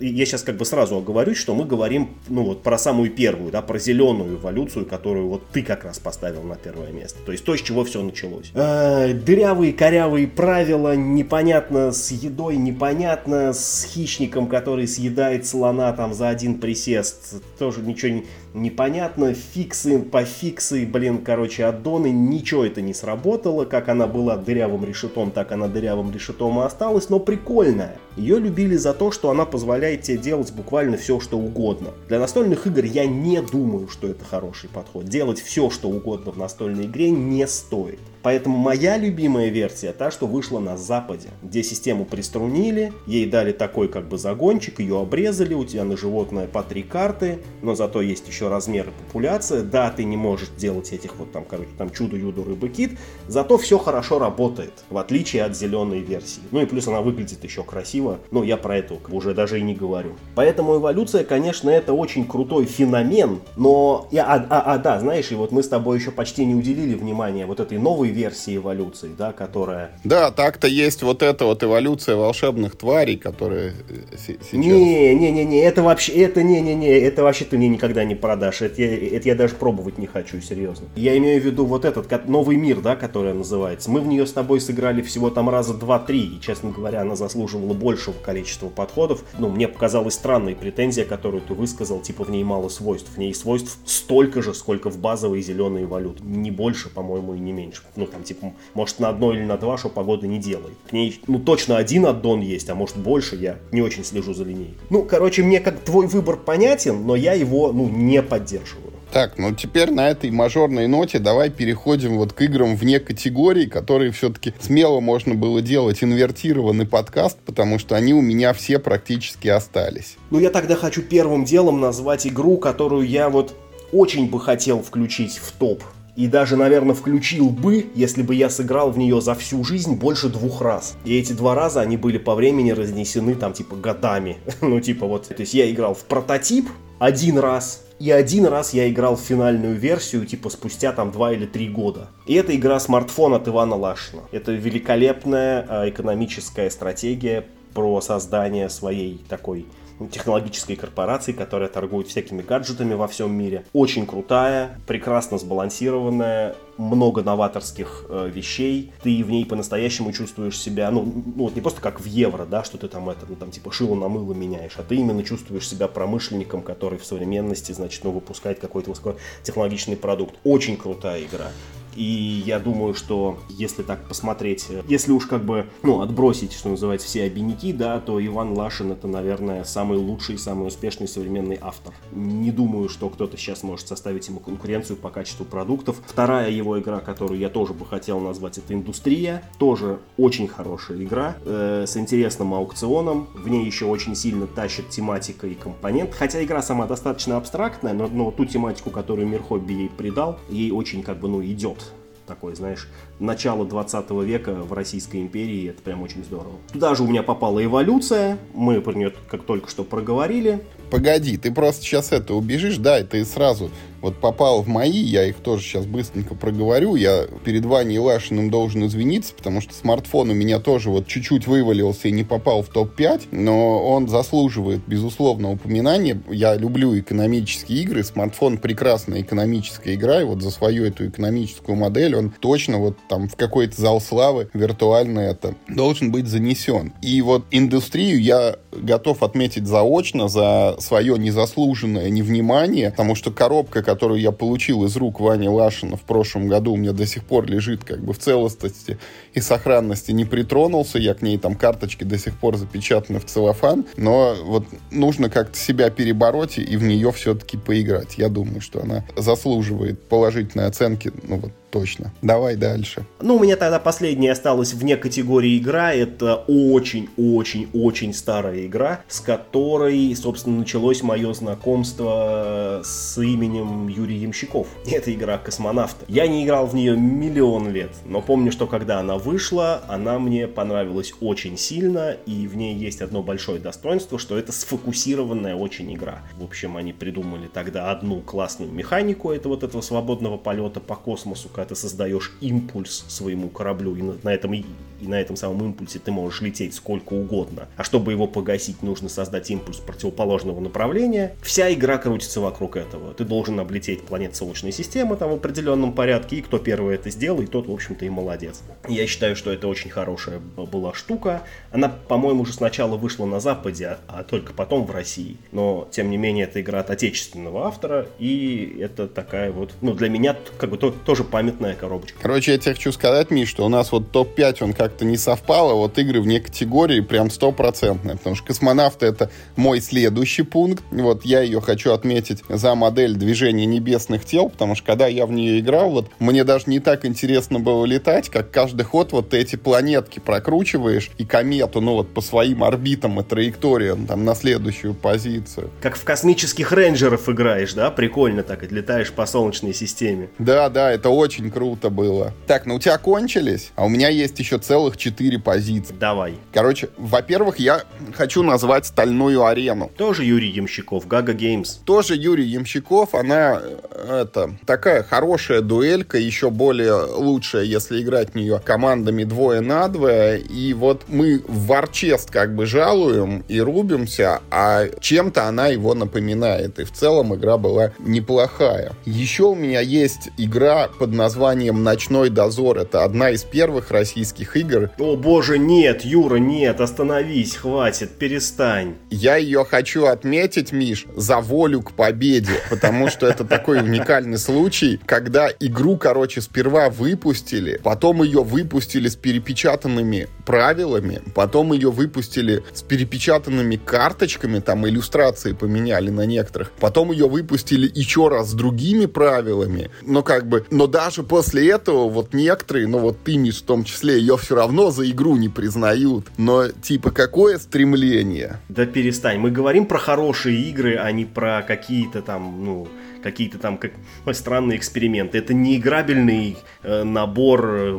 я 0.00 0.26
сейчас 0.26 0.42
как 0.42 0.56
бы 0.56 0.66
сразу 0.66 0.98
оговорюсь, 0.98 1.38
что 1.38 1.54
мы 1.54 1.64
говорим 1.64 2.10
ну 2.28 2.44
вот 2.44 2.62
про 2.62 2.76
самую 2.76 3.10
первую, 3.10 3.50
да, 3.50 3.62
про 3.62 3.78
зеленую 3.78 4.36
эволюцию, 4.36 4.84
которую 4.84 5.28
вот 5.28 5.42
ты 5.52 5.62
как 5.62 5.84
раз 5.84 5.98
поставил 5.98 6.42
на 6.42 6.56
первое 6.56 6.92
место. 6.92 7.18
То 7.24 7.32
есть 7.32 7.44
то, 7.44 7.56
с 7.56 7.62
чего 7.62 7.84
все 7.84 8.02
началось. 8.02 8.50
Э, 8.54 9.14
дырявые, 9.14 9.72
корявые 9.72 10.28
правила, 10.28 10.94
непонятно 10.94 11.92
с 11.92 12.10
едой, 12.10 12.56
непонятно 12.56 13.54
с 13.54 13.84
хищником, 13.84 14.48
который 14.48 14.86
съедает 14.86 15.46
слона 15.46 15.92
там 15.94 16.12
за 16.12 16.28
один 16.28 16.60
присест. 16.60 17.42
Тоже 17.58 17.80
ничего 17.80 18.12
не 18.12 18.24
непонятно, 18.54 19.34
фиксы, 19.34 19.98
пофиксы, 20.00 20.86
блин, 20.86 21.18
короче, 21.24 21.64
аддоны, 21.64 22.10
ничего 22.10 22.64
это 22.64 22.80
не 22.80 22.94
сработало, 22.94 23.64
как 23.64 23.88
она 23.88 24.06
была 24.06 24.36
дырявым 24.36 24.84
решетом, 24.84 25.30
так 25.30 25.52
она 25.52 25.68
дырявым 25.68 26.12
решетом 26.12 26.60
и 26.60 26.64
осталась, 26.64 27.08
но 27.08 27.20
прикольная. 27.20 27.96
Ее 28.16 28.38
любили 28.38 28.76
за 28.76 28.92
то, 28.92 29.12
что 29.12 29.30
она 29.30 29.44
позволяет 29.44 30.02
тебе 30.02 30.18
делать 30.18 30.52
буквально 30.52 30.96
все, 30.96 31.20
что 31.20 31.38
угодно. 31.38 31.90
Для 32.08 32.18
настольных 32.18 32.66
игр 32.66 32.84
я 32.84 33.06
не 33.06 33.40
думаю, 33.40 33.88
что 33.88 34.08
это 34.08 34.24
хороший 34.24 34.68
подход. 34.68 35.04
Делать 35.06 35.40
все, 35.40 35.70
что 35.70 35.88
угодно 35.88 36.32
в 36.32 36.38
настольной 36.38 36.86
игре 36.86 37.10
не 37.10 37.46
стоит. 37.46 38.00
Поэтому 38.22 38.58
моя 38.58 38.98
любимая 38.98 39.48
версия 39.48 39.92
та, 39.92 40.10
что 40.10 40.26
вышла 40.26 40.60
на 40.60 40.76
Западе, 40.76 41.28
где 41.42 41.62
систему 41.62 42.04
приструнили, 42.04 42.92
ей 43.06 43.26
дали 43.26 43.52
такой 43.52 43.88
как 43.88 44.08
бы 44.08 44.18
загончик, 44.18 44.80
ее 44.80 45.00
обрезали, 45.00 45.54
у 45.54 45.64
тебя 45.64 45.84
на 45.84 45.96
животное 45.96 46.46
по 46.46 46.62
три 46.62 46.82
карты, 46.82 47.38
но 47.62 47.74
зато 47.74 48.02
есть 48.02 48.28
еще 48.28 48.48
размеры 48.48 48.92
популяция, 49.06 49.62
да, 49.62 49.90
ты 49.90 50.04
не 50.04 50.16
можешь 50.16 50.50
делать 50.56 50.92
этих 50.92 51.16
вот 51.16 51.32
там, 51.32 51.44
короче, 51.44 51.70
там 51.78 51.90
чудо, 51.90 52.16
юдо, 52.16 52.44
рыба, 52.44 52.68
кит, 52.68 52.98
зато 53.26 53.56
все 53.56 53.78
хорошо 53.78 54.18
работает, 54.18 54.72
в 54.90 54.98
отличие 54.98 55.44
от 55.44 55.56
зеленой 55.56 56.00
версии. 56.00 56.42
Ну 56.50 56.60
и 56.60 56.66
плюс 56.66 56.88
она 56.88 57.00
выглядит 57.00 57.42
еще 57.44 57.62
красиво, 57.62 58.18
но 58.30 58.44
я 58.44 58.56
про 58.56 58.76
это 58.76 58.96
уже 59.10 59.34
даже 59.34 59.58
и 59.58 59.62
не 59.62 59.74
говорю. 59.74 60.12
Поэтому 60.34 60.76
эволюция, 60.76 61.24
конечно, 61.24 61.70
это 61.70 61.92
очень 61.92 62.26
крутой 62.26 62.66
феномен, 62.66 63.40
но, 63.56 64.08
я, 64.10 64.24
а, 64.24 64.46
а, 64.50 64.74
а 64.74 64.78
да, 64.78 65.00
знаешь, 65.00 65.30
и 65.32 65.34
вот 65.34 65.52
мы 65.52 65.62
с 65.62 65.68
тобой 65.68 65.98
еще 65.98 66.10
почти 66.10 66.44
не 66.44 66.54
уделили 66.54 66.94
внимания 66.94 67.46
вот 67.46 67.60
этой 67.60 67.78
новой 67.78 68.09
версии 68.10 68.56
эволюции, 68.56 69.10
да, 69.16 69.32
которая... 69.32 69.92
Да, 70.04 70.30
так-то 70.30 70.66
есть 70.66 71.02
вот 71.02 71.22
эта 71.22 71.44
вот 71.44 71.62
эволюция 71.62 72.16
волшебных 72.16 72.76
тварей, 72.76 73.16
которые 73.16 73.74
э, 73.88 74.16
сейчас... 74.16 74.52
Не, 74.52 75.14
не, 75.14 75.30
не, 75.30 75.44
не, 75.44 75.58
это 75.60 75.82
вообще, 75.82 76.12
это 76.12 76.42
не, 76.42 76.60
не, 76.60 76.74
не, 76.74 76.88
это 76.88 77.22
вообще 77.22 77.44
ты 77.44 77.56
мне 77.56 77.68
никогда 77.68 78.04
не 78.04 78.14
продашь, 78.14 78.62
это, 78.62 78.82
это 78.82 79.28
я 79.28 79.34
даже 79.34 79.54
пробовать 79.54 79.98
не 79.98 80.06
хочу, 80.06 80.40
серьезно. 80.40 80.86
Я 80.96 81.16
имею 81.18 81.40
в 81.40 81.44
виду 81.44 81.64
вот 81.64 81.84
этот 81.84 82.28
новый 82.28 82.56
мир, 82.56 82.80
да, 82.80 82.96
который 82.96 83.34
называется. 83.34 83.90
Мы 83.90 84.00
в 84.00 84.06
нее 84.06 84.26
с 84.26 84.32
тобой 84.32 84.60
сыграли 84.60 85.02
всего 85.02 85.30
там 85.30 85.48
раза 85.50 85.74
два-три, 85.74 86.36
и, 86.36 86.40
честно 86.40 86.70
говоря, 86.70 87.02
она 87.02 87.16
заслуживала 87.16 87.74
большего 87.74 88.14
количества 88.14 88.68
подходов. 88.68 89.24
Ну, 89.38 89.48
мне 89.48 89.68
показалась 89.68 90.14
странной 90.14 90.54
претензия, 90.54 91.04
которую 91.04 91.42
ты 91.42 91.54
высказал, 91.54 92.00
типа 92.00 92.24
в 92.24 92.30
ней 92.30 92.44
мало 92.44 92.68
свойств. 92.68 93.10
В 93.14 93.18
ней 93.18 93.34
свойств 93.34 93.78
столько 93.84 94.42
же, 94.42 94.54
сколько 94.54 94.90
в 94.90 94.98
базовой 94.98 95.42
зеленой 95.42 95.86
валют. 95.86 96.20
Не 96.20 96.50
больше, 96.50 96.88
по-моему, 96.88 97.34
и 97.34 97.38
не 97.38 97.52
меньше. 97.52 97.82
Ну, 98.00 98.06
там, 98.06 98.22
типа, 98.22 98.54
может, 98.72 98.98
на 98.98 99.10
одно 99.10 99.34
или 99.34 99.42
на 99.42 99.58
два, 99.58 99.76
что 99.76 99.90
погода 99.90 100.26
не 100.26 100.38
делает. 100.38 100.74
К 100.88 100.92
ней, 100.94 101.20
ну, 101.26 101.38
точно 101.38 101.76
один 101.76 102.06
аддон 102.06 102.40
есть, 102.40 102.70
а 102.70 102.74
может 102.74 102.96
больше, 102.96 103.36
я 103.36 103.58
не 103.72 103.82
очень 103.82 104.06
слежу 104.06 104.32
за 104.32 104.44
линейкой. 104.44 104.78
Ну, 104.88 105.02
короче, 105.02 105.42
мне 105.42 105.60
как 105.60 105.80
твой 105.80 106.06
выбор 106.06 106.38
понятен, 106.38 107.04
но 107.04 107.14
я 107.14 107.34
его, 107.34 107.72
ну, 107.72 107.90
не 107.90 108.22
поддерживаю. 108.22 108.94
Так, 109.12 109.38
ну 109.38 109.52
теперь 109.52 109.90
на 109.90 110.08
этой 110.08 110.30
мажорной 110.30 110.86
ноте 110.86 111.18
давай 111.18 111.50
переходим 111.50 112.16
вот 112.16 112.32
к 112.32 112.40
играм 112.42 112.76
вне 112.76 113.00
категории, 113.00 113.66
которые 113.66 114.12
все-таки 114.12 114.54
смело 114.60 115.00
можно 115.00 115.34
было 115.34 115.60
делать 115.60 116.02
инвертированный 116.04 116.86
подкаст, 116.86 117.36
потому 117.44 117.80
что 117.80 117.96
они 117.96 118.14
у 118.14 118.20
меня 118.20 118.52
все 118.52 118.78
практически 118.78 119.48
остались. 119.48 120.16
Ну 120.30 120.38
я 120.38 120.50
тогда 120.50 120.76
хочу 120.76 121.02
первым 121.02 121.44
делом 121.44 121.80
назвать 121.80 122.26
игру, 122.26 122.56
которую 122.56 123.06
я 123.06 123.28
вот 123.28 123.54
очень 123.92 124.30
бы 124.30 124.38
хотел 124.38 124.80
включить 124.80 125.38
в 125.38 125.50
топ 125.52 125.82
и 126.16 126.26
даже, 126.26 126.56
наверное, 126.56 126.94
включил 126.94 127.50
бы, 127.50 127.86
если 127.94 128.22
бы 128.22 128.34
я 128.34 128.50
сыграл 128.50 128.90
в 128.90 128.98
нее 128.98 129.20
за 129.20 129.34
всю 129.34 129.64
жизнь 129.64 129.94
больше 129.94 130.28
двух 130.28 130.60
раз. 130.60 130.96
И 131.04 131.16
эти 131.18 131.32
два 131.32 131.54
раза, 131.54 131.80
они 131.80 131.96
были 131.96 132.18
по 132.18 132.34
времени 132.34 132.70
разнесены 132.70 133.34
там 133.34 133.52
типа 133.52 133.76
годами. 133.76 134.38
ну 134.60 134.80
типа 134.80 135.06
вот, 135.06 135.28
то 135.28 135.40
есть 135.40 135.54
я 135.54 135.70
играл 135.70 135.94
в 135.94 136.04
прототип 136.04 136.68
один 136.98 137.38
раз, 137.38 137.84
и 137.98 138.10
один 138.10 138.46
раз 138.46 138.72
я 138.72 138.88
играл 138.88 139.16
в 139.16 139.20
финальную 139.20 139.74
версию, 139.74 140.26
типа 140.26 140.48
спустя 140.50 140.92
там 140.92 141.12
два 141.12 141.32
или 141.32 141.46
три 141.46 141.68
года. 141.68 142.08
И 142.26 142.34
это 142.34 142.54
игра 142.56 142.80
смартфон 142.80 143.34
от 143.34 143.46
Ивана 143.48 143.76
Лашина. 143.76 144.22
Это 144.32 144.52
великолепная 144.52 145.66
э, 145.68 145.90
экономическая 145.90 146.70
стратегия 146.70 147.46
про 147.74 148.00
создание 148.00 148.68
своей 148.68 149.24
такой 149.28 149.66
технологической 150.08 150.76
корпорации, 150.76 151.32
которая 151.32 151.68
торгует 151.68 152.08
всякими 152.08 152.42
гаджетами 152.42 152.94
во 152.94 153.06
всем 153.08 153.32
мире. 153.32 153.64
Очень 153.72 154.06
крутая, 154.06 154.78
прекрасно 154.86 155.38
сбалансированная, 155.38 156.56
много 156.78 157.22
новаторских 157.22 158.06
э, 158.08 158.30
вещей. 158.32 158.92
Ты 159.02 159.22
в 159.22 159.30
ней 159.30 159.44
по-настоящему 159.44 160.12
чувствуешь 160.12 160.58
себя, 160.58 160.90
ну, 160.90 161.02
ну, 161.04 161.44
вот 161.44 161.54
не 161.54 161.60
просто 161.60 161.80
как 161.80 162.00
в 162.00 162.06
евро, 162.06 162.46
да, 162.46 162.64
что 162.64 162.78
ты 162.78 162.88
там 162.88 163.08
это, 163.10 163.26
ну, 163.28 163.36
там, 163.36 163.50
типа, 163.50 163.70
шило 163.70 163.94
на 163.94 164.08
мыло 164.08 164.32
меняешь, 164.32 164.72
а 164.76 164.82
ты 164.82 164.96
именно 164.96 165.22
чувствуешь 165.22 165.68
себя 165.68 165.88
промышленником, 165.88 166.62
который 166.62 166.98
в 166.98 167.04
современности, 167.04 167.72
значит, 167.72 168.02
ну, 168.04 168.10
выпускает 168.10 168.58
какой-то 168.58 168.90
высокотехнологичный 168.90 169.96
продукт. 169.96 170.36
Очень 170.44 170.76
крутая 170.76 171.22
игра. 171.22 171.50
И 171.96 172.42
я 172.46 172.58
думаю, 172.58 172.94
что 172.94 173.38
если 173.48 173.82
так 173.82 174.06
посмотреть, 174.06 174.68
если 174.88 175.12
уж 175.12 175.26
как 175.26 175.44
бы, 175.44 175.66
ну, 175.82 176.00
отбросить, 176.00 176.52
что 176.52 176.68
называется, 176.68 177.06
все 177.06 177.24
обиняки, 177.24 177.72
да, 177.72 178.00
то 178.00 178.24
Иван 178.24 178.52
Лашин 178.52 178.92
это, 178.92 179.06
наверное, 179.08 179.64
самый 179.64 179.98
лучший, 179.98 180.38
самый 180.38 180.68
успешный 180.68 181.08
современный 181.08 181.58
автор. 181.60 181.94
Не 182.12 182.50
думаю, 182.50 182.88
что 182.88 183.08
кто-то 183.08 183.36
сейчас 183.36 183.62
может 183.62 183.88
составить 183.88 184.28
ему 184.28 184.40
конкуренцию 184.40 184.96
по 184.96 185.10
качеству 185.10 185.44
продуктов. 185.44 186.00
Вторая 186.06 186.50
его 186.50 186.78
игра, 186.78 187.00
которую 187.00 187.38
я 187.38 187.48
тоже 187.48 187.74
бы 187.74 187.84
хотел 187.86 188.20
назвать, 188.20 188.58
это 188.58 188.74
«Индустрия». 188.74 189.42
Тоже 189.58 190.00
очень 190.16 190.48
хорошая 190.48 191.02
игра 191.02 191.36
э, 191.44 191.84
с 191.86 191.96
интересным 191.96 192.54
аукционом. 192.54 193.28
В 193.34 193.48
ней 193.48 193.64
еще 193.64 193.86
очень 193.86 194.14
сильно 194.14 194.46
тащит 194.46 194.90
тематика 194.90 195.46
и 195.46 195.54
компонент. 195.54 196.14
Хотя 196.14 196.42
игра 196.42 196.62
сама 196.62 196.86
достаточно 196.86 197.36
абстрактная, 197.36 197.92
но, 197.92 198.06
но 198.08 198.30
ту 198.30 198.44
тематику, 198.44 198.90
которую 198.90 199.26
Мир 199.26 199.42
Хобби 199.42 199.72
ей 199.72 199.88
придал, 199.88 200.38
ей 200.48 200.70
очень 200.70 201.02
как 201.02 201.20
бы, 201.20 201.28
ну, 201.28 201.44
идет 201.44 201.89
такой, 202.30 202.54
знаешь, 202.54 202.88
начало 203.18 203.66
20 203.66 204.10
века 204.22 204.54
в 204.54 204.72
Российской 204.72 205.20
империи, 205.20 205.68
это 205.68 205.82
прям 205.82 206.00
очень 206.02 206.22
здорово. 206.24 206.54
Туда 206.72 206.94
же 206.94 207.02
у 207.02 207.08
меня 207.08 207.24
попала 207.24 207.62
эволюция, 207.62 208.38
мы 208.54 208.80
про 208.80 208.92
нее 208.92 209.12
как 209.28 209.42
только 209.42 209.68
что 209.68 209.82
проговорили. 209.82 210.62
Погоди, 210.90 211.36
ты 211.36 211.52
просто 211.52 211.82
сейчас 211.82 212.12
это 212.12 212.34
убежишь, 212.34 212.78
да, 212.78 213.00
и 213.00 213.04
ты 213.04 213.24
сразу 213.24 213.70
вот 214.00 214.20
попал 214.20 214.62
в 214.62 214.68
мои, 214.68 214.90
я 214.90 215.24
их 215.26 215.36
тоже 215.36 215.62
сейчас 215.62 215.86
быстренько 215.86 216.34
проговорю, 216.34 216.96
я 216.96 217.26
перед 217.44 217.64
Ваней 217.64 217.98
Лашиным 217.98 218.50
должен 218.50 218.86
извиниться, 218.86 219.34
потому 219.34 219.60
что 219.60 219.74
смартфон 219.74 220.30
у 220.30 220.34
меня 220.34 220.58
тоже 220.58 220.90
вот 220.90 221.06
чуть-чуть 221.06 221.46
вывалился 221.46 222.08
и 222.08 222.12
не 222.12 222.24
попал 222.24 222.62
в 222.62 222.68
топ-5, 222.68 223.28
но 223.30 223.84
он 223.84 224.08
заслуживает, 224.08 224.80
безусловно, 224.86 225.52
упоминания. 225.52 226.20
Я 226.30 226.54
люблю 226.54 226.98
экономические 226.98 227.82
игры, 227.82 228.04
смартфон 228.04 228.58
прекрасная 228.58 229.22
экономическая 229.22 229.94
игра, 229.94 230.20
и 230.20 230.24
вот 230.24 230.42
за 230.42 230.50
свою 230.50 230.84
эту 230.84 231.08
экономическую 231.08 231.76
модель 231.76 232.16
он 232.16 232.30
точно 232.30 232.78
вот 232.78 232.96
там 233.08 233.28
в 233.28 233.36
какой-то 233.36 233.80
зал 233.80 234.00
славы 234.00 234.48
виртуально 234.52 235.20
это 235.20 235.54
должен 235.68 236.10
быть 236.10 236.26
занесен. 236.26 236.92
И 237.02 237.20
вот 237.22 237.44
индустрию 237.50 238.20
я 238.20 238.56
готов 238.72 239.22
отметить 239.22 239.66
заочно 239.66 240.28
за 240.28 240.76
свое 240.78 241.18
незаслуженное 241.18 242.08
невнимание, 242.10 242.90
потому 242.90 243.14
что 243.14 243.30
коробка, 243.30 243.82
которую 243.90 244.20
я 244.20 244.30
получил 244.30 244.84
из 244.84 244.96
рук 244.96 245.18
Вани 245.18 245.48
Лашина 245.48 245.96
в 245.96 246.02
прошлом 246.02 246.46
году, 246.46 246.74
у 246.74 246.76
меня 246.76 246.92
до 246.92 247.06
сих 247.06 247.24
пор 247.24 247.46
лежит 247.46 247.82
как 247.82 248.00
бы 248.00 248.12
в 248.12 248.18
целостности 248.18 248.98
и 249.34 249.40
сохранности, 249.40 250.12
не 250.12 250.24
притронулся, 250.24 250.98
я 250.98 251.14
к 251.14 251.22
ней 251.22 251.38
там 251.38 251.56
карточки 251.56 252.04
до 252.04 252.16
сих 252.16 252.38
пор 252.38 252.56
запечатаны 252.56 253.18
в 253.18 253.24
целлофан, 253.24 253.84
но 253.96 254.36
вот 254.44 254.64
нужно 254.92 255.28
как-то 255.28 255.58
себя 255.58 255.90
перебороть 255.90 256.58
и 256.58 256.76
в 256.76 256.84
нее 256.84 257.10
все-таки 257.10 257.56
поиграть. 257.56 258.14
Я 258.16 258.28
думаю, 258.28 258.60
что 258.60 258.80
она 258.80 259.04
заслуживает 259.16 260.00
положительной 260.08 260.66
оценки, 260.66 261.12
ну 261.24 261.38
вот 261.38 261.50
Точно. 261.70 262.12
Давай 262.20 262.56
дальше. 262.56 263.06
Ну, 263.20 263.36
у 263.36 263.40
меня 263.40 263.56
тогда 263.56 263.78
последняя 263.78 264.32
осталась 264.32 264.74
вне 264.74 264.96
категории 264.96 265.56
игра. 265.58 265.92
Это 265.94 266.36
очень-очень-очень 266.48 268.12
старая 268.12 268.66
игра, 268.66 269.02
с 269.08 269.20
которой, 269.20 270.14
собственно, 270.16 270.58
началось 270.58 271.02
мое 271.02 271.32
знакомство 271.32 272.82
с 272.84 273.16
именем 273.22 273.86
Юрий 273.88 274.16
Ямщиков. 274.16 274.66
Это 274.90 275.14
игра 275.14 275.38
«Космонавты». 275.38 276.04
Я 276.08 276.26
не 276.26 276.44
играл 276.44 276.66
в 276.66 276.74
нее 276.74 276.96
миллион 276.96 277.70
лет, 277.70 277.92
но 278.04 278.20
помню, 278.20 278.50
что 278.50 278.66
когда 278.66 278.98
она 278.98 279.16
вышла, 279.16 279.82
она 279.88 280.18
мне 280.18 280.48
понравилась 280.48 281.14
очень 281.20 281.56
сильно, 281.56 282.16
и 282.26 282.48
в 282.48 282.56
ней 282.56 282.74
есть 282.74 283.00
одно 283.00 283.22
большое 283.22 283.60
достоинство, 283.60 284.18
что 284.18 284.36
это 284.36 284.50
сфокусированная 284.50 285.54
очень 285.54 285.94
игра. 285.94 286.22
В 286.36 286.44
общем, 286.44 286.76
они 286.76 286.92
придумали 286.92 287.46
тогда 287.46 287.90
одну 287.90 288.20
классную 288.20 288.72
механику, 288.72 289.30
это 289.30 289.48
вот 289.48 289.62
этого 289.62 289.82
свободного 289.82 290.36
полета 290.36 290.80
по 290.80 290.96
космосу, 290.96 291.48
когда 291.60 291.74
ты 291.74 291.74
создаешь 291.74 292.32
импульс 292.40 293.04
своему 293.08 293.50
кораблю, 293.50 293.94
и 293.94 294.00
на, 294.00 294.16
на 294.22 294.32
этом 294.32 294.54
и, 295.00 295.06
на 295.06 295.20
этом 295.20 295.36
самом 295.36 295.64
импульсе 295.64 295.98
ты 295.98 296.10
можешь 296.10 296.40
лететь 296.40 296.74
сколько 296.74 297.14
угодно. 297.14 297.68
А 297.76 297.84
чтобы 297.84 298.12
его 298.12 298.26
погасить, 298.26 298.82
нужно 298.82 299.08
создать 299.08 299.50
импульс 299.50 299.78
противоположного 299.78 300.60
направления. 300.60 301.36
Вся 301.42 301.72
игра 301.72 301.98
крутится 301.98 302.40
вокруг 302.40 302.76
этого. 302.76 303.14
Ты 303.14 303.24
должен 303.24 303.58
облететь 303.60 304.02
планет 304.02 304.36
Солнечной 304.36 304.72
системы 304.72 305.16
там 305.16 305.30
в 305.30 305.34
определенном 305.34 305.92
порядке, 305.92 306.36
и 306.36 306.42
кто 306.42 306.58
первый 306.58 306.94
это 306.94 307.10
сделал, 307.10 307.40
и 307.40 307.46
тот, 307.46 307.66
в 307.66 307.72
общем-то, 307.72 308.04
и 308.04 308.08
молодец. 308.08 308.62
Я 308.88 309.06
считаю, 309.06 309.36
что 309.36 309.52
это 309.52 309.68
очень 309.68 309.90
хорошая 309.90 310.38
была 310.38 310.94
штука. 310.94 311.42
Она, 311.70 311.88
по-моему, 311.88 312.42
уже 312.42 312.52
сначала 312.52 312.96
вышла 312.96 313.26
на 313.26 313.40
Западе, 313.40 313.98
а 314.08 314.22
только 314.22 314.52
потом 314.52 314.84
в 314.86 314.90
России. 314.90 315.36
Но, 315.52 315.88
тем 315.90 316.10
не 316.10 316.16
менее, 316.16 316.44
это 316.44 316.60
игра 316.60 316.80
от 316.80 316.90
отечественного 316.90 317.66
автора, 317.66 318.06
и 318.18 318.78
это 318.80 319.08
такая 319.08 319.52
вот, 319.52 319.74
ну, 319.80 319.94
для 319.94 320.08
меня, 320.08 320.36
как 320.58 320.70
бы, 320.70 320.78
то, 320.78 320.90
тоже 320.90 321.24
памятная 321.24 321.74
коробочка. 321.74 322.18
Короче, 322.20 322.52
я 322.52 322.58
тебе 322.58 322.74
хочу 322.74 322.92
сказать, 322.92 323.30
Миш, 323.30 323.48
что 323.48 323.64
у 323.64 323.68
нас 323.68 323.92
вот 323.92 324.10
топ-5, 324.10 324.64
он 324.64 324.72
как-то 324.90 325.04
не 325.04 325.16
совпало, 325.16 325.74
вот 325.74 325.96
игры 325.98 326.20
вне 326.20 326.40
категории 326.40 326.98
прям 326.98 327.30
стопроцентные, 327.30 328.16
потому 328.16 328.34
что 328.34 328.46
космонавты 328.46 329.06
это 329.06 329.30
мой 329.54 329.80
следующий 329.80 330.42
пункт. 330.42 330.82
Вот 330.90 331.24
я 331.24 331.42
ее 331.42 331.60
хочу 331.60 331.92
отметить 331.92 332.42
за 332.48 332.74
модель 332.74 333.14
движения 333.14 333.66
небесных 333.66 334.24
тел, 334.24 334.48
потому 334.48 334.74
что 334.74 334.86
когда 334.86 335.06
я 335.06 335.26
в 335.26 335.32
нее 335.32 335.60
играл, 335.60 335.90
вот 335.90 336.10
мне 336.18 336.42
даже 336.42 336.64
не 336.66 336.80
так 336.80 337.04
интересно 337.04 337.60
было 337.60 337.84
летать, 337.84 338.30
как 338.30 338.50
каждый 338.50 338.82
ход 338.82 339.12
вот 339.12 339.30
ты 339.30 339.38
эти 339.38 339.54
планетки 339.54 340.18
прокручиваешь 340.18 341.12
и 341.18 341.24
комету, 341.24 341.80
ну 341.80 341.92
вот 341.92 342.12
по 342.12 342.20
своим 342.20 342.64
орбитам 342.64 343.20
и 343.20 343.22
траекториям 343.22 344.06
там 344.06 344.24
на 344.24 344.34
следующую 344.34 344.94
позицию. 344.94 345.70
Как 345.80 345.96
в 345.96 346.02
космических 346.02 346.72
рейнджеров 346.72 347.28
играешь, 347.28 347.74
да? 347.74 347.92
Прикольно 347.92 348.42
так, 348.42 348.68
летаешь 348.72 349.12
по 349.12 349.24
Солнечной 349.24 349.72
системе. 349.72 350.30
Да, 350.40 350.68
да, 350.68 350.90
это 350.90 351.10
очень 351.10 351.48
круто 351.52 351.90
было. 351.90 352.34
Так, 352.48 352.66
ну 352.66 352.74
у 352.74 352.80
тебя 352.80 352.98
кончились, 352.98 353.70
а 353.76 353.84
у 353.84 353.88
меня 353.88 354.08
есть 354.08 354.36
еще 354.40 354.58
целых 354.80 354.96
четыре 354.96 355.38
позиции. 355.38 355.94
Давай. 355.98 356.34
Короче, 356.52 356.88
во-первых, 356.96 357.58
я 357.58 357.82
хочу 358.14 358.42
назвать 358.42 358.86
«Стальную 358.86 359.44
арену». 359.44 359.90
Тоже 359.96 360.24
Юрий 360.24 360.48
Ямщиков, 360.48 361.06
Гага 361.06 361.34
Геймс. 361.34 361.76
Тоже 361.84 362.16
Юрий 362.16 362.46
Ямщиков, 362.46 363.14
она 363.14 363.60
э, 363.62 364.22
это 364.22 364.52
такая 364.64 365.02
хорошая 365.02 365.60
дуэлька, 365.60 366.16
еще 366.16 366.50
более 366.50 366.94
лучшая, 366.94 367.64
если 367.64 368.00
играть 368.00 368.30
в 368.30 368.34
нее 368.36 368.60
командами 368.64 369.24
двое 369.24 369.60
на 369.60 369.88
двое. 369.88 370.40
И 370.40 370.72
вот 370.72 371.04
мы 371.08 371.42
в 371.46 371.66
Варчест 371.66 372.30
как 372.30 372.54
бы 372.54 372.64
жалуем 372.64 373.44
и 373.48 373.60
рубимся, 373.60 374.40
а 374.50 374.86
чем-то 375.00 375.46
она 375.46 375.66
его 375.66 375.94
напоминает. 375.94 376.78
И 376.78 376.84
в 376.84 376.92
целом 376.92 377.34
игра 377.34 377.58
была 377.58 377.92
неплохая. 377.98 378.92
Еще 379.04 379.44
у 379.44 379.54
меня 379.54 379.80
есть 379.80 380.30
игра 380.38 380.88
под 380.98 381.12
названием 381.12 381.82
«Ночной 381.82 382.30
дозор». 382.30 382.78
Это 382.78 383.04
одна 383.04 383.30
из 383.30 383.44
первых 383.44 383.90
российских 383.90 384.56
игр. 384.56 384.69
О 384.98 385.16
боже, 385.16 385.58
нет, 385.58 386.04
Юра, 386.04 386.36
нет, 386.36 386.80
остановись, 386.80 387.56
хватит, 387.56 388.10
перестань. 388.10 388.94
Я 389.10 389.36
ее 389.36 389.64
хочу 389.64 390.06
отметить, 390.06 390.72
Миш, 390.72 391.06
за 391.16 391.40
волю 391.40 391.82
к 391.82 391.92
победе, 391.92 392.52
потому 392.70 393.08
что 393.08 393.26
это 393.26 393.44
такой 393.44 393.80
уникальный 393.82 394.38
случай, 394.38 395.00
когда 395.04 395.48
игру, 395.60 395.96
короче, 395.96 396.40
сперва 396.40 396.90
выпустили, 396.90 397.80
потом 397.82 398.22
ее 398.22 398.42
выпустили 398.44 399.08
с 399.08 399.16
перепечатанными 399.16 400.28
правилами, 400.46 401.22
потом 401.34 401.72
ее 401.72 401.90
выпустили 401.90 402.62
с 402.72 402.82
перепечатанными 402.82 403.76
карточками, 403.76 404.60
там 404.60 404.86
иллюстрации 404.86 405.52
поменяли 405.52 406.10
на 406.10 406.26
некоторых, 406.26 406.72
потом 406.78 407.12
ее 407.12 407.28
выпустили 407.28 407.90
еще 407.92 408.28
раз 408.28 408.50
с 408.50 408.52
другими 408.54 409.06
правилами, 409.06 409.90
но 410.02 410.22
как 410.22 410.46
бы, 410.46 410.64
но 410.70 410.86
даже 410.86 411.22
после 411.22 411.70
этого 411.70 412.08
вот 412.08 412.32
некоторые, 412.34 412.86
ну 412.86 412.98
вот 412.98 413.18
ты 413.24 413.40
в 413.58 413.62
том 413.62 413.84
числе, 413.84 414.18
ее 414.18 414.36
все 414.36 414.54
равно 414.60 414.90
за 414.90 415.08
игру 415.10 415.36
не 415.36 415.48
признают. 415.48 416.26
Но 416.38 416.68
типа 416.68 417.10
какое 417.10 417.58
стремление? 417.58 418.58
Да 418.68 418.86
перестань, 418.86 419.38
мы 419.38 419.50
говорим 419.50 419.86
про 419.86 419.98
хорошие 419.98 420.60
игры, 420.70 420.96
а 420.96 421.10
не 421.12 421.24
про 421.24 421.62
какие-то 421.62 422.22
там, 422.22 422.64
ну, 422.64 422.88
какие-то 423.22 423.58
там 423.58 423.78
как, 423.78 423.92
странные 424.32 424.78
эксперименты. 424.78 425.38
Это 425.38 425.54
не 425.54 425.76
играбельный 425.76 426.56
э, 426.82 427.02
набор, 427.04 427.66
э, 427.66 427.98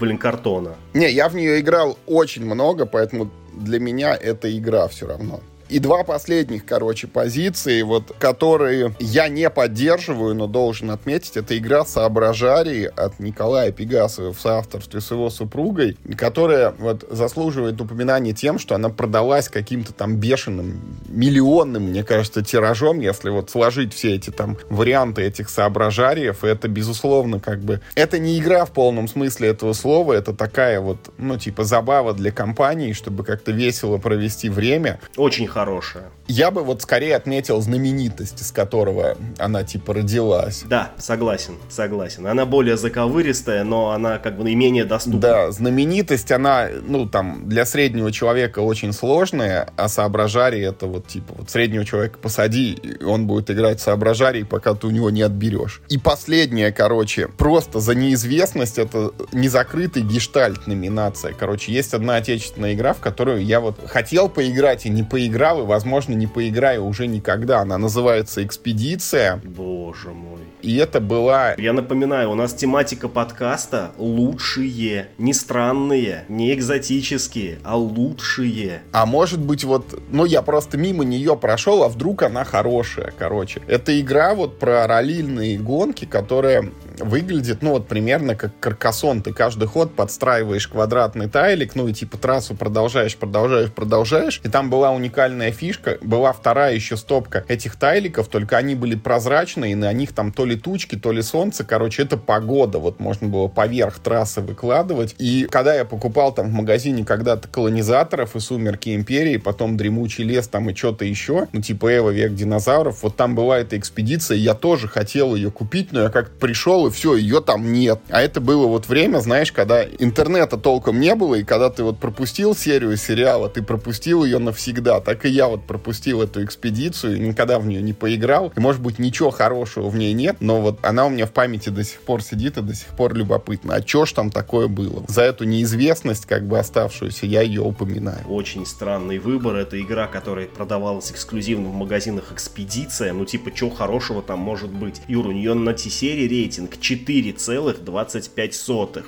блин, 0.00 0.18
картона. 0.18 0.76
Не, 0.94 1.10
я 1.10 1.28
в 1.28 1.34
нее 1.34 1.60
играл 1.60 1.98
очень 2.06 2.44
много, 2.44 2.86
поэтому 2.86 3.30
для 3.54 3.78
меня 3.78 4.14
это 4.14 4.56
игра 4.56 4.88
все 4.88 5.06
равно. 5.06 5.40
И 5.70 5.78
два 5.78 6.02
последних, 6.02 6.66
короче, 6.66 7.06
позиции, 7.06 7.82
вот, 7.82 8.12
которые 8.18 8.92
я 8.98 9.28
не 9.28 9.48
поддерживаю, 9.48 10.34
но 10.34 10.48
должен 10.48 10.90
отметить, 10.90 11.36
это 11.36 11.56
игра 11.56 11.84
«Соображарий» 11.84 12.88
от 12.88 13.20
Николая 13.20 13.70
Пегасова 13.70 14.32
в 14.32 14.40
соавторстве 14.40 15.00
с 15.00 15.12
его 15.12 15.30
супругой, 15.30 15.96
которая 16.18 16.74
вот 16.76 17.04
заслуживает 17.08 17.80
упоминания 17.80 18.32
тем, 18.32 18.58
что 18.58 18.74
она 18.74 18.88
продалась 18.88 19.48
каким-то 19.48 19.92
там 19.92 20.16
бешеным, 20.16 20.80
миллионным, 21.06 21.84
мне 21.84 22.02
кажется, 22.02 22.42
тиражом, 22.42 22.98
если 22.98 23.30
вот 23.30 23.50
сложить 23.50 23.94
все 23.94 24.16
эти 24.16 24.30
там 24.30 24.58
варианты 24.70 25.22
этих 25.22 25.48
«Соображариев», 25.48 26.42
это, 26.42 26.66
безусловно, 26.66 27.38
как 27.38 27.60
бы... 27.60 27.80
Это 27.94 28.18
не 28.18 28.40
игра 28.40 28.64
в 28.64 28.72
полном 28.72 29.06
смысле 29.06 29.50
этого 29.50 29.72
слова, 29.74 30.14
это 30.14 30.34
такая 30.34 30.80
вот, 30.80 31.12
ну, 31.16 31.38
типа, 31.38 31.62
забава 31.62 32.12
для 32.12 32.32
компании, 32.32 32.92
чтобы 32.92 33.22
как-то 33.22 33.52
весело 33.52 33.98
провести 33.98 34.48
время. 34.48 34.98
Очень 35.16 35.46
хорошо 35.46 35.59
хорошая. 35.60 36.04
Я 36.26 36.52
бы 36.52 36.62
вот 36.62 36.80
скорее 36.82 37.16
отметил 37.16 37.60
знаменитость, 37.60 38.40
из 38.40 38.52
которого 38.52 39.16
она 39.38 39.64
типа 39.64 39.94
родилась. 39.94 40.62
Да, 40.64 40.92
согласен, 40.96 41.54
согласен. 41.68 42.26
Она 42.26 42.46
более 42.46 42.76
заковыристая, 42.76 43.64
но 43.64 43.90
она 43.90 44.18
как 44.18 44.36
бы 44.36 44.44
наименее 44.44 44.84
доступна. 44.84 45.20
Да, 45.20 45.50
знаменитость, 45.50 46.30
она, 46.30 46.68
ну, 46.86 47.08
там, 47.08 47.48
для 47.48 47.66
среднего 47.66 48.12
человека 48.12 48.60
очень 48.60 48.92
сложная, 48.92 49.70
а 49.76 49.88
соображарий 49.88 50.64
это 50.64 50.86
вот 50.86 51.08
типа 51.08 51.34
вот 51.36 51.50
среднего 51.50 51.84
человека 51.84 52.18
посади, 52.18 52.74
и 52.74 53.02
он 53.02 53.26
будет 53.26 53.50
играть 53.50 53.80
соображарий, 53.80 54.44
пока 54.44 54.74
ты 54.74 54.86
у 54.86 54.90
него 54.90 55.10
не 55.10 55.22
отберешь. 55.22 55.82
И 55.88 55.98
последнее, 55.98 56.70
короче, 56.70 57.26
просто 57.26 57.80
за 57.80 57.96
неизвестность 57.96 58.78
это 58.78 59.10
незакрытый 59.32 60.02
гештальт 60.02 60.68
номинация. 60.68 61.32
Короче, 61.32 61.72
есть 61.72 61.92
одна 61.92 62.16
отечественная 62.16 62.74
игра, 62.74 62.94
в 62.94 63.00
которую 63.00 63.44
я 63.44 63.58
вот 63.58 63.80
хотел 63.88 64.28
поиграть 64.28 64.86
и 64.86 64.90
не 64.90 65.02
поиграл, 65.02 65.49
играл 65.50 65.62
и, 65.62 65.66
возможно, 65.66 66.14
не 66.14 66.26
поиграю 66.26 66.84
уже 66.84 67.06
никогда. 67.06 67.60
Она 67.60 67.78
называется 67.78 68.44
«Экспедиция». 68.44 69.40
Боже 69.44 70.10
мой. 70.10 70.40
И 70.62 70.76
это 70.76 71.00
была... 71.00 71.54
Я 71.56 71.72
напоминаю, 71.72 72.30
у 72.30 72.34
нас 72.34 72.52
тематика 72.52 73.08
подкаста 73.08 73.92
«Лучшие». 73.98 75.08
Не 75.18 75.32
странные, 75.32 76.24
не 76.28 76.52
экзотические, 76.54 77.58
а 77.64 77.76
лучшие. 77.76 78.82
А 78.92 79.06
может 79.06 79.40
быть 79.40 79.64
вот... 79.64 79.98
Ну, 80.10 80.24
я 80.24 80.42
просто 80.42 80.76
мимо 80.76 81.04
нее 81.04 81.36
прошел, 81.36 81.82
а 81.82 81.88
вдруг 81.88 82.22
она 82.22 82.44
хорошая, 82.44 83.12
короче. 83.18 83.62
Это 83.66 83.98
игра 83.98 84.34
вот 84.34 84.58
про 84.58 84.86
ролильные 84.86 85.58
гонки, 85.58 86.04
которая 86.04 86.70
выглядит, 87.00 87.62
ну, 87.62 87.72
вот 87.72 87.88
примерно 87.88 88.34
как 88.34 88.58
каркасон. 88.60 89.22
Ты 89.22 89.32
каждый 89.32 89.66
ход 89.68 89.94
подстраиваешь 89.94 90.68
квадратный 90.68 91.28
тайлик, 91.28 91.74
ну, 91.74 91.88
и 91.88 91.92
типа 91.92 92.18
трассу 92.18 92.54
продолжаешь, 92.54 93.16
продолжаешь, 93.16 93.72
продолжаешь. 93.72 94.40
И 94.44 94.48
там 94.48 94.70
была 94.70 94.90
уникальная 94.92 95.52
фишка, 95.52 95.98
была 96.02 96.32
вторая 96.32 96.74
еще 96.74 96.96
стопка 96.96 97.44
этих 97.48 97.76
тайликов, 97.76 98.28
только 98.28 98.56
они 98.56 98.74
были 98.74 98.94
прозрачные, 98.94 99.72
и 99.72 99.74
на 99.74 99.92
них 99.92 100.12
там 100.12 100.32
то 100.32 100.44
ли 100.44 100.56
тучки, 100.56 100.96
то 100.96 101.12
ли 101.12 101.22
солнце. 101.22 101.64
Короче, 101.64 102.02
это 102.02 102.16
погода. 102.16 102.78
Вот 102.78 103.00
можно 103.00 103.28
было 103.28 103.48
поверх 103.48 103.98
трассы 103.98 104.40
выкладывать. 104.40 105.14
И 105.18 105.46
когда 105.50 105.74
я 105.74 105.84
покупал 105.84 106.32
там 106.32 106.48
в 106.48 106.52
магазине 106.52 107.04
когда-то 107.04 107.48
колонизаторов 107.48 108.36
и 108.36 108.40
Сумерки 108.40 108.94
Империи, 108.94 109.36
потом 109.36 109.76
Дремучий 109.76 110.24
лес 110.24 110.48
там 110.48 110.70
и 110.70 110.74
что-то 110.74 111.04
еще, 111.04 111.48
ну, 111.52 111.60
типа 111.60 111.96
Эва, 111.96 112.10
Век 112.10 112.34
динозавров, 112.34 113.02
вот 113.02 113.16
там 113.16 113.34
была 113.34 113.58
эта 113.58 113.78
экспедиция, 113.78 114.36
я 114.36 114.54
тоже 114.54 114.88
хотел 114.88 115.34
ее 115.34 115.50
купить, 115.50 115.92
но 115.92 116.02
я 116.02 116.08
как-то 116.10 116.38
пришел 116.38 116.86
и 116.86 116.89
все, 116.90 117.16
ее 117.16 117.40
там 117.40 117.72
нет. 117.72 118.00
А 118.08 118.20
это 118.20 118.40
было 118.40 118.66
вот 118.66 118.88
время, 118.88 119.18
знаешь, 119.18 119.52
когда 119.52 119.84
интернета 119.84 120.56
толком 120.56 121.00
не 121.00 121.14
было, 121.14 121.36
и 121.36 121.44
когда 121.44 121.70
ты 121.70 121.82
вот 121.82 121.98
пропустил 121.98 122.54
серию 122.54 122.96
сериала, 122.96 123.48
ты 123.48 123.62
пропустил 123.62 124.24
ее 124.24 124.38
навсегда. 124.38 125.00
Так 125.00 125.24
и 125.24 125.28
я 125.28 125.48
вот 125.48 125.64
пропустил 125.64 126.22
эту 126.22 126.44
экспедицию, 126.44 127.20
никогда 127.20 127.58
в 127.58 127.66
нее 127.66 127.82
не 127.82 127.92
поиграл. 127.92 128.52
И, 128.56 128.60
может 128.60 128.80
быть, 128.82 128.98
ничего 128.98 129.30
хорошего 129.30 129.88
в 129.88 129.96
ней 129.96 130.12
нет, 130.12 130.36
но 130.40 130.60
вот 130.60 130.78
она 130.82 131.06
у 131.06 131.10
меня 131.10 131.26
в 131.26 131.32
памяти 131.32 131.68
до 131.68 131.84
сих 131.84 132.00
пор 132.00 132.22
сидит 132.22 132.58
и 132.58 132.62
до 132.62 132.74
сих 132.74 132.88
пор 132.88 133.14
любопытна. 133.14 133.76
А 133.76 133.86
что 133.86 134.04
ж 134.06 134.12
там 134.12 134.30
такое 134.30 134.68
было? 134.68 135.04
За 135.08 135.22
эту 135.22 135.44
неизвестность, 135.44 136.26
как 136.26 136.46
бы 136.46 136.58
оставшуюся, 136.58 137.26
я 137.26 137.42
ее 137.42 137.62
упоминаю. 137.62 138.26
Очень 138.28 138.66
странный 138.66 139.18
выбор. 139.18 139.56
Это 139.56 139.80
игра, 139.80 140.06
которая 140.06 140.46
продавалась 140.46 141.10
эксклюзивно 141.10 141.68
в 141.68 141.74
магазинах 141.74 142.32
Экспедиция. 142.32 143.12
Ну, 143.12 143.24
типа, 143.24 143.50
что 143.54 143.70
хорошего 143.70 144.22
там 144.22 144.38
может 144.40 144.70
быть? 144.70 145.02
Юр, 145.08 145.26
у 145.26 145.32
нее 145.32 145.54
на 145.54 145.72
T-серии 145.74 146.28
рейтинг 146.28 146.79
4,25. 146.80 149.04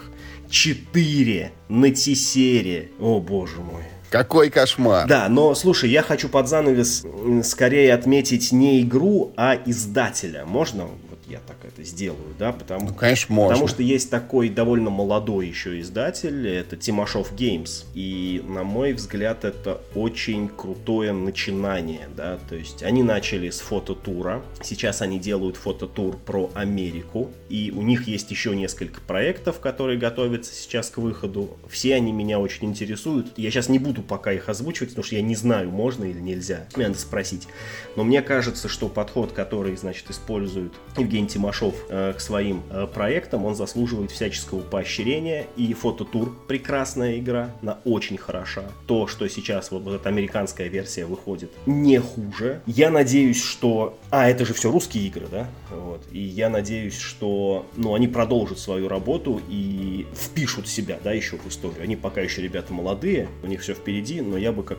4 0.51 1.53
на 1.68 1.91
Тисере. 1.91 2.91
О, 3.01 3.20
боже 3.20 3.61
мой. 3.61 3.85
Какой 4.11 4.51
кошмар. 4.51 5.07
Да, 5.09 5.29
но 5.31 5.55
слушай, 5.55 5.89
я 5.89 6.03
хочу 6.03 6.29
под 6.29 6.47
занавес 6.47 7.07
скорее 7.45 7.95
отметить 7.95 8.53
не 8.53 8.83
игру, 8.83 9.33
а 9.39 9.57
издателя. 9.64 10.45
Можно? 10.45 10.89
Я 11.33 11.41
так 11.41 11.57
это 11.64 11.83
сделаю, 11.83 12.35
да, 12.39 12.53
потому, 12.53 12.89
ну, 12.89 12.95
конечно, 12.95 13.35
можно. 13.35 13.55
потому 13.55 13.66
что 13.68 13.83
есть 13.83 14.11
такой 14.11 14.51
довольно 14.51 14.91
молодой 14.91 15.47
еще 15.49 15.80
издатель, 15.80 16.47
это 16.47 16.76
Тимашов 16.76 17.33
Games, 17.33 17.87
и, 17.95 18.45
на 18.47 18.64
мой 18.64 18.93
взгляд, 18.93 19.45
это 19.45 19.80
очень 19.95 20.49
крутое 20.49 21.12
начинание, 21.12 22.09
да, 22.14 22.39
то 22.49 22.55
есть 22.55 22.83
они 22.83 23.03
начали 23.03 23.49
с 23.49 23.61
фототура, 23.61 24.43
сейчас 24.62 25.01
они 25.01 25.18
делают 25.18 25.57
фототур 25.57 26.18
про 26.18 26.51
Америку, 26.55 27.30
и 27.49 27.72
у 27.74 27.80
них 27.80 28.07
есть 28.07 28.30
еще 28.30 28.55
несколько 28.55 29.01
проектов, 29.01 29.59
которые 29.59 29.99
готовятся 29.99 30.55
сейчас 30.55 30.91
к 30.91 30.99
выходу, 30.99 31.57
все 31.70 31.95
они 31.95 32.12
меня 32.12 32.39
очень 32.41 32.68
интересуют, 32.68 33.39
я 33.39 33.51
сейчас 33.51 33.70
не 33.70 33.78
буду 33.78 34.03
пока 34.03 34.33
их 34.33 34.51
озвучивать, 34.51 34.91
потому 34.91 35.05
что 35.05 35.14
я 35.14 35.22
не 35.22 35.35
знаю, 35.35 35.70
можно 35.70 36.05
или 36.05 36.20
нельзя, 36.20 36.66
мне 36.76 36.89
надо 36.89 36.99
спросить, 36.99 37.49
но 37.97 38.05
мне 38.05 38.20
кажется, 38.20 38.68
что 38.68 38.91
подход, 38.91 39.33
который, 39.33 39.74
значит, 39.76 40.11
использует 40.11 40.74
Евгений 40.99 41.22
Евгений 41.23 41.29
Тимошов 41.29 41.75
э, 41.89 42.14
к 42.16 42.20
своим 42.20 42.62
э, 42.70 42.87
проектам, 42.93 43.45
он 43.45 43.55
заслуживает 43.55 44.11
всяческого 44.11 44.61
поощрения. 44.61 45.47
И 45.57 45.73
фототур 45.75 46.37
прекрасная 46.49 47.18
игра, 47.18 47.51
она 47.62 47.79
очень 47.85 48.16
хороша. 48.16 48.64
То, 48.87 49.07
что 49.07 49.29
сейчас 49.29 49.70
вот, 49.70 49.87
эта 49.87 50.09
американская 50.09 50.68
версия 50.68 51.07
выходит, 51.07 51.51
не 51.66 51.99
хуже. 51.99 52.61
Я 52.66 52.91
надеюсь, 52.91 53.43
что... 53.43 53.99
А, 54.11 54.29
это 54.29 54.45
же 54.45 54.55
все 54.55 54.70
русские 54.70 55.07
игры, 55.07 55.27
да? 55.31 55.47
Вот. 55.70 56.03
И 56.11 56.18
я 56.18 56.51
надеюсь, 56.51 56.99
что 56.99 57.66
ну, 57.77 57.95
они 57.95 58.09
продолжат 58.09 58.59
свою 58.59 58.89
работу 58.89 59.41
и 59.49 60.07
впишут 60.14 60.68
себя, 60.68 60.99
да, 61.03 61.12
еще 61.12 61.37
в 61.37 61.47
историю. 61.49 61.83
Они 61.83 61.97
пока 61.97 62.20
еще 62.20 62.43
ребята 62.43 62.73
молодые, 62.73 63.29
у 63.43 63.47
них 63.47 63.62
все 63.62 63.75
впереди, 63.75 64.20
но 64.20 64.37
я 64.37 64.53
бы, 64.53 64.62
как 64.62 64.79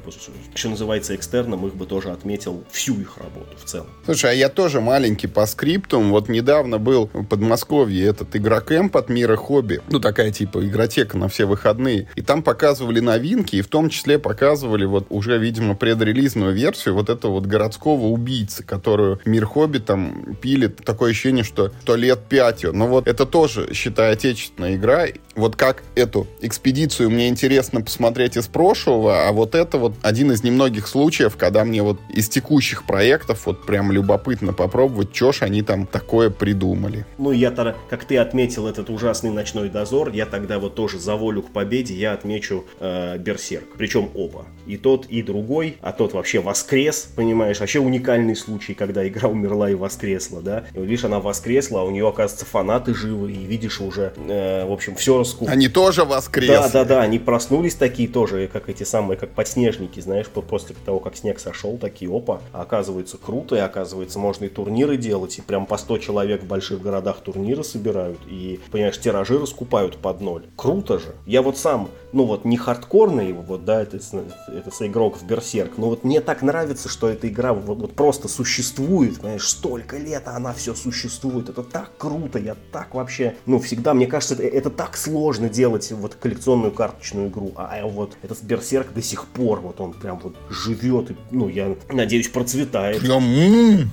что 0.55 0.69
называется, 0.69 1.15
экстерном, 1.15 1.65
их 1.67 1.75
бы 1.75 1.85
тоже 1.85 2.11
отметил 2.11 2.63
всю 2.71 2.99
их 2.99 3.17
работу 3.17 3.57
в 3.57 3.63
целом. 3.63 3.87
Слушай, 4.05 4.31
а 4.31 4.33
я 4.33 4.49
тоже 4.49 4.81
маленький 4.81 5.27
по 5.27 5.45
скриптум. 5.45 6.11
Вот 6.11 6.22
недавно 6.29 6.77
был 6.77 7.09
в 7.13 7.25
Подмосковье 7.25 8.05
этот 8.05 8.35
игрокэмп 8.35 8.95
от 8.97 9.09
мира 9.09 9.35
хобби. 9.35 9.81
Ну, 9.89 9.99
такая 9.99 10.31
типа 10.31 10.65
игротека 10.65 11.17
на 11.17 11.27
все 11.27 11.45
выходные. 11.45 12.07
И 12.15 12.21
там 12.21 12.43
показывали 12.43 12.99
новинки, 12.99 13.55
и 13.55 13.61
в 13.61 13.67
том 13.67 13.89
числе 13.89 14.19
показывали 14.19 14.85
вот 14.85 15.07
уже, 15.09 15.37
видимо, 15.37 15.75
предрелизную 15.75 16.53
версию 16.53 16.95
вот 16.95 17.09
этого 17.09 17.33
вот 17.33 17.45
городского 17.45 18.05
убийцы, 18.05 18.63
которую 18.63 19.19
мир 19.25 19.45
хобби 19.45 19.79
там 19.79 20.35
пилит. 20.41 20.77
Такое 20.77 21.11
ощущение, 21.11 21.43
что 21.43 21.71
то 21.85 21.95
лет 21.95 22.19
пять. 22.29 22.63
Но 22.63 22.87
вот 22.87 23.07
это 23.07 23.25
тоже, 23.25 23.73
считай, 23.73 24.13
отечественная 24.13 24.75
игра. 24.75 25.05
Вот 25.35 25.55
как 25.55 25.83
эту 25.95 26.27
экспедицию 26.41 27.09
мне 27.09 27.27
интересно 27.27 27.81
посмотреть 27.81 28.37
из 28.37 28.47
прошлого, 28.47 29.27
а 29.27 29.31
вот 29.31 29.55
это 29.55 29.77
вот 29.77 29.95
один 30.03 30.31
из 30.31 30.43
немногих 30.43 30.87
случаев, 30.87 31.35
когда 31.37 31.65
мне 31.65 31.81
вот 31.81 31.99
из 32.13 32.29
текущих 32.29 32.85
проектов 32.85 33.45
вот 33.45 33.65
прям 33.65 33.91
любопытно 33.91 34.53
попробовать, 34.53 35.15
что 35.15 35.31
ж 35.31 35.41
они 35.41 35.61
там 35.63 35.87
такое 35.87 36.12
такое 36.13 36.29
придумали. 36.29 37.05
Ну, 37.17 37.31
я 37.31 37.49
тогда, 37.49 37.75
как 37.89 38.05
ты 38.05 38.17
отметил 38.17 38.67
этот 38.67 38.91
ужасный 38.91 39.31
ночной 39.31 39.69
дозор, 39.69 40.11
я 40.11 40.27
тогда 40.27 40.59
вот 40.59 40.75
тоже 40.75 40.99
за 40.99 41.15
волю 41.15 41.41
к 41.41 41.49
победе 41.49 41.95
я 41.95 42.13
отмечу 42.13 42.65
э, 42.79 43.17
Берсерк. 43.17 43.65
Причем 43.79 44.11
оба. 44.13 44.45
И 44.67 44.77
тот, 44.77 45.07
и 45.07 45.23
другой. 45.23 45.77
А 45.81 45.91
тот 45.91 46.13
вообще 46.13 46.39
воскрес, 46.39 47.09
понимаешь? 47.15 47.59
Вообще 47.59 47.79
уникальный 47.79 48.35
случай, 48.35 48.75
когда 48.75 49.07
игра 49.07 49.27
умерла 49.27 49.71
и 49.71 49.73
воскресла, 49.73 50.43
да? 50.43 50.65
И 50.75 50.77
вот 50.77 50.85
видишь, 50.85 51.03
она 51.03 51.19
воскресла, 51.19 51.81
а 51.81 51.83
у 51.83 51.89
нее, 51.89 52.07
оказывается, 52.07 52.45
фанаты 52.45 52.93
живы. 52.93 53.31
И 53.31 53.45
видишь 53.45 53.81
уже, 53.81 54.13
э, 54.15 54.67
в 54.67 54.71
общем, 54.71 54.93
все 54.93 55.17
раскуп. 55.17 55.49
Они 55.49 55.67
тоже 55.67 56.05
воскресли. 56.05 56.53
Да, 56.53 56.69
да, 56.69 56.85
да. 56.85 57.01
Они 57.01 57.17
проснулись 57.17 57.73
такие 57.73 58.07
тоже, 58.07 58.47
как 58.53 58.69
эти 58.69 58.83
самые, 58.83 59.17
как 59.17 59.31
подснежники, 59.31 59.99
знаешь, 59.99 60.27
после 60.27 60.75
того, 60.85 60.99
как 60.99 61.15
снег 61.15 61.39
сошел, 61.39 61.79
такие, 61.79 62.15
опа, 62.15 62.39
оказывается, 62.51 63.17
круто, 63.17 63.55
и 63.55 63.59
оказывается, 63.59 64.19
можно 64.19 64.45
и 64.45 64.49
турниры 64.49 64.97
делать, 64.97 65.39
и 65.39 65.41
прям 65.41 65.65
по 65.65 65.77
100 65.77 66.02
человек 66.03 66.43
в 66.43 66.47
больших 66.47 66.81
городах 66.81 67.17
турниры 67.21 67.63
собирают 67.63 68.19
и, 68.27 68.59
понимаешь, 68.71 68.99
тиражи 68.99 69.39
раскупают 69.39 69.97
под 69.97 70.21
ноль. 70.21 70.43
Круто 70.55 70.99
же. 70.99 71.15
Я 71.25 71.41
вот 71.41 71.57
сам, 71.57 71.89
ну 72.11 72.25
вот 72.25 72.45
не 72.45 72.57
хардкорный, 72.57 73.33
вот, 73.33 73.65
да, 73.65 73.81
это, 73.81 73.97
это 73.97 74.87
игрок 74.87 75.17
в 75.17 75.25
Берсерк, 75.25 75.77
но 75.77 75.89
вот 75.89 76.03
мне 76.03 76.21
так 76.21 76.41
нравится, 76.41 76.89
что 76.89 77.07
эта 77.07 77.27
игра 77.27 77.53
вот, 77.53 77.77
вот 77.77 77.93
просто 77.93 78.27
существует, 78.27 79.19
понимаешь, 79.19 79.47
столько 79.47 79.97
лет 79.97 80.23
она 80.27 80.53
все 80.53 80.75
существует. 80.75 81.49
Это 81.49 81.63
так 81.63 81.91
круто, 81.97 82.39
я 82.39 82.55
так 82.71 82.93
вообще, 82.93 83.35
ну, 83.45 83.59
всегда, 83.59 83.93
мне 83.93 84.07
кажется, 84.07 84.35
это, 84.35 84.43
это 84.43 84.69
так 84.69 84.97
сложно 84.97 85.49
делать 85.49 85.91
вот 85.91 86.15
коллекционную 86.15 86.71
карточную 86.71 87.29
игру, 87.29 87.51
а 87.55 87.85
вот 87.85 88.17
этот 88.21 88.41
Берсерк 88.43 88.93
до 88.93 89.01
сих 89.01 89.25
пор, 89.27 89.61
вот 89.61 89.79
он 89.79 89.93
прям 89.93 90.19
вот 90.19 90.35
живет, 90.49 91.11
и, 91.11 91.15
ну, 91.31 91.47
я 91.47 91.75
надеюсь, 91.89 92.27
процветает. 92.27 92.99
Прям... 92.99 93.23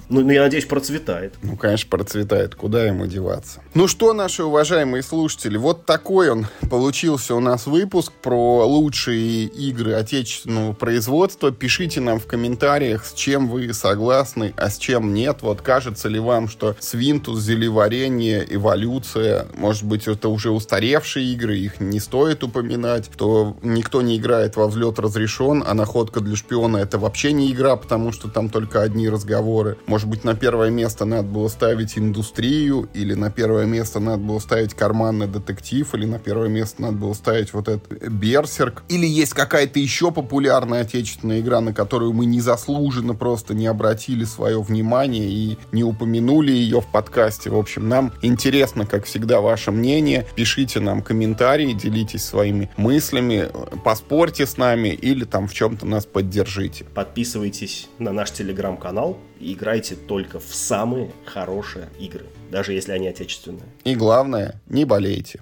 Ну, 0.09 0.21
ну, 0.23 0.31
я 0.31 0.43
надеюсь, 0.43 0.65
процветает. 0.65 1.35
Ну, 1.43 1.57
конечно, 1.57 1.89
процветает. 2.01 2.55
Куда 2.55 2.87
ему 2.87 3.07
деваться? 3.07 3.61
Ну 3.75 3.87
что, 3.87 4.15
наши 4.15 4.43
уважаемые 4.43 5.03
слушатели, 5.03 5.59
вот 5.59 5.85
такой 5.85 6.31
он 6.31 6.47
получился 6.71 7.35
у 7.35 7.41
нас 7.41 7.67
выпуск 7.67 8.11
про 8.23 8.65
лучшие 8.65 9.45
игры 9.45 9.93
отечественного 9.93 10.73
производства. 10.73 11.53
Пишите 11.53 12.01
нам 12.01 12.19
в 12.19 12.25
комментариях, 12.27 13.05
с 13.05 13.13
чем 13.13 13.49
вы 13.49 13.75
согласны, 13.75 14.55
а 14.57 14.71
с 14.71 14.79
чем 14.79 15.13
нет. 15.13 15.43
Вот 15.43 15.61
кажется 15.61 16.09
ли 16.09 16.19
вам, 16.19 16.49
что 16.49 16.75
Свинтус, 16.81 17.41
Зелеварение, 17.41 18.47
Эволюция, 18.49 19.47
может 19.55 19.85
быть, 19.85 20.09
это 20.09 20.31
уже 20.31 20.51
устаревшие 20.51 21.27
игры, 21.35 21.59
их 21.59 21.81
не 21.81 22.01
стоит 22.01 22.43
упоминать, 22.43 23.11
то 23.15 23.59
никто 23.63 24.01
не 24.01 24.17
играет 24.17 24.57
во 24.57 24.69
взлет 24.69 24.99
разрешен, 24.99 25.63
а 25.67 25.75
находка 25.75 26.21
для 26.21 26.35
шпиона 26.35 26.79
это 26.79 26.99
вообще 26.99 27.33
не 27.33 27.53
игра, 27.53 27.77
потому 27.77 28.11
что 28.11 28.29
там 28.29 28.49
только 28.49 28.81
одни 28.81 29.11
разговоры. 29.11 29.77
Может 29.85 30.09
быть, 30.09 30.25
на 30.25 30.35
первое 30.35 30.71
место 30.71 31.05
надо 31.05 31.29
было 31.29 31.49
ставить 31.49 31.90
индустрию, 31.99 32.89
или 32.95 33.15
на 33.15 33.31
первое 33.31 33.67
место 33.67 34.01
надо 34.01 34.19
было 34.23 34.39
ставить 34.39 34.75
карманный 34.75 35.27
детектив, 35.27 35.95
или 35.95 36.07
на 36.07 36.19
первое 36.19 36.49
место 36.49 36.83
надо 36.83 36.97
было 36.97 37.15
ставить 37.15 37.53
вот 37.53 37.69
этот 37.69 37.91
Берсерк. 38.09 38.83
Или 38.89 39.07
есть 39.07 39.35
какая-то 39.35 39.79
еще 39.79 40.11
популярная 40.11 40.83
отечественная 40.83 41.41
игра, 41.41 41.61
на 41.61 41.73
которую 41.73 42.13
мы 42.13 42.27
незаслуженно 42.27 43.15
просто 43.15 43.55
не 43.55 43.67
обратили 43.67 44.25
свое 44.25 44.61
внимание 44.61 45.29
и 45.29 45.59
не 45.73 45.85
упомянули 45.85 46.53
ее 46.53 46.81
в 46.81 46.87
подкасте. 46.87 47.51
В 47.51 47.57
общем, 47.57 47.89
нам 47.89 48.13
интересно, 48.23 48.87
как 48.87 49.05
всегда, 49.05 49.41
ваше 49.41 49.71
мнение. 49.71 50.27
Пишите 50.35 50.81
нам 50.81 51.03
комментарии, 51.03 51.73
делитесь 51.73 52.25
своими 52.25 52.71
мыслями, 52.77 53.49
поспорьте 53.85 54.47
с 54.47 54.57
нами 54.57 54.89
или 54.89 55.25
там 55.25 55.49
в 55.49 55.55
чем-то 55.55 55.87
нас 55.87 56.07
поддержите. 56.07 56.85
Подписывайтесь 56.85 57.89
на 57.99 58.13
наш 58.13 58.31
телеграм-канал 58.31 59.19
играйте 59.41 59.97
только 59.97 60.39
в 60.39 60.55
самые 60.55 61.11
хорошие 61.25 61.89
игры, 61.99 62.27
даже 62.51 62.73
если 62.73 62.93
они 62.93 63.09
отечественные. 63.09 63.69
И 63.85 63.95
главное, 63.95 64.61
не 64.69 64.85
болейте. 64.85 65.41